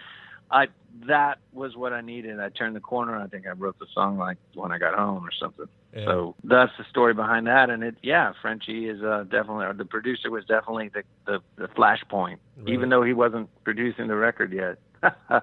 I 0.49 0.67
that 1.07 1.39
was 1.53 1.75
what 1.75 1.93
I 1.93 2.01
needed. 2.01 2.39
I 2.39 2.49
turned 2.49 2.75
the 2.75 2.81
corner. 2.81 3.15
I 3.19 3.27
think 3.27 3.47
I 3.47 3.51
wrote 3.51 3.79
the 3.79 3.87
song 3.93 4.17
like 4.17 4.37
when 4.53 4.71
I 4.71 4.77
got 4.77 4.93
home 4.93 5.25
or 5.25 5.31
something. 5.31 5.67
So 5.93 6.35
that's 6.43 6.71
the 6.77 6.85
story 6.89 7.13
behind 7.13 7.47
that. 7.47 7.69
And 7.69 7.83
it, 7.83 7.97
yeah, 8.01 8.31
Frenchie 8.41 8.87
is 8.87 9.01
uh, 9.01 9.25
definitely, 9.29 9.65
the 9.77 9.85
producer 9.85 10.31
was 10.31 10.45
definitely 10.45 10.89
the 10.89 11.03
the, 11.25 11.39
the 11.57 11.67
flashpoint, 11.67 12.37
even 12.65 12.89
though 12.89 13.03
he 13.03 13.13
wasn't 13.13 13.49
producing 13.63 14.07
the 14.07 14.15
record 14.15 14.53
yet. 14.53 14.77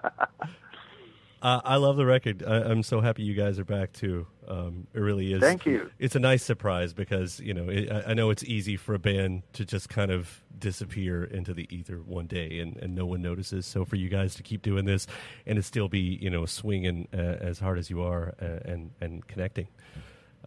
Uh, 1.40 1.60
I 1.64 1.76
love 1.76 1.96
the 1.96 2.06
record. 2.06 2.42
I, 2.44 2.62
I'm 2.62 2.82
so 2.82 3.00
happy 3.00 3.22
you 3.22 3.34
guys 3.34 3.60
are 3.60 3.64
back 3.64 3.92
too. 3.92 4.26
Um, 4.48 4.88
it 4.92 4.98
really 4.98 5.32
is. 5.32 5.40
Thank 5.40 5.66
you. 5.66 5.90
It's 5.98 6.16
a 6.16 6.20
nice 6.20 6.42
surprise 6.42 6.92
because 6.92 7.38
you 7.38 7.54
know 7.54 7.68
it, 7.68 7.90
I, 7.90 8.10
I 8.10 8.14
know 8.14 8.30
it's 8.30 8.42
easy 8.42 8.76
for 8.76 8.94
a 8.94 8.98
band 8.98 9.42
to 9.52 9.64
just 9.64 9.88
kind 9.88 10.10
of 10.10 10.42
disappear 10.58 11.22
into 11.22 11.54
the 11.54 11.72
ether 11.74 11.98
one 11.98 12.26
day 12.26 12.58
and, 12.58 12.76
and 12.78 12.94
no 12.94 13.06
one 13.06 13.22
notices. 13.22 13.66
So 13.66 13.84
for 13.84 13.94
you 13.94 14.08
guys 14.08 14.34
to 14.36 14.42
keep 14.42 14.62
doing 14.62 14.84
this 14.84 15.06
and 15.46 15.56
to 15.56 15.62
still 15.62 15.88
be 15.88 16.18
you 16.20 16.28
know 16.28 16.44
swinging 16.44 17.06
uh, 17.14 17.16
as 17.16 17.60
hard 17.60 17.78
as 17.78 17.88
you 17.88 18.02
are 18.02 18.34
uh, 18.42 18.58
and 18.64 18.90
and 19.00 19.24
connecting, 19.28 19.68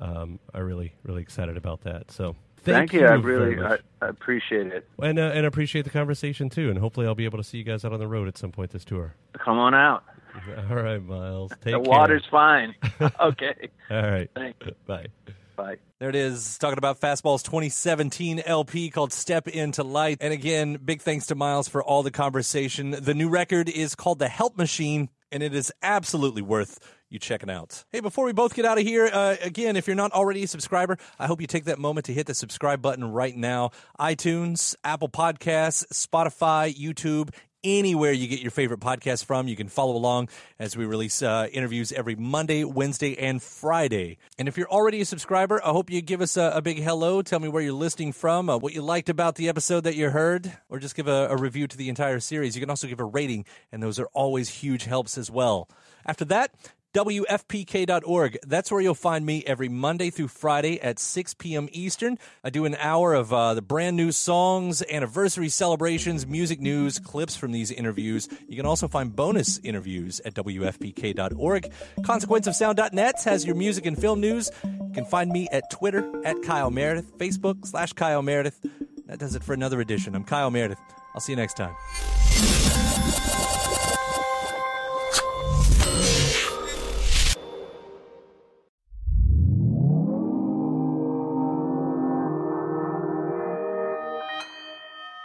um, 0.02 0.40
I'm 0.54 0.64
really 0.64 0.94
really 1.04 1.22
excited 1.22 1.58
about 1.58 1.82
that. 1.82 2.12
So. 2.12 2.36
Thank, 2.64 2.94
you. 2.94 3.08
I 3.08 3.14
really. 3.14 3.60
I, 3.60 3.80
I 4.04 4.10
appreciate 4.10 4.68
it. 4.68 4.88
and 5.02 5.18
uh, 5.18 5.32
and 5.34 5.48
appreciate 5.48 5.82
the 5.82 5.90
conversation 5.90 6.48
too. 6.48 6.70
And 6.70 6.78
hopefully, 6.78 7.08
I'll 7.08 7.16
be 7.16 7.26
able 7.26 7.40
to 7.40 7.44
see 7.44 7.58
you 7.58 7.64
guys 7.64 7.84
out 7.84 7.92
on 7.92 8.00
the 8.00 8.08
road 8.08 8.28
at 8.28 8.38
some 8.38 8.52
point 8.52 8.70
this 8.70 8.86
tour. 8.86 9.16
Come 9.44 9.58
on 9.58 9.74
out. 9.74 10.04
All 10.70 10.76
right, 10.76 11.04
Miles. 11.04 11.52
Take 11.52 11.62
the 11.62 11.72
care. 11.72 11.80
water's 11.80 12.26
fine. 12.30 12.76
okay. 13.20 13.70
All 13.90 14.02
right. 14.12 14.30
Thanks. 14.36 14.60
Bye. 14.88 15.08
Bye. 15.56 15.78
There 16.00 16.10
it 16.10 16.16
is, 16.16 16.58
talking 16.58 16.78
about 16.78 17.00
Fastball's 17.00 17.44
2017 17.44 18.42
LP 18.46 18.90
called 18.90 19.14
Step 19.14 19.48
Into 19.48 19.84
Light. 19.84 20.18
And 20.20 20.34
again, 20.34 20.80
big 20.84 21.02
thanks 21.02 21.28
to 21.28 21.36
Miles 21.36 21.68
for 21.68 21.84
all 21.84 22.02
the 22.02 22.12
conversation. 22.12 22.92
The 22.92 23.14
new 23.14 23.30
record 23.30 23.70
is 23.70 23.94
called 23.94 24.18
The 24.18 24.28
Help 24.28 24.58
Machine, 24.58 25.10
and 25.32 25.44
it 25.44 25.54
is 25.54 25.72
absolutely 25.84 26.42
worth 26.42 26.80
you 27.12 27.20
checking 27.20 27.50
out. 27.50 27.84
Hey, 27.92 28.00
before 28.00 28.26
we 28.26 28.34
both 28.34 28.56
get 28.56 28.66
out 28.66 28.78
of 28.78 28.84
here, 28.86 29.10
uh, 29.12 29.36
again, 29.42 29.76
if 29.76 29.88
you're 29.88 29.96
not 29.96 30.12
already 30.12 30.44
a 30.44 30.48
subscriber, 30.48 30.98
I 31.20 31.28
hope 31.28 31.42
you 31.42 31.48
take 31.48 31.66
that 31.66 31.78
moment 31.80 32.06
to 32.06 32.14
hit 32.14 32.28
the 32.28 32.34
subscribe 32.34 32.82
button 32.82 33.12
right 33.12 33.36
now. 33.36 33.72
iTunes, 34.00 34.76
Apple 34.84 35.10
Podcasts, 35.10 35.86
Spotify, 35.92 36.74
YouTube, 36.74 37.30
anywhere 37.64 38.12
you 38.12 38.28
get 38.28 38.40
your 38.40 38.52
favorite 38.52 38.80
podcast 38.80 39.26
from. 39.26 39.48
You 39.48 39.56
can 39.56 39.68
follow 39.68 39.96
along 39.96 40.30
as 40.60 40.76
we 40.76 40.86
release 40.86 41.22
uh, 41.22 41.48
interviews 41.52 41.92
every 41.92 42.16
Monday, 42.16 42.64
Wednesday, 42.64 43.18
and 43.18 43.42
Friday. 43.42 44.18
And 44.38 44.48
if 44.48 44.58
you're 44.58 44.70
already 44.70 45.02
a 45.02 45.06
subscriber, 45.06 45.64
I 45.64 45.70
hope 45.70 45.90
you 45.90 46.02
give 46.02 46.22
us 46.22 46.38
a, 46.38 46.54
a 46.56 46.62
big 46.62 46.80
hello. 46.80 47.22
Tell 47.22 47.40
me 47.40 47.48
where 47.48 47.62
you're 47.62 47.74
listening 47.74 48.14
from, 48.14 48.50
uh, 48.50 48.58
what 48.58 48.74
you 48.74 48.82
liked 48.82 49.10
about 49.10 49.36
the 49.36 49.50
episode 49.50 49.84
that 49.84 49.96
you 49.96 50.10
heard, 50.10 50.52
or 50.70 50.80
just 50.80 50.96
give 50.96 51.08
a, 51.08 51.28
a 51.30 51.38
review 51.38 51.68
to 51.68 51.78
the 51.78 51.90
entire 51.90 52.20
series. 52.20 52.56
You 52.56 52.62
can 52.62 52.70
also 52.70 52.88
give 52.88 53.00
a 53.00 53.06
rating, 53.06 53.46
and 53.72 53.82
those 53.84 54.00
are 54.00 54.08
always 54.14 54.50
huge 54.50 54.86
helps 54.86 55.18
as 55.18 55.30
well. 55.30 55.70
After 56.06 56.26
that, 56.26 56.56
WFPK.org. 56.94 58.38
That's 58.46 58.72
where 58.72 58.82
you'll 58.82 58.96
find 58.96 59.26
me 59.26 59.44
every 59.48 59.70
Monday 59.70 60.10
through 60.10 60.28
Friday 60.28 60.80
at 60.82 61.00
6 61.00 61.36
p.m. 61.36 61.70
Eastern. 61.72 62.18
I 62.44 62.50
do 62.50 62.66
an 62.66 62.76
hour 62.76 63.14
of 63.14 63.32
uh, 63.32 63.54
the 63.54 63.62
brand 63.62 63.96
new 63.96 64.12
songs, 64.12 64.84
anniversary 64.90 65.48
celebrations, 65.50 66.28
music 66.28 66.60
news, 66.60 67.00
clips 67.00 67.38
from 67.38 67.54
these 67.54 67.72
interviews. 67.72 68.28
You 68.48 68.58
can 68.58 68.66
also 68.66 68.88
find 68.90 69.16
bonus 69.16 69.58
interviews 69.60 70.20
at 70.26 70.34
WFPK.org. 70.34 71.72
ConsequenceOfSound.net 72.00 73.24
has 73.24 73.46
your 73.46 73.56
music 73.56 73.86
and 73.86 73.98
film 73.98 74.20
news. 74.20 74.52
You 74.64 74.92
can 74.94 75.06
find 75.06 75.32
me 75.32 75.48
at 75.52 75.70
Twitter 75.72 76.12
at 76.26 76.42
Kyle 76.44 76.72
Meredith, 76.72 77.18
Facebook 77.18 77.66
slash 77.66 77.94
Kyle 77.94 78.22
Meredith. 78.22 78.60
That 79.06 79.20
does 79.20 79.36
it 79.36 79.44
for 79.44 79.54
another 79.54 79.80
edition. 79.80 80.14
I'm 80.14 80.26
Kyle 80.26 80.52
Meredith. 80.52 80.80
I'll 81.14 81.22
see 81.22 81.32
you 81.32 81.38
next 81.38 81.56
time. 81.56 81.76